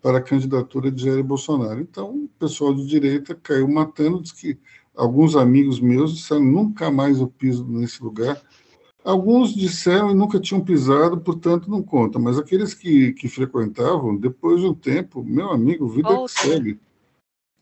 para 0.00 0.18
a 0.18 0.22
candidatura 0.22 0.90
de 0.90 1.04
Jair 1.04 1.24
Bolsonaro. 1.24 1.80
Então, 1.80 2.24
o 2.24 2.28
pessoal 2.38 2.74
de 2.74 2.86
direita 2.86 3.34
caiu 3.34 3.66
matando, 3.66 4.20
diz 4.20 4.32
que 4.32 4.58
alguns 4.94 5.34
amigos 5.34 5.80
meus 5.80 6.14
disseram 6.14 6.44
nunca 6.44 6.90
mais 6.90 7.20
eu 7.20 7.26
piso 7.26 7.66
nesse 7.66 8.02
lugar. 8.02 8.40
Alguns 9.02 9.54
disseram 9.54 10.10
e 10.10 10.14
nunca 10.14 10.40
tinham 10.40 10.64
pisado, 10.64 11.20
portanto 11.20 11.70
não 11.70 11.82
conta. 11.82 12.18
Mas 12.18 12.38
aqueles 12.38 12.72
que, 12.72 13.12
que 13.12 13.28
frequentavam, 13.28 14.16
depois 14.16 14.60
de 14.60 14.66
um 14.66 14.74
tempo, 14.74 15.22
meu 15.22 15.50
amigo, 15.50 15.88
vida 15.88 16.08
Volta. 16.08 16.32
que 16.32 16.40
segue. 16.40 16.80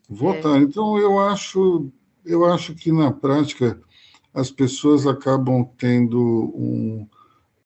Voltar. 0.09 0.61
É. 0.61 0.63
Então 0.63 0.99
eu 0.99 1.19
acho, 1.19 1.91
eu 2.25 2.45
acho 2.45 2.75
que 2.75 2.93
na 2.93 3.11
prática 3.11 3.81
as 4.33 4.51
pessoas 4.51 5.07
acabam 5.07 5.69
tendo 5.77 6.19
um, 6.55 7.07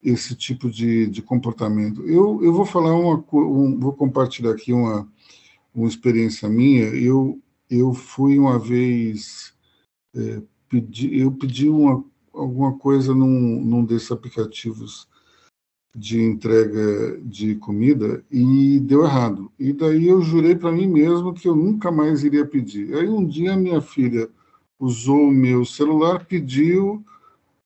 esse 0.03 0.35
tipo 0.35 0.71
de, 0.71 1.07
de 1.07 1.23
comportamento. 1.23 2.03
Eu, 2.03 2.43
eu 2.43 2.53
vou 2.53 2.65
falar 2.65 2.95
uma, 2.95 3.25
um, 3.33 3.79
vou 3.79 3.93
compartilhar 3.93 4.53
aqui 4.53 4.73
uma, 4.73 5.09
uma 5.75 5.89
experiência 5.89 6.49
minha. 6.49 6.87
Eu, 6.87 7.41
eu 7.71 7.93
fui 7.93 8.39
uma 8.39 8.59
vez, 8.59 9.55
é, 10.15 10.43
pedi, 10.69 11.19
eu 11.19 11.31
pedi 11.33 11.69
uma, 11.69 12.05
alguma 12.33 12.77
coisa 12.77 13.15
num, 13.15 13.61
num 13.65 13.85
desses 13.85 14.11
aplicativos 14.11 15.09
de 15.95 16.21
entrega 16.21 17.19
de 17.23 17.55
comida 17.55 18.23
e 18.31 18.79
deu 18.81 19.05
errado. 19.05 19.51
E 19.59 19.73
daí 19.73 20.09
eu 20.09 20.21
jurei 20.21 20.55
para 20.55 20.71
mim 20.71 20.87
mesmo 20.87 21.33
que 21.33 21.49
eu 21.49 21.57
nunca 21.57 21.91
mais 21.91 22.23
iria 22.23 22.45
pedir. 22.45 22.95
Aí 22.95 23.09
um 23.09 23.27
dia 23.27 23.57
minha 23.57 23.81
filha 23.81 24.29
usou 24.79 25.29
o 25.29 25.33
meu 25.33 25.65
celular, 25.65 26.25
pediu, 26.25 27.05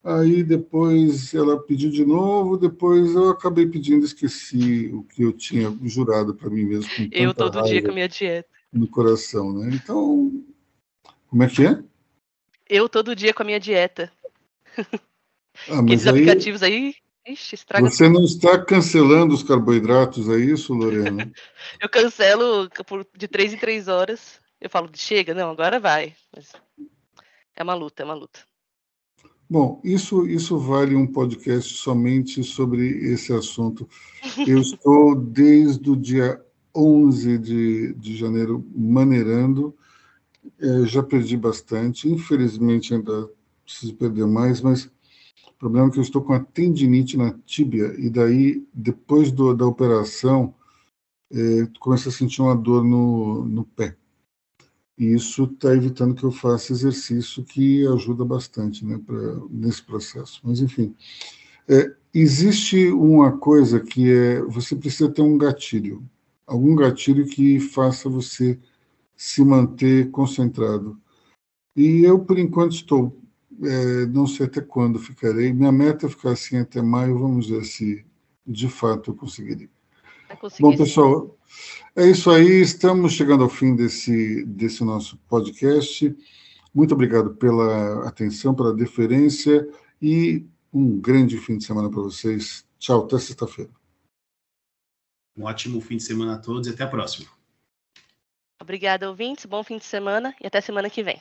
aí 0.03 0.43
depois 0.43 1.35
ela 1.35 1.59
pediu 1.59 1.91
de 1.91 2.05
novo, 2.05 2.57
depois 2.57 3.15
eu 3.15 3.31
acabei 3.31 3.67
pedindo, 3.67 4.05
esqueci 4.05 4.91
o 4.93 5.03
que 5.03 5.23
eu 5.23 5.33
tinha 5.33 5.77
jurado 5.83 6.35
para 6.35 6.51
mim 6.51 6.65
mesmo. 6.65 6.91
eu 7.13 7.35
todo 7.35 7.63
dia 7.63 7.83
com 7.83 7.91
a 7.91 7.95
minha 7.95 8.09
dieta. 8.09 8.49
No 8.73 8.87
coração, 8.87 9.53
né? 9.53 9.71
Então, 9.75 10.45
como 11.29 11.43
é 11.43 11.49
que 11.49 11.67
é? 11.67 11.83
Eu 12.69 12.89
todo 12.89 13.17
dia 13.17 13.35
com 13.35 13.43
a 13.43 13.47
minha 13.47 13.61
dieta. 13.61 14.13
Ah, 15.69 15.81
Aqueles 15.81 16.07
aí, 16.07 16.11
aplicativos 16.11 16.63
aí, 16.63 16.95
ixi, 17.27 17.55
estraga 17.55 17.89
Você 17.89 18.05
tudo. 18.05 18.15
não 18.15 18.25
está 18.25 18.65
cancelando 18.65 19.35
os 19.35 19.43
carboidratos, 19.43 20.29
é 20.29 20.37
isso, 20.39 20.73
Lorena? 20.73 21.31
eu 21.81 21.89
cancelo 21.89 22.71
por, 22.87 23.07
de 23.17 23.29
três 23.29 23.53
em 23.53 23.59
três 23.59 23.89
horas. 23.89 24.41
Eu 24.61 24.71
falo, 24.71 24.89
chega, 24.95 25.35
não, 25.35 25.51
agora 25.51 25.81
vai. 25.81 26.15
Mas 26.35 26.53
é 27.61 27.63
uma 27.63 27.75
luta, 27.75 28.03
é 28.03 28.07
uma 28.07 28.15
luta. 28.15 28.41
Bom, 29.49 29.81
isso, 29.85 30.27
isso 30.27 30.59
vale 30.59 30.95
um 30.95 31.07
podcast 31.07 31.75
somente 31.75 32.43
sobre 32.43 32.87
esse 33.13 33.33
assunto. 33.33 33.89
Eu 34.47 34.61
estou 34.63 35.15
desde 35.15 35.91
o 35.91 35.97
dia 35.97 36.43
11 36.75 37.39
de, 37.39 37.93
de 37.95 38.17
janeiro 38.17 38.65
maneirando, 38.75 39.75
é, 40.59 40.87
já 40.87 41.03
perdi 41.03 41.37
bastante, 41.37 42.09
infelizmente 42.09 42.95
ainda 42.95 43.29
preciso 43.65 43.95
perder 43.95 44.27
mais, 44.27 44.61
mas 44.61 44.87
o 45.47 45.53
problema 45.59 45.89
é 45.89 45.91
que 45.91 45.99
eu 45.99 46.03
estou 46.03 46.23
com 46.23 46.33
a 46.33 46.41
tendinite 46.41 47.19
na 47.19 47.35
tíbia, 47.45 47.95
e 47.99 48.09
daí, 48.09 48.67
depois 48.73 49.31
do, 49.31 49.55
da 49.55 49.67
operação, 49.67 50.55
é, 51.31 51.69
começo 51.79 52.09
a 52.09 52.13
sentir 52.13 52.41
uma 52.41 52.57
dor 52.57 52.83
no, 52.83 53.45
no 53.45 53.65
pé. 53.65 53.97
E 55.01 55.15
isso 55.15 55.45
está 55.45 55.75
evitando 55.75 56.15
que 56.15 56.25
eu 56.25 56.31
faça 56.31 56.75
exercício, 56.75 57.43
que 57.43 57.87
ajuda 57.87 58.23
bastante 58.23 58.85
né, 58.85 59.01
pra, 59.07 59.17
nesse 59.49 59.83
processo. 59.83 60.43
Mas, 60.45 60.61
enfim, 60.61 60.95
é, 61.67 61.91
existe 62.13 62.89
uma 62.89 63.39
coisa 63.39 63.81
que 63.81 64.13
é: 64.13 64.43
você 64.43 64.77
precisa 64.77 65.11
ter 65.11 65.23
um 65.23 65.39
gatilho, 65.39 66.07
algum 66.47 66.77
gatilho 66.77 67.25
que 67.25 67.59
faça 67.59 68.11
você 68.11 68.59
se 69.17 69.43
manter 69.43 70.11
concentrado. 70.11 71.01
E 71.75 72.03
eu, 72.05 72.19
por 72.19 72.39
enquanto, 72.39 72.73
estou, 72.73 73.17
é, 73.63 74.05
não 74.05 74.27
sei 74.27 74.45
até 74.45 74.61
quando 74.61 74.99
ficarei. 74.99 75.51
Minha 75.51 75.73
meta 75.73 76.05
é 76.05 76.11
ficar 76.11 76.33
assim 76.33 76.59
até 76.59 76.83
maio, 76.83 77.19
vamos 77.19 77.49
ver 77.49 77.65
se 77.65 78.05
de 78.47 78.69
fato 78.69 79.13
eu 79.13 79.15
conseguirei. 79.15 79.71
Bom, 80.61 80.77
pessoal, 80.77 81.37
é 81.97 82.07
isso 82.07 82.31
aí. 82.31 82.61
Estamos 82.61 83.13
chegando 83.13 83.43
ao 83.43 83.49
fim 83.49 83.75
desse, 83.75 84.45
desse 84.45 84.85
nosso 84.85 85.17
podcast. 85.29 86.17
Muito 86.75 86.95
obrigado 86.95 87.35
pela 87.35 88.07
atenção, 88.07 88.55
pela 88.55 88.73
deferência 88.73 89.69
e 90.01 90.47
um 90.73 91.01
grande 91.01 91.37
fim 91.37 91.59
de 91.59 91.65
semana 91.65 91.91
para 91.91 92.01
vocês. 92.01 92.65
Tchau, 92.79 93.05
até 93.05 93.19
sexta-feira. 93.19 93.71
Um 95.37 95.45
ótimo 95.45 95.81
fim 95.81 95.97
de 95.97 96.05
semana 96.05 96.35
a 96.35 96.39
todos 96.39 96.69
e 96.69 96.71
até 96.71 96.85
a 96.85 96.89
próxima. 96.89 97.29
Obrigada, 98.61 99.09
ouvintes. 99.09 99.47
Bom 99.47 99.65
fim 99.65 99.79
de 99.79 99.85
semana 99.85 100.35
e 100.41 100.47
até 100.47 100.61
semana 100.61 100.91
que 100.91 101.03
vem. 101.03 101.21